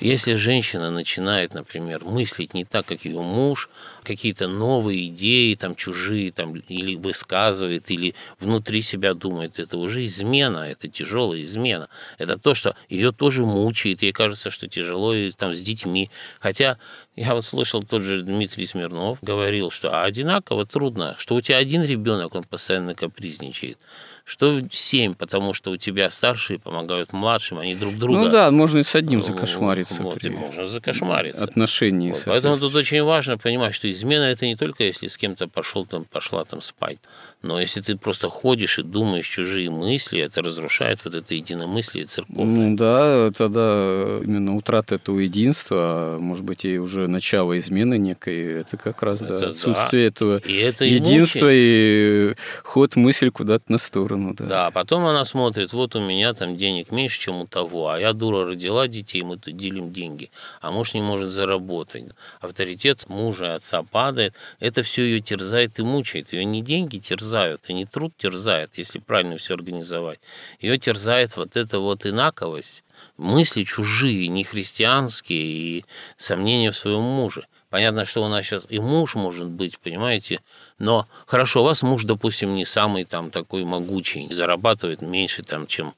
если 0.00 0.34
женщина 0.34 0.90
начинает, 0.90 1.54
например, 1.54 2.04
мыслить 2.04 2.54
не 2.54 2.64
так, 2.64 2.86
как 2.86 3.04
ее 3.04 3.20
муж, 3.20 3.68
какие-то 4.02 4.48
новые 4.48 5.08
идеи, 5.08 5.54
там, 5.54 5.74
чужие, 5.74 6.32
там, 6.32 6.56
или 6.56 6.94
высказывает, 6.96 7.90
или 7.90 8.14
внутри 8.40 8.82
себя 8.82 9.14
думает, 9.14 9.58
это 9.58 9.76
уже 9.76 10.04
измена, 10.06 10.58
это 10.58 10.88
тяжелая 10.88 11.42
измена. 11.42 11.88
Это 12.18 12.38
то, 12.38 12.54
что 12.54 12.74
ее 12.88 13.12
тоже 13.12 13.44
мучает, 13.44 14.02
ей 14.02 14.12
кажется, 14.12 14.50
что 14.50 14.66
тяжело 14.66 15.14
там, 15.36 15.54
с 15.54 15.60
детьми. 15.60 16.10
Хотя 16.40 16.78
я 17.16 17.34
вот 17.34 17.44
слышал, 17.44 17.82
тот 17.82 18.02
же 18.02 18.22
Дмитрий 18.22 18.66
Смирнов 18.66 19.18
говорил, 19.22 19.70
что 19.70 20.02
одинаково 20.02 20.66
трудно, 20.66 21.14
что 21.18 21.34
у 21.34 21.40
тебя 21.40 21.58
один 21.58 21.73
ребенок, 21.82 22.34
он 22.34 22.44
постоянно 22.44 22.94
капризничает, 22.94 23.78
что 24.24 24.60
семь, 24.70 25.14
потому 25.14 25.52
что 25.52 25.70
у 25.70 25.76
тебя 25.76 26.10
старшие 26.10 26.58
помогают 26.58 27.12
младшим, 27.12 27.58
они 27.58 27.74
друг 27.74 27.94
друга... 27.96 28.18
Ну 28.18 28.28
да, 28.30 28.50
можно 28.50 28.78
и 28.78 28.82
с 28.82 28.94
одним 28.94 29.22
закошмариться. 29.22 30.02
Вот, 30.02 30.14
при... 30.14 30.28
и 30.28 30.30
можно 30.30 30.66
закошмариться. 30.66 31.44
Отношения. 31.44 32.12
Вот, 32.12 32.22
поэтому 32.26 32.56
тут 32.56 32.74
очень 32.74 33.02
важно 33.02 33.38
понимать, 33.38 33.74
что 33.74 33.90
измена– 33.90 34.24
это 34.24 34.46
не 34.46 34.56
только 34.56 34.84
если 34.84 35.08
с 35.08 35.16
кем-то 35.16 35.48
пошел 35.48 35.84
там, 35.84 36.04
пошла 36.04 36.44
там 36.44 36.60
спать, 36.60 36.98
но 37.44 37.60
если 37.60 37.82
ты 37.82 37.96
просто 37.96 38.28
ходишь 38.30 38.78
и 38.78 38.82
думаешь 38.82 39.26
чужие 39.26 39.70
мысли, 39.70 40.20
это 40.20 40.40
разрушает 40.42 41.00
вот 41.04 41.14
это 41.14 41.34
единомыслие 41.34 42.06
церковное. 42.06 42.70
Ну 42.70 42.76
да, 42.76 43.30
тогда 43.30 44.18
именно 44.22 44.56
утрата 44.56 44.94
этого 44.94 45.18
единства, 45.18 45.76
а 45.78 46.18
может 46.18 46.44
быть, 46.44 46.64
и 46.64 46.78
уже 46.78 47.06
начало 47.06 47.56
измены 47.58 47.98
некой, 47.98 48.60
это 48.60 48.78
как 48.78 49.02
раз 49.02 49.22
это 49.22 49.38
да, 49.38 49.48
отсутствие 49.50 50.04
да. 50.04 50.06
этого 50.08 50.38
и 50.38 50.56
это 50.56 50.86
единства 50.86 51.52
и, 51.52 52.32
и 52.32 52.34
ход 52.62 52.96
мысли 52.96 53.28
куда-то 53.28 53.70
на 53.70 53.78
сторону. 53.78 54.34
Да. 54.34 54.46
да, 54.46 54.70
потом 54.70 55.04
она 55.04 55.26
смотрит, 55.26 55.74
вот 55.74 55.94
у 55.96 56.00
меня 56.00 56.32
там 56.32 56.56
денег 56.56 56.90
меньше, 56.92 57.20
чем 57.20 57.42
у 57.42 57.46
того, 57.46 57.90
а 57.90 58.00
я 58.00 58.14
дура 58.14 58.46
родила 58.46 58.88
детей, 58.88 59.22
мы 59.22 59.36
тут 59.36 59.54
делим 59.56 59.92
деньги, 59.92 60.30
а 60.62 60.70
муж 60.70 60.94
не 60.94 61.02
может 61.02 61.30
заработать. 61.30 62.04
Авторитет 62.40 63.04
мужа 63.08 63.44
и 63.44 63.48
отца 63.48 63.82
падает, 63.82 64.34
это 64.60 64.82
все 64.82 65.04
ее 65.04 65.20
терзает 65.20 65.78
и 65.78 65.82
мучает, 65.82 66.32
ее 66.32 66.46
не 66.46 66.62
деньги 66.62 66.96
терзают, 66.98 67.33
терзают, 67.34 67.64
и 67.68 67.74
не 67.74 67.84
труд 67.84 68.12
терзает, 68.16 68.78
если 68.78 69.00
правильно 69.00 69.36
все 69.36 69.54
организовать. 69.54 70.20
Ее 70.60 70.78
терзает 70.78 71.36
вот 71.36 71.56
эта 71.56 71.80
вот 71.80 72.06
инаковость, 72.06 72.84
мысли 73.16 73.64
чужие, 73.64 74.28
не 74.28 74.44
христианские 74.44 75.40
и 75.40 75.84
сомнения 76.16 76.70
в 76.70 76.76
своем 76.76 77.02
муже. 77.02 77.46
Понятно, 77.70 78.04
что 78.04 78.24
у 78.24 78.28
нас 78.28 78.44
сейчас 78.44 78.66
и 78.70 78.78
муж 78.78 79.16
может 79.16 79.48
быть, 79.48 79.80
понимаете, 79.80 80.40
но 80.78 81.08
хорошо, 81.26 81.62
у 81.62 81.64
вас 81.64 81.82
муж, 81.82 82.04
допустим, 82.04 82.54
не 82.54 82.64
самый 82.64 83.04
там 83.04 83.30
такой 83.30 83.64
могучий, 83.64 84.32
зарабатывает 84.32 85.02
меньше 85.02 85.42
там, 85.42 85.66
чем, 85.66 85.92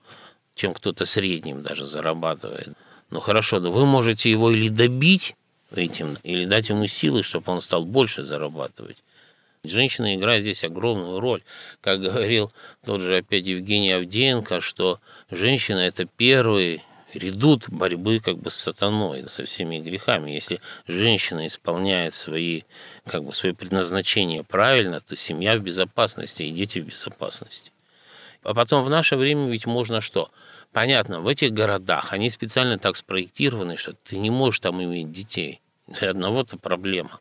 чем 0.54 0.72
кто-то 0.72 1.04
средним 1.04 1.62
даже 1.62 1.84
зарабатывает. 1.84 2.70
Ну 3.10 3.20
хорошо, 3.20 3.60
да 3.60 3.68
вы 3.68 3.84
можете 3.84 4.30
его 4.30 4.50
или 4.50 4.70
добить 4.70 5.36
этим, 5.74 6.16
или 6.22 6.46
дать 6.46 6.70
ему 6.70 6.86
силы, 6.86 7.22
чтобы 7.22 7.52
он 7.52 7.60
стал 7.60 7.84
больше 7.84 8.22
зарабатывать. 8.22 8.96
Женщина 9.70 10.14
играет 10.14 10.42
здесь 10.42 10.64
огромную 10.64 11.20
роль. 11.20 11.42
Как 11.80 12.00
говорил 12.00 12.52
тот 12.84 13.00
же 13.00 13.18
опять 13.18 13.46
Евгений 13.46 13.92
Авдеенко, 13.92 14.60
что 14.60 14.98
женщина– 15.30 15.78
это 15.80 16.04
первый 16.04 16.82
редут 17.12 17.68
борьбы 17.68 18.20
как 18.20 18.38
бы 18.38 18.50
с 18.50 18.56
сатаной, 18.56 19.28
со 19.28 19.44
всеми 19.44 19.78
грехами. 19.78 20.30
Если 20.30 20.60
женщина 20.86 21.46
исполняет 21.46 22.14
свои, 22.14 22.62
как 23.06 23.24
бы, 23.24 23.34
свое 23.34 23.54
предназначение 23.54 24.44
правильно, 24.44 25.00
то 25.00 25.16
семья 25.16 25.56
в 25.56 25.62
безопасности 25.62 26.42
и 26.42 26.50
дети 26.50 26.78
в 26.78 26.86
безопасности. 26.86 27.72
А 28.42 28.54
потом 28.54 28.84
в 28.84 28.90
наше 28.90 29.16
время 29.16 29.48
ведь 29.48 29.66
можно 29.66 30.00
что? 30.00 30.30
Понятно, 30.72 31.20
в 31.20 31.26
этих 31.26 31.52
городах 31.52 32.12
они 32.12 32.30
специально 32.30 32.78
так 32.78 32.96
спроектированы, 32.96 33.76
что 33.76 33.94
ты 33.94 34.18
не 34.18 34.30
можешь 34.30 34.60
там 34.60 34.82
иметь 34.82 35.10
детей. 35.10 35.60
Для 35.86 36.10
одного-то 36.10 36.56
проблема. 36.58 37.20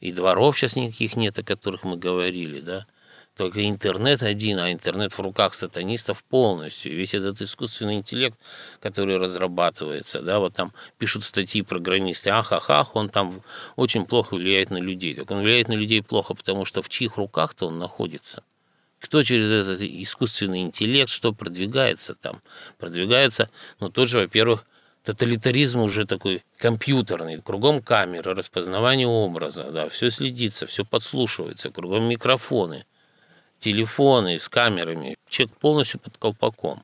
И 0.00 0.12
дворов 0.12 0.58
сейчас 0.58 0.76
никаких 0.76 1.16
нет, 1.16 1.38
о 1.38 1.42
которых 1.42 1.84
мы 1.84 1.96
говорили, 1.96 2.60
да. 2.60 2.84
Только 3.36 3.68
интернет 3.68 4.22
один, 4.22 4.58
а 4.58 4.72
интернет 4.72 5.12
в 5.12 5.20
руках 5.20 5.54
сатанистов 5.54 6.24
полностью. 6.24 6.92
И 6.92 6.94
весь 6.94 7.12
этот 7.12 7.42
искусственный 7.42 7.96
интеллект, 7.96 8.38
который 8.80 9.18
разрабатывается, 9.18 10.22
да, 10.22 10.38
вот 10.38 10.54
там 10.54 10.72
пишут 10.96 11.24
статьи 11.24 11.60
программисты, 11.60 12.30
ах, 12.30 12.52
ах, 12.52 12.70
ах, 12.70 12.96
он 12.96 13.10
там 13.10 13.42
очень 13.76 14.06
плохо 14.06 14.36
влияет 14.36 14.70
на 14.70 14.78
людей. 14.78 15.14
Так 15.14 15.30
он 15.30 15.42
влияет 15.42 15.68
на 15.68 15.74
людей 15.74 16.02
плохо, 16.02 16.34
потому 16.34 16.64
что 16.64 16.80
в 16.80 16.88
чьих 16.88 17.18
руках-то 17.18 17.66
он 17.66 17.78
находится? 17.78 18.42
Кто 19.00 19.22
через 19.22 19.50
этот 19.50 19.82
искусственный 19.82 20.62
интеллект, 20.62 21.10
что 21.10 21.34
продвигается 21.34 22.14
там? 22.14 22.40
Продвигается, 22.78 23.48
ну, 23.80 23.90
тот 23.90 24.08
же, 24.08 24.20
во-первых, 24.20 24.64
тоталитаризм 25.06 25.82
уже 25.82 26.04
такой 26.04 26.42
компьютерный, 26.58 27.40
кругом 27.40 27.80
камеры, 27.80 28.34
распознавание 28.34 29.06
образа, 29.06 29.70
да, 29.70 29.88
все 29.88 30.10
следится, 30.10 30.66
все 30.66 30.84
подслушивается, 30.84 31.70
кругом 31.70 32.08
микрофоны, 32.08 32.82
телефоны 33.60 34.40
с 34.40 34.48
камерами, 34.48 35.14
человек 35.28 35.56
полностью 35.58 36.00
под 36.00 36.18
колпаком. 36.18 36.82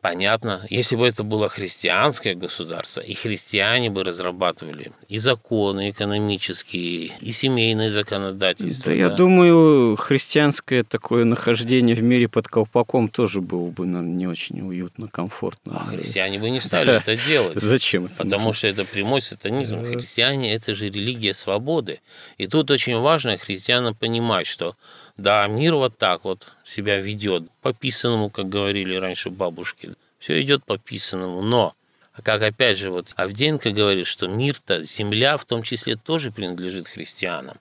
Понятно, 0.00 0.66
если 0.70 0.96
бы 0.96 1.06
это 1.06 1.24
было 1.24 1.50
христианское 1.50 2.34
государство, 2.34 3.02
и 3.02 3.12
христиане 3.12 3.90
бы 3.90 4.02
разрабатывали 4.02 4.92
и 5.08 5.18
законы 5.18 5.90
экономические, 5.90 7.12
и 7.20 7.32
семейные 7.32 7.90
законодательства. 7.90 8.86
Да, 8.86 8.90
да. 8.92 8.96
я 8.96 9.08
думаю, 9.10 9.96
христианское 9.96 10.84
такое 10.84 11.24
нахождение 11.26 11.94
в 11.94 12.02
мире 12.02 12.28
под 12.28 12.48
колпаком 12.48 13.08
тоже 13.08 13.42
было 13.42 13.68
бы 13.68 13.84
нам 13.86 14.16
не 14.16 14.26
очень 14.26 14.62
уютно, 14.62 15.06
комфортно. 15.08 15.76
А 15.76 15.84
христиане 15.84 16.38
бы 16.38 16.48
не 16.48 16.60
стали 16.60 16.96
это 16.96 17.14
делать. 17.14 17.60
Зачем 17.60 18.06
это? 18.06 18.14
Потому 18.16 18.46
нужно? 18.46 18.54
что 18.54 18.68
это 18.68 18.84
прямой 18.86 19.20
сатанизм. 19.20 19.84
Христиане– 19.84 20.54
это 20.54 20.74
же 20.74 20.86
религия 20.86 21.34
свободы. 21.34 22.00
И 22.38 22.46
тут 22.46 22.70
очень 22.70 22.98
важно 22.98 23.36
христианам 23.36 23.94
понимать, 23.94 24.46
что 24.46 24.76
да, 25.22 25.46
мир 25.46 25.74
вот 25.74 25.98
так 25.98 26.24
вот 26.24 26.46
себя 26.64 26.98
ведет, 26.98 27.44
по 27.62 27.72
писанному, 27.72 28.30
как 28.30 28.48
говорили 28.48 28.94
раньше 28.94 29.30
бабушки. 29.30 29.94
Все 30.18 30.40
идет 30.42 30.64
по 30.64 30.78
писанному, 30.78 31.42
но 31.42 31.74
как 32.22 32.42
опять 32.42 32.78
же 32.78 32.90
вот 32.90 33.12
Авдеенко 33.16 33.70
говорит, 33.70 34.06
что 34.06 34.28
мир-то, 34.28 34.82
земля 34.84 35.36
в 35.36 35.44
том 35.44 35.62
числе 35.62 35.96
тоже 35.96 36.30
принадлежит 36.30 36.88
христианам, 36.88 37.56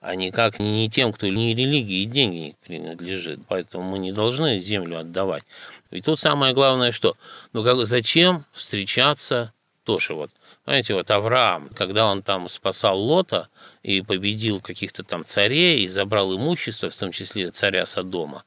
а 0.00 0.14
никак 0.14 0.58
не 0.58 0.88
тем, 0.88 1.12
кто 1.12 1.26
ни 1.28 1.54
религии 1.54 2.02
и 2.02 2.06
деньги 2.06 2.56
принадлежит. 2.64 3.40
Поэтому 3.48 3.84
мы 3.84 3.98
не 3.98 4.12
должны 4.12 4.58
землю 4.60 4.98
отдавать. 4.98 5.44
И 5.90 6.00
тут 6.00 6.18
самое 6.18 6.54
главное, 6.54 6.92
что 6.92 7.16
ну 7.52 7.64
как, 7.64 7.84
зачем 7.84 8.44
встречаться 8.52 9.52
тоже 9.84 10.14
вот 10.14 10.30
знаете, 10.70 10.94
вот 10.94 11.10
Авраам, 11.10 11.68
когда 11.74 12.06
он 12.06 12.22
там 12.22 12.48
спасал 12.48 12.96
Лота 12.96 13.48
и 13.82 14.02
победил 14.02 14.60
каких-то 14.60 15.02
там 15.02 15.24
царей 15.24 15.82
и 15.82 15.88
забрал 15.88 16.32
имущество, 16.36 16.88
в 16.88 16.94
том 16.94 17.10
числе 17.10 17.50
царя 17.50 17.86
Содома, 17.86 18.44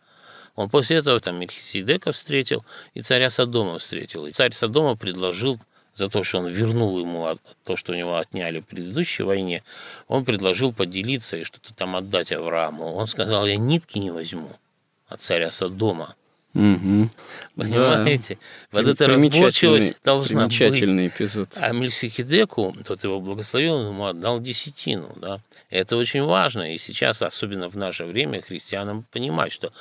он 0.56 0.70
после 0.70 1.00
этого 1.00 1.20
там 1.20 1.36
Мельхиседека 1.36 2.14
встретил 2.14 2.64
и 2.94 3.02
царя 3.02 3.30
Содома 3.30 3.78
встретил. 3.78 4.26
И 4.26 4.32
царь 4.32 4.54
Содома 4.54 4.96
предложил 4.96 5.60
за 5.96 6.08
то, 6.08 6.24
что 6.24 6.38
он 6.38 6.48
вернул 6.48 6.98
ему 6.98 7.38
то, 7.66 7.76
что 7.76 7.92
у 7.92 7.96
него 7.96 8.16
отняли 8.16 8.62
в 8.62 8.68
предыдущей 8.68 9.24
войне, 9.24 9.62
он 10.08 10.24
предложил 10.24 10.72
поделиться 10.72 11.36
и 11.36 11.44
что-то 11.44 11.74
там 11.74 11.94
отдать 11.98 12.32
Аврааму. 12.32 12.94
Он 12.94 13.06
сказал, 13.06 13.46
я 13.46 13.58
нитки 13.58 13.98
не 13.98 14.12
возьму 14.12 14.50
от 15.10 15.22
царя 15.22 15.52
Содома, 15.52 16.16
Угу. 16.54 17.10
Понимаете? 17.56 18.38
Да. 18.72 18.80
Вот 18.80 18.88
эта 18.88 19.08
разборчивость 19.08 19.96
должна 20.04 20.48
примечательный 20.48 21.06
быть. 21.06 21.16
эпизод. 21.16 21.50
А 21.60 21.72
Мельхиседеку, 21.72 22.76
тот 22.86 23.04
его 23.04 23.20
благословил, 23.20 23.88
ему 23.88 24.06
отдал 24.06 24.40
десятину. 24.40 25.12
Да? 25.16 25.40
Это 25.70 25.98
очень 25.98 26.24
важно. 26.24 26.74
И 26.74 26.78
сейчас, 26.78 27.22
особенно 27.24 27.70
в 27.70 27.78
наше 27.78 28.06
время, 28.06 28.42
христианам 28.42 29.06
понимать, 29.12 29.52
что 29.52 29.72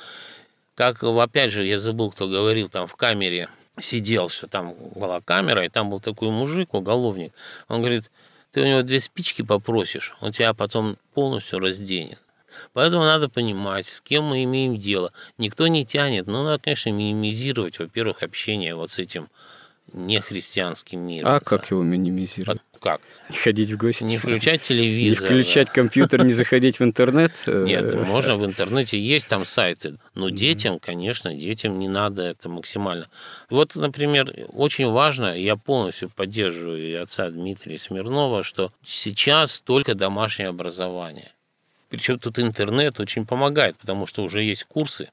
как, 0.75 1.03
опять 1.03 1.51
же, 1.51 1.65
я 1.65 1.79
забыл, 1.79 2.11
кто 2.11 2.27
говорил, 2.27 2.67
там 2.69 2.87
в 2.87 2.95
камере 2.95 3.49
сидел, 3.79 4.29
что 4.29 4.47
там 4.47 4.73
была 4.95 5.21
камера, 5.21 5.65
и 5.65 5.69
там 5.69 5.89
был 5.89 5.99
такой 5.99 6.31
мужик, 6.31 6.73
уголовник. 6.73 7.33
Он 7.67 7.81
говорит, 7.81 8.09
ты 8.51 8.61
у 8.61 8.65
него 8.65 8.81
две 8.81 8.99
спички 8.99 9.43
попросишь, 9.43 10.15
он 10.21 10.31
тебя 10.31 10.53
потом 10.53 10.97
полностью 11.13 11.59
разденет. 11.59 12.19
Поэтому 12.73 13.03
надо 13.03 13.29
понимать, 13.29 13.85
с 13.85 14.01
кем 14.01 14.25
мы 14.25 14.43
имеем 14.43 14.77
дело. 14.77 15.11
Никто 15.37 15.67
не 15.67 15.85
тянет, 15.85 16.27
но 16.27 16.43
надо, 16.43 16.61
конечно, 16.63 16.89
минимизировать, 16.89 17.79
во-первых, 17.79 18.23
общение 18.23 18.75
вот 18.75 18.91
с 18.91 18.99
этим 18.99 19.29
нехристианским 19.91 20.99
миром. 21.01 21.29
А 21.29 21.39
как 21.39 21.69
его 21.71 21.83
минимизировать? 21.83 22.61
Как? 22.79 23.01
Не 23.29 23.37
ходить 23.37 23.71
в 23.71 23.77
гости. 23.77 24.03
Не 24.03 24.17
включать 24.17 24.61
телевизор. 24.61 25.21
Не 25.21 25.27
включать 25.27 25.69
компьютер, 25.69 26.25
не 26.25 26.33
заходить 26.33 26.79
в 26.79 26.83
интернет. 26.83 27.31
Нет, 27.47 27.93
можно 28.07 28.35
в 28.35 28.45
интернете, 28.45 28.99
есть 28.99 29.29
там 29.29 29.45
сайты. 29.45 29.97
Но 30.15 30.29
детям, 30.29 30.79
конечно, 30.79 31.33
детям 31.33 31.79
не 31.79 31.87
надо 31.87 32.23
это 32.23 32.49
максимально. 32.49 33.05
Вот, 33.49 33.75
например, 33.75 34.33
очень 34.49 34.89
важно, 34.89 35.37
я 35.37 35.55
полностью 35.55 36.09
поддерживаю 36.09 36.85
и 36.85 36.93
отца 36.93 37.29
Дмитрия 37.29 37.77
Смирнова, 37.77 38.43
что 38.43 38.69
сейчас 38.83 39.61
только 39.61 39.95
домашнее 39.95 40.49
образование. 40.49 41.31
Причем 41.93 42.17
тут 42.17 42.39
интернет 42.39 42.99
очень 42.99 43.23
помогает, 43.23 43.77
потому 43.77 44.07
что 44.07 44.23
уже 44.23 44.41
есть 44.41 44.63
курсы 44.63 45.11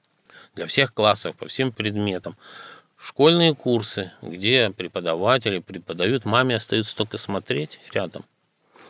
для 0.54 0.64
всех 0.64 0.94
классов, 0.94 1.36
по 1.36 1.46
всем 1.46 1.72
предметам 1.72 2.38
школьные 2.98 3.54
курсы, 3.54 4.12
где 4.22 4.70
преподаватели 4.70 5.58
преподают, 5.58 6.24
маме 6.24 6.56
остается 6.56 6.96
только 6.96 7.18
смотреть 7.18 7.78
рядом. 7.92 8.24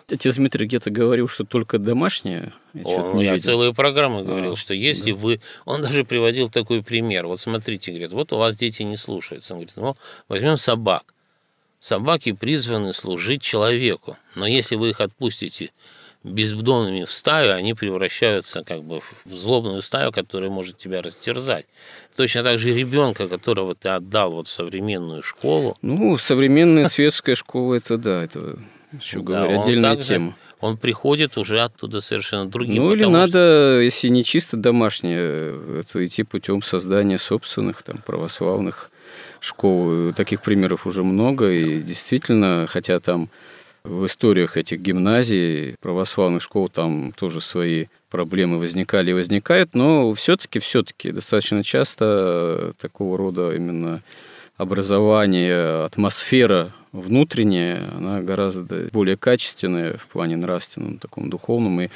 Отец 0.08 0.36
Дмитрий 0.36 0.66
где-то 0.66 0.90
говорил, 0.90 1.26
что 1.26 1.42
только 1.42 1.80
домашнее. 1.80 2.52
Я, 2.74 2.82
О, 2.84 3.12
не 3.14 3.24
я 3.24 3.32
видел. 3.32 3.44
целые 3.44 3.74
программы 3.74 4.22
говорил, 4.22 4.52
а, 4.52 4.56
что 4.56 4.72
если 4.72 5.10
да. 5.10 5.18
вы... 5.18 5.40
Он 5.64 5.82
даже 5.82 6.04
приводил 6.04 6.48
такой 6.48 6.84
пример. 6.84 7.26
Вот 7.26 7.40
смотрите, 7.40 7.90
говорит, 7.90 8.12
вот 8.12 8.32
у 8.32 8.36
вас 8.36 8.56
дети 8.56 8.84
не 8.84 8.96
слушаются. 8.96 9.54
Он 9.54 9.58
говорит, 9.58 9.76
ну, 9.76 9.96
возьмем 10.28 10.58
собак. 10.58 11.12
Собаки 11.80 12.30
призваны 12.30 12.92
служить 12.92 13.42
человеку. 13.42 14.16
Но 14.36 14.46
если 14.46 14.76
вы 14.76 14.90
их 14.90 15.00
отпустите 15.00 15.72
бездомными 16.22 17.04
в 17.04 17.12
стаю, 17.12 17.54
они 17.54 17.74
превращаются 17.74 18.62
как 18.62 18.82
бы 18.82 19.00
в 19.24 19.34
злобную 19.34 19.82
стаю, 19.82 20.12
которая 20.12 20.50
может 20.50 20.78
тебя 20.78 21.02
растерзать. 21.02 21.66
Точно 22.16 22.42
так 22.42 22.58
же 22.58 22.74
ребенка, 22.74 23.28
которого 23.28 23.74
ты 23.74 23.88
отдал 23.88 24.32
вот 24.32 24.48
в 24.48 24.50
современную 24.50 25.22
школу. 25.22 25.76
Ну, 25.82 26.16
современная 26.18 26.86
светская 26.86 27.34
школа, 27.34 27.74
это 27.74 27.96
да, 27.96 28.22
это 28.22 28.58
еще 28.92 29.20
говоря, 29.20 29.60
отдельная 29.60 29.96
тема 29.96 30.36
он 30.60 30.76
приходит 30.76 31.38
уже 31.38 31.60
оттуда 31.60 32.00
совершенно 32.00 32.48
другим. 32.48 32.84
Ну 32.84 32.92
или 32.92 33.04
надо, 33.04 33.30
что... 33.30 33.80
если 33.80 34.08
не 34.08 34.24
чисто 34.24 34.56
домашнее, 34.56 35.84
то 35.90 36.04
идти 36.04 36.22
путем 36.22 36.62
создания 36.62 37.18
собственных 37.18 37.82
там 37.82 37.98
православных 37.98 38.90
школ. 39.40 40.12
Таких 40.12 40.42
примеров 40.42 40.86
уже 40.86 41.02
много, 41.02 41.48
и 41.48 41.80
действительно, 41.80 42.66
хотя 42.68 43.00
там 43.00 43.30
в 43.84 44.06
историях 44.06 44.56
этих 44.56 44.80
гимназий, 44.80 45.76
православных 45.80 46.42
школ 46.42 46.68
там 46.68 47.12
тоже 47.12 47.40
свои 47.40 47.86
проблемы 48.10 48.58
возникали 48.58 49.10
и 49.10 49.14
возникают, 49.14 49.74
но 49.74 50.12
все-таки, 50.14 50.58
все-таки 50.58 51.12
достаточно 51.12 51.62
часто 51.62 52.74
такого 52.78 53.16
рода 53.16 53.54
именно 53.54 54.02
образование, 54.56 55.84
атмосфера 55.84 56.72
внутренняя, 56.92 57.90
она 57.96 58.20
гораздо 58.20 58.88
более 58.92 59.16
качественная 59.16 59.96
в 59.96 60.06
плане 60.06 60.36
нравственном, 60.36 60.98
таком 60.98 61.30
духовном 61.30 61.80
и 61.80 61.88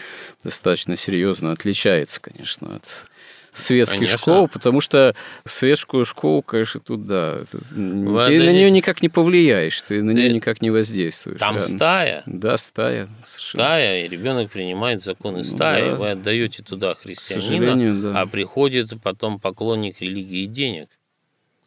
достаточно 0.42 0.96
серьезно 0.96 1.52
отличается, 1.52 2.20
конечно, 2.20 2.76
от 2.76 3.06
светских 3.54 3.98
Конечно. 3.98 4.18
школ, 4.18 4.48
потому 4.48 4.80
что 4.80 5.14
светскую 5.44 6.04
школу, 6.04 6.42
конечно, 6.42 6.80
тут 6.80 7.06
да, 7.06 7.40
тут, 7.50 7.62
ты 7.70 7.76
на 7.76 8.52
нее 8.52 8.70
никак 8.70 9.00
не 9.00 9.08
повлияешь, 9.08 9.80
ты 9.82 10.02
на 10.02 10.12
ты... 10.12 10.18
нее 10.18 10.32
никак 10.32 10.60
не 10.60 10.70
воздействуешь. 10.70 11.38
Там 11.38 11.56
а, 11.56 11.60
стая. 11.60 12.22
Да, 12.26 12.56
стая. 12.56 13.08
Совершенно. 13.22 13.64
Стая, 13.64 14.04
и 14.04 14.08
ребенок 14.08 14.50
принимает 14.50 15.02
законы 15.02 15.44
стаи, 15.44 15.90
да. 15.90 15.94
вы 15.94 16.10
отдаете 16.10 16.62
туда 16.62 16.94
христианина, 16.94 18.02
да. 18.02 18.20
а 18.20 18.26
приходит 18.26 18.90
потом 19.02 19.38
поклонник 19.38 20.00
религии 20.00 20.46
денег. 20.46 20.88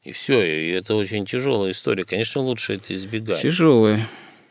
И 0.03 0.11
все, 0.11 0.41
и 0.41 0.71
это 0.71 0.95
очень 0.95 1.25
тяжелая 1.25 1.71
история. 1.71 2.05
Конечно, 2.05 2.41
лучше 2.41 2.75
это 2.75 2.93
избегать. 2.93 3.41
Тяжелая. 3.41 4.07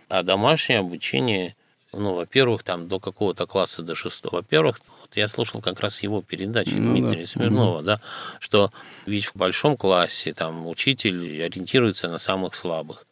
А 0.09 0.23
домашнее 0.23 0.81
обучение, 0.81 1.57
ну, 1.99 2.15
во-первых, 2.15 2.63
там 2.63 2.89
до 2.89 3.01
какого-то 3.01 3.47
класса, 3.47 3.83
до 3.83 3.95
шестого, 3.95 4.37
во-первых, 4.37 4.81
я 5.15 5.29
слушал 5.29 5.61
как 5.61 5.81
раз 5.81 6.03
его 6.03 6.23
передачи 6.23 6.75
ну, 6.75 6.93
Дмитрия 6.93 7.23
да. 7.23 7.27
Смирнова, 7.27 7.83
да, 7.83 8.01
что 8.41 8.71
ведь 9.07 9.27
в 9.27 9.37
большом 9.37 9.77
классе 9.77 10.33
там 10.33 10.67
учитель 10.67 11.43
ориентируется 11.43 12.09
на 12.09 12.19
самых 12.19 12.55
слабых. 12.55 13.07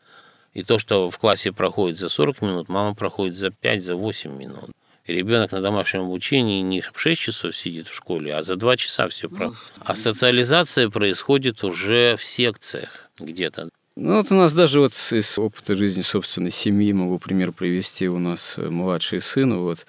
И 0.53 0.63
то, 0.63 0.79
что 0.79 1.11
в 1.11 1.19
классе 1.19 1.51
проходит 1.51 1.99
за 1.99 2.09
40 2.09 2.43
минут, 2.43 2.69
мама 2.69 2.95
проходит 2.95 3.37
за 3.37 3.51
5, 3.51 3.83
за 3.83 3.97
8 3.97 4.31
минут. 4.37 4.71
И 5.05 5.13
ребенок 5.13 5.53
на 5.53 5.61
домашнем 5.61 6.03
обучении 6.03 6.63
не 6.63 6.83
6 6.83 7.21
часов 7.21 7.57
сидит 7.57 7.89
в 7.89 7.95
школе, 7.95 8.35
а 8.35 8.43
за 8.43 8.57
2 8.57 8.77
часа 8.77 9.09
все 9.09 9.29
про. 9.29 9.53
А 9.81 9.97
социализация 9.97 10.89
происходит 10.89 11.63
уже 11.65 12.17
в 12.17 12.25
секциях 12.25 13.11
где-то. 13.19 13.69
Ну, 13.97 14.17
вот 14.17 14.33
у 14.33 14.35
нас 14.35 14.53
даже 14.53 14.81
вот 14.81 14.93
из 15.13 15.39
опыта 15.39 15.75
жизни 15.75 16.03
собственной 16.03 16.51
семьи 16.51 16.93
могу 16.93 17.21
пример 17.21 17.53
привести. 17.53 18.09
У 18.09 18.19
нас 18.19 18.59
младший 18.59 19.21
сын, 19.21 19.57
вот 19.61 19.87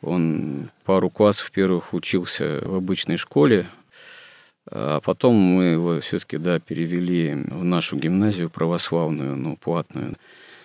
он 0.00 0.70
пару 0.84 1.10
классов 1.10 1.50
первых 1.50 1.92
учился 1.92 2.62
в 2.64 2.74
обычной 2.74 3.18
школе, 3.18 3.66
а 4.70 5.00
потом 5.00 5.34
мы 5.34 5.64
его 5.64 6.00
все-таки 6.00 6.38
да, 6.38 6.58
перевели 6.58 7.34
в 7.34 7.64
нашу 7.64 7.98
гимназию 7.98 8.48
православную, 8.48 9.36
ну, 9.36 9.56
платную, 9.56 10.16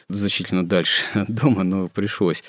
значительно 0.08 0.66
дальше 0.66 1.06
от 1.14 1.30
дома, 1.30 1.64
но 1.64 1.90
пришлось. 1.90 2.46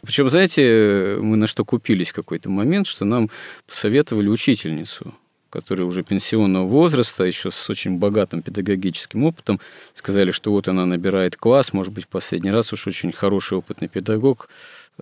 Причем, 0.00 0.30
знаете, 0.30 1.18
мы 1.20 1.36
на 1.36 1.46
что 1.46 1.62
купились 1.66 2.10
какой-то 2.10 2.48
момент, 2.48 2.86
что 2.86 3.04
нам 3.04 3.28
посоветовали 3.66 4.28
учительницу, 4.28 5.14
которая 5.54 5.86
уже 5.86 6.02
пенсионного 6.02 6.66
возраста, 6.66 7.24
еще 7.24 7.50
с 7.50 7.70
очень 7.70 7.98
богатым 7.98 8.42
педагогическим 8.42 9.24
опытом, 9.24 9.60
сказали, 9.94 10.30
что 10.30 10.50
вот 10.50 10.68
она 10.68 10.84
набирает 10.84 11.36
класс, 11.36 11.72
может 11.72 11.94
быть, 11.94 12.08
последний 12.08 12.50
раз 12.50 12.72
уж 12.72 12.86
очень 12.86 13.12
хороший 13.12 13.56
опытный 13.56 13.88
педагог, 13.88 14.48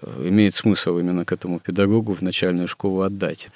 Э, 0.01 0.29
имеет 0.29 0.55
смысл 0.55 0.99
именно 0.99 1.25
к 1.25 1.33
этому 1.33 1.59
педагогу 1.61 2.15
в 2.15 2.23
начальную 2.23 2.69
школу 2.69 3.03
отдать. 3.03 3.51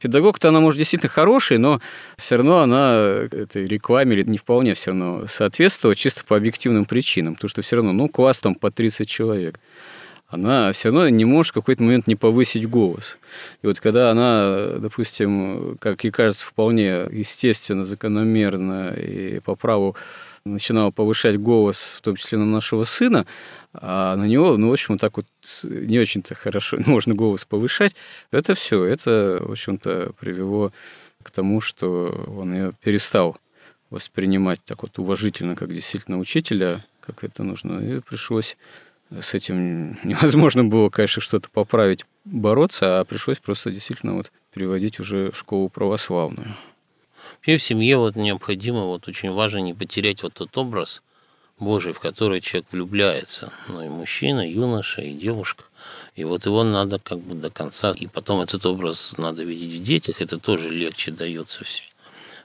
Педагог-то 0.00 0.48
она, 0.48 0.60
может, 0.60 0.78
действительно 0.78 1.10
хороший, 1.10 1.58
но 1.58 1.80
все 2.16 2.36
равно 2.36 2.58
она 2.60 3.26
этой 3.32 3.66
рекламе 3.66 4.22
не 4.22 4.38
вполне 4.38 4.74
все 4.74 4.92
равно 4.92 5.26
соответствовала 5.26 5.94
чисто 5.94 6.24
по 6.24 6.36
объективным 6.36 6.84
причинам, 6.84 7.34
потому 7.34 7.48
что 7.48 7.62
все 7.62 7.76
равно, 7.76 7.92
ну, 7.92 8.08
класс 8.08 8.40
там 8.40 8.54
по 8.54 8.70
30 8.70 9.08
человек 9.08 9.58
она 10.30 10.70
все 10.72 10.88
равно 10.88 11.08
не 11.08 11.24
может 11.24 11.50
в 11.50 11.54
какой-то 11.54 11.82
момент 11.82 12.06
не 12.06 12.14
повысить 12.14 12.68
голос. 12.68 13.18
И 13.62 13.66
вот 13.66 13.80
когда 13.80 14.10
она, 14.10 14.78
допустим, 14.78 15.76
как 15.80 16.04
ей 16.04 16.10
кажется, 16.10 16.46
вполне 16.46 17.06
естественно, 17.10 17.84
закономерно 17.84 18.90
и 18.90 19.40
по 19.40 19.56
праву 19.56 19.96
начинала 20.44 20.92
повышать 20.92 21.38
голос, 21.38 21.96
в 21.98 22.00
том 22.00 22.14
числе 22.14 22.38
на 22.38 22.46
нашего 22.46 22.84
сына, 22.84 23.26
а 23.74 24.16
на 24.16 24.24
него, 24.24 24.56
ну, 24.56 24.68
в 24.68 24.72
общем, 24.72 24.98
так 24.98 25.16
вот 25.16 25.26
не 25.64 25.98
очень-то 25.98 26.34
хорошо 26.34 26.78
можно 26.86 27.14
голос 27.14 27.44
повышать. 27.44 27.94
Это 28.30 28.54
все, 28.54 28.84
это, 28.84 29.40
в 29.42 29.50
общем-то, 29.50 30.12
привело 30.18 30.72
к 31.22 31.30
тому, 31.30 31.60
что 31.60 32.24
он 32.34 32.54
ее 32.54 32.72
перестал 32.82 33.36
воспринимать 33.90 34.60
так 34.64 34.82
вот 34.82 34.98
уважительно, 35.00 35.56
как 35.56 35.74
действительно 35.74 36.18
учителя, 36.18 36.84
как 37.00 37.24
это 37.24 37.42
нужно. 37.42 37.80
И 37.80 38.00
пришлось 38.00 38.56
с 39.18 39.34
этим 39.34 39.98
невозможно 40.04 40.64
было, 40.64 40.88
конечно, 40.90 41.22
что-то 41.22 41.48
поправить, 41.50 42.04
бороться, 42.24 43.00
а 43.00 43.04
пришлось 43.04 43.38
просто 43.38 43.70
действительно 43.70 44.14
вот 44.14 44.30
переводить 44.52 45.00
уже 45.00 45.30
в 45.30 45.36
школу 45.36 45.68
православную. 45.68 46.56
Вообще 47.36 47.56
в 47.56 47.62
семье 47.62 47.96
вот 47.96 48.16
необходимо, 48.16 48.84
вот 48.84 49.08
очень 49.08 49.30
важно 49.30 49.58
не 49.58 49.74
потерять 49.74 50.22
вот 50.22 50.34
тот 50.34 50.56
образ 50.58 51.02
Божий, 51.58 51.92
в 51.92 52.00
который 52.00 52.40
человек 52.40 52.66
влюбляется. 52.72 53.52
Ну 53.68 53.84
и 53.84 53.88
мужчина, 53.88 54.48
и 54.48 54.52
юноша, 54.52 55.02
и 55.02 55.12
девушка. 55.12 55.64
И 56.16 56.24
вот 56.24 56.46
его 56.46 56.64
надо 56.64 56.98
как 56.98 57.18
бы 57.20 57.34
до 57.34 57.50
конца. 57.50 57.92
И 57.92 58.06
потом 58.06 58.40
этот 58.40 58.64
образ 58.64 59.14
надо 59.18 59.42
видеть 59.42 59.80
в 59.80 59.82
детях, 59.82 60.22
это 60.22 60.38
тоже 60.38 60.70
легче 60.70 61.10
дается 61.10 61.64
все. 61.64 61.82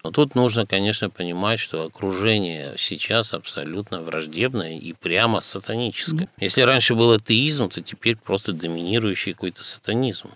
Но 0.05 0.11
тут 0.11 0.35
нужно, 0.35 0.67
конечно, 0.67 1.09
понимать, 1.09 1.59
что 1.59 1.83
окружение 1.83 2.75
сейчас 2.77 3.33
абсолютно 3.33 4.01
враждебное 4.01 4.77
и 4.77 4.93
прямо 4.93 5.41
сатаническое. 5.41 6.29
Если 6.39 6.61
раньше 6.61 6.93
был 6.93 7.13
атеизм, 7.13 7.69
то 7.69 7.81
теперь 7.81 8.15
просто 8.15 8.53
доминирующий 8.53 9.33
какой-то 9.33 9.63
сатанизм. 9.63 10.29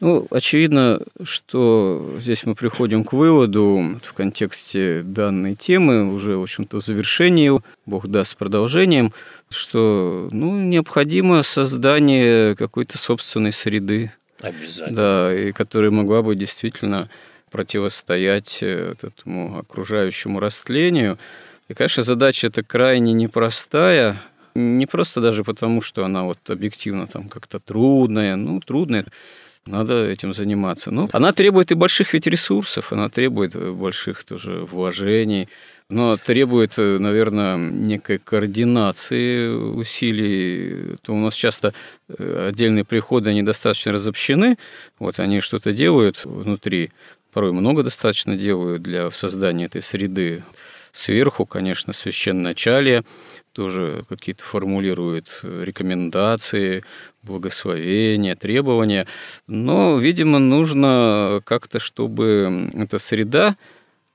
Ну, 0.00 0.26
очевидно, 0.32 1.00
что 1.22 2.16
здесь 2.18 2.46
мы 2.46 2.56
приходим 2.56 3.04
к 3.04 3.12
выводу 3.12 4.00
в 4.02 4.12
контексте 4.12 5.02
данной 5.04 5.54
темы, 5.54 6.12
уже, 6.12 6.36
в 6.36 6.42
общем-то, 6.42 6.80
завершению, 6.80 7.62
Бог 7.86 8.08
даст 8.08 8.36
продолжением, 8.36 9.12
что 9.50 10.28
ну, 10.32 10.60
необходимо 10.60 11.44
создание 11.44 12.56
какой-то 12.56 12.98
собственной 12.98 13.52
среды. 13.52 14.10
Обязательно. 14.40 14.96
Да, 14.96 15.32
и 15.32 15.52
которая 15.52 15.92
могла 15.92 16.22
бы 16.22 16.34
действительно 16.34 17.08
противостоять 17.50 18.58
э, 18.62 18.94
этому 19.00 19.58
окружающему 19.58 20.40
растлению. 20.40 21.18
И, 21.68 21.74
конечно, 21.74 22.02
задача 22.02 22.46
эта 22.46 22.62
крайне 22.62 23.12
непростая, 23.12 24.16
не 24.54 24.86
просто 24.86 25.20
даже 25.20 25.44
потому, 25.44 25.80
что 25.80 26.04
она 26.04 26.24
вот 26.24 26.38
объективно 26.50 27.06
там 27.06 27.28
как-то 27.28 27.60
трудная, 27.60 28.36
ну, 28.36 28.60
трудная, 28.60 29.06
надо 29.68 30.06
этим 30.06 30.34
заниматься. 30.34 30.90
Но 30.90 31.08
она 31.12 31.32
требует 31.32 31.70
и 31.70 31.74
больших 31.74 32.14
ведь 32.14 32.26
ресурсов, 32.26 32.92
она 32.92 33.08
требует 33.08 33.54
больших 33.54 34.24
тоже 34.24 34.64
вложений, 34.64 35.48
но 35.90 36.16
требует, 36.16 36.76
наверное, 36.76 37.56
некой 37.56 38.18
координации 38.18 39.48
усилий. 39.48 40.96
То 41.02 41.12
у 41.12 41.18
нас 41.18 41.34
часто 41.34 41.74
э, 42.08 42.48
отдельные 42.48 42.84
приходы, 42.84 43.30
они 43.30 43.42
достаточно 43.42 43.92
разобщены, 43.92 44.58
вот 44.98 45.20
они 45.20 45.40
что-то 45.40 45.72
делают 45.72 46.24
внутри, 46.24 46.90
порой 47.32 47.52
много 47.52 47.82
достаточно 47.82 48.36
делают 48.36 48.82
для 48.82 49.10
создания 49.10 49.66
этой 49.66 49.82
среды. 49.82 50.44
Сверху, 50.92 51.46
конечно, 51.46 51.92
священначалие– 51.92 53.04
тоже 53.58 54.04
какие-то 54.08 54.44
формулирует 54.44 55.40
рекомендации, 55.42 56.84
благословения, 57.24 58.36
требования. 58.36 59.08
Но, 59.48 59.98
видимо, 59.98 60.38
нужно 60.38 61.42
как-то, 61.44 61.80
чтобы 61.80 62.70
эта 62.72 62.98
среда 62.98 63.56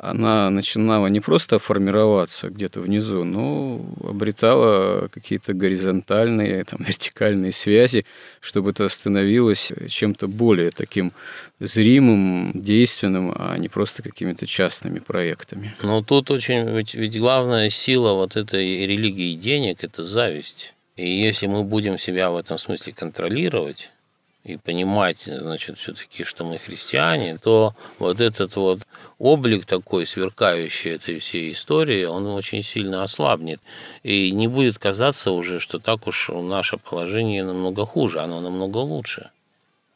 она 0.04 0.50
начинала 0.50 1.08
не 1.08 1.22
просто 1.22 1.60
формироваться 1.60 2.50
где-то 2.50 2.82
внизу, 2.82 3.24
но 3.24 3.82
обретала 4.04 5.08
какие-то 5.08 5.54
горизонтальные, 5.54 6.64
там, 6.66 6.80
вертикальные 6.86 7.52
связи, 7.52 8.06
чтобы 8.42 8.72
это 8.72 8.90
становилось 8.90 9.72
чем-то 9.88 10.28
более 10.28 10.72
таким 10.72 11.14
зримым, 11.60 12.52
действенным, 12.54 13.34
а 13.36 13.58
не 13.58 13.70
просто 13.70 14.04
какими-то 14.04 14.46
частными 14.46 15.00
проектами. 15.00 15.74
Но 15.82 16.02
тут 16.02 16.32
очень, 16.32 16.70
ведь, 16.76 16.96
ведь 16.96 17.18
главная 17.18 17.70
сила 17.70 18.14
вот 18.14 18.36
этой 18.36 18.86
религии 18.86 19.36
денег– 19.36 19.78
это 19.84 20.04
зависть. 20.04 20.74
И 20.96 21.10
если 21.10 21.48
мы 21.48 21.64
будем 21.64 21.98
себя 21.98 22.30
в 22.30 22.38
этом 22.38 22.58
смысле 22.58 22.94
контролировать, 22.94 23.90
и 24.44 24.58
понимать, 24.58 25.24
значит, 25.26 25.78
все-таки, 25.78 26.24
что 26.24 26.44
мы 26.44 26.58
христиане, 26.58 27.38
то 27.38 27.74
вот 28.00 28.20
этот 28.20 28.56
вот 28.56 28.80
облик 29.18 29.66
такой 29.66 30.06
сверкающий 30.06 30.92
этой 30.92 31.20
всей 31.20 31.54
истории, 31.54 32.04
он 32.04 32.28
очень 32.28 32.62
сильно 32.62 33.04
ослабнет. 33.04 33.62
И 34.04 34.32
не 34.32 34.48
будет 34.48 34.78
казаться 34.78 35.32
уже, 35.32 35.60
что 35.60 35.80
так 35.80 36.08
уж 36.08 36.30
наше 36.30 36.78
положение 36.78 37.44
намного 37.44 37.86
хуже, 37.86 38.20
оно 38.20 38.42
намного 38.42 38.78
лучше 38.78 39.32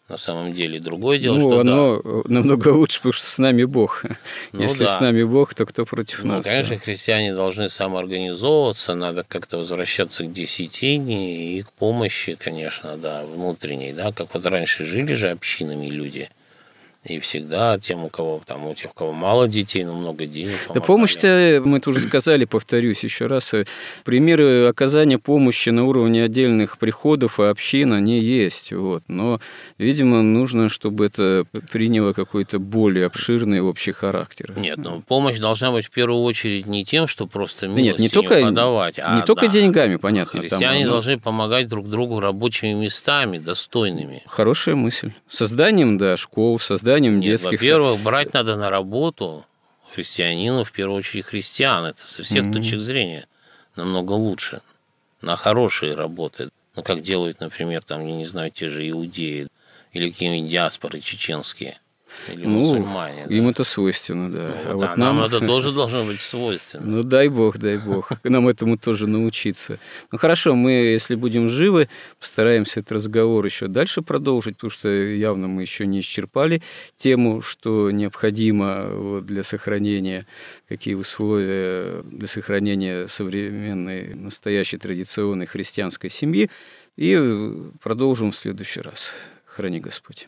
на 0.10 0.18
самом 0.18 0.54
деле. 0.54 0.80
Другое 0.80 1.20
дело, 1.20 1.36
ну, 1.38 1.50
что 1.50 1.60
оно 1.60 2.02
да. 2.02 2.22
намного 2.26 2.70
лучше, 2.70 3.00
потому 3.00 3.14
что 3.14 3.26
с 3.26 3.38
нами 3.38 3.64
Бог. 3.64 4.04
Ну, 4.54 4.62
Если 4.62 4.86
да. 4.86 4.88
с 4.88 5.02
нами 5.02 5.24
Бог, 5.24 5.54
то 5.54 5.66
кто 5.66 5.86
против 5.86 6.24
ну, 6.24 6.36
нас? 6.36 6.46
Конечно, 6.46 6.76
да. 6.76 6.82
христиане 6.82 7.34
должны 7.36 7.70
самоорганизовываться, 7.70 8.96
надо 8.96 9.26
как-то 9.28 9.58
возвращаться 9.58 10.24
к 10.24 10.32
десятине 10.32 11.58
и 11.58 11.64
к 11.64 11.72
помощи, 11.74 12.36
конечно, 12.40 12.98
да, 12.98 13.24
внутренней, 13.24 13.94
да, 13.94 14.12
как 14.12 14.34
вот 14.34 14.46
раньше 14.46 14.86
жили 14.86 15.14
же 15.14 15.30
общинами 15.30 15.88
люди– 15.88 16.30
и 17.08 17.20
всегда 17.20 17.80
тем, 17.80 18.04
у 18.04 18.10
кого 18.10 18.42
там, 18.46 18.66
у 18.68 18.74
тех, 18.76 18.92
у 18.92 18.94
кого 18.94 19.14
мало 19.14 19.48
детей, 19.48 19.84
но 19.84 19.94
много 19.94 20.26
денег. 20.26 20.56
Да 20.74 20.82
помощь-то, 20.82 21.62
мы 21.64 21.80
тоже 21.80 22.02
сказали, 22.02 22.46
повторюсь 22.46 23.04
еще 23.04 23.28
раз, 23.28 23.54
э, 23.54 23.66
примеры 24.04 24.68
оказания 24.68 25.18
помощи 25.18 25.70
на 25.70 25.86
уровне 25.86 26.24
отдельных 26.24 26.78
приходов 26.78 27.40
и 27.40 27.44
общин, 27.44 27.94
они 27.94 28.20
есть. 28.20 28.72
Вот. 28.72 29.04
Но, 29.08 29.40
видимо, 29.78 30.22
нужно, 30.22 30.70
чтобы 30.70 31.06
это 31.06 31.46
приняло 31.72 32.14
какой-то 32.14 32.60
более 32.60 33.06
обширный 33.06 33.62
общий 33.62 33.92
характер. 33.92 34.54
Нет, 34.58 34.78
но 34.78 35.02
помощь 35.02 35.40
должна 35.40 35.72
быть 35.72 35.86
в 35.86 35.92
первую 35.92 36.24
очередь 36.24 36.68
не 36.68 36.84
тем, 36.84 37.08
что 37.08 37.26
просто 37.26 37.68
милостыню 37.68 37.86
Нет, 37.86 38.00
не 38.00 38.10
только, 38.10 38.42
подавать, 38.42 39.00
а 39.02 39.16
не 39.16 39.22
только 39.24 39.48
да, 39.48 39.54
деньгами, 39.54 39.96
понятно. 39.96 40.42
Христиане 40.42 40.84
там, 40.84 40.92
должны 40.92 41.20
помогать 41.20 41.68
друг 41.68 41.90
другу 41.90 42.20
рабочими 42.20 42.74
местами, 42.74 43.38
достойными. 43.38 44.24
Хорошая 44.26 44.76
мысль. 44.76 45.12
Созданием, 45.28 45.98
да, 45.98 46.18
школ, 46.18 46.60
созданием 46.60 46.97
созданием 46.98 47.20
Нет, 47.20 47.26
детских... 47.26 47.62
Во-первых, 47.62 48.00
брать 48.02 48.34
надо 48.34 48.56
на 48.56 48.70
работу 48.70 49.46
христианину, 49.94 50.64
в 50.64 50.72
первую 50.72 50.98
очередь 50.98 51.26
христиан. 51.26 51.86
Это 51.86 52.06
со 52.06 52.24
всех 52.24 52.46
mm-hmm. 52.46 52.54
точек 52.54 52.80
зрения 52.80 53.28
намного 53.76 54.14
лучше. 54.14 54.62
На 55.22 55.36
хорошие 55.36 55.96
работы. 55.96 56.50
Ну, 56.76 56.84
как 56.84 57.02
делают, 57.02 57.40
например, 57.40 57.82
там, 57.84 58.06
я 58.06 58.16
не 58.16 58.26
знаю, 58.26 58.52
те 58.52 58.70
же 58.70 58.88
иудеи 58.88 59.48
или 59.94 60.10
какие-нибудь 60.10 60.52
диаспоры 60.52 61.00
чеченские– 61.00 61.80
или 62.32 62.46
ну, 62.46 62.60
мусульмане. 62.60 63.26
Им 63.30 63.46
да? 63.46 63.50
это 63.52 63.64
свойственно, 63.64 64.32
да. 64.32 64.38
Ну, 64.40 64.72
а 64.72 64.74
вот, 64.74 64.88
вот 64.88 64.98
нам... 64.98 65.18
нам 65.18 65.26
это 65.26 65.40
тоже 65.46 65.72
должно 65.72 66.04
быть 66.04 66.22
свойственно. 66.22 66.86
Ну, 66.86 67.04
дай 67.04 67.28
бог, 67.28 67.58
дай 67.58 67.78
бог. 67.78 68.12
Нам 68.24 68.48
этому 68.48 68.78
тоже 68.78 69.08
научиться. 69.08 69.80
Ну, 70.12 70.18
хорошо, 70.18 70.56
мы, 70.56 70.72
если 70.72 71.16
будем 71.16 71.50
живы, 71.50 71.90
постараемся 72.20 72.80
этот 72.80 72.94
разговор 72.94 73.46
еще 73.46 73.68
дальше 73.68 74.02
продолжить, 74.02 74.56
потому 74.58 74.72
что 74.72 74.90
явно 74.90 75.48
мы 75.48 75.62
еще 75.62 75.86
не 75.86 76.00
исчерпали 76.00 76.62
тему, 76.96 77.42
что 77.42 77.92
необходимо 77.92 79.22
для 79.22 79.44
сохранения, 79.44 80.26
какие 80.68 80.96
условия 80.96 82.02
для 82.04 82.28
сохранения 82.28 83.08
современной, 83.08 84.14
настоящей 84.16 84.78
традиционной 84.78 85.46
христианской 85.46 86.10
семьи. 86.10 86.50
И 86.96 87.16
продолжим 87.82 88.32
в 88.32 88.36
следующий 88.36 88.82
раз. 88.82 89.14
Храни 89.46 89.80
Господь. 89.80 90.28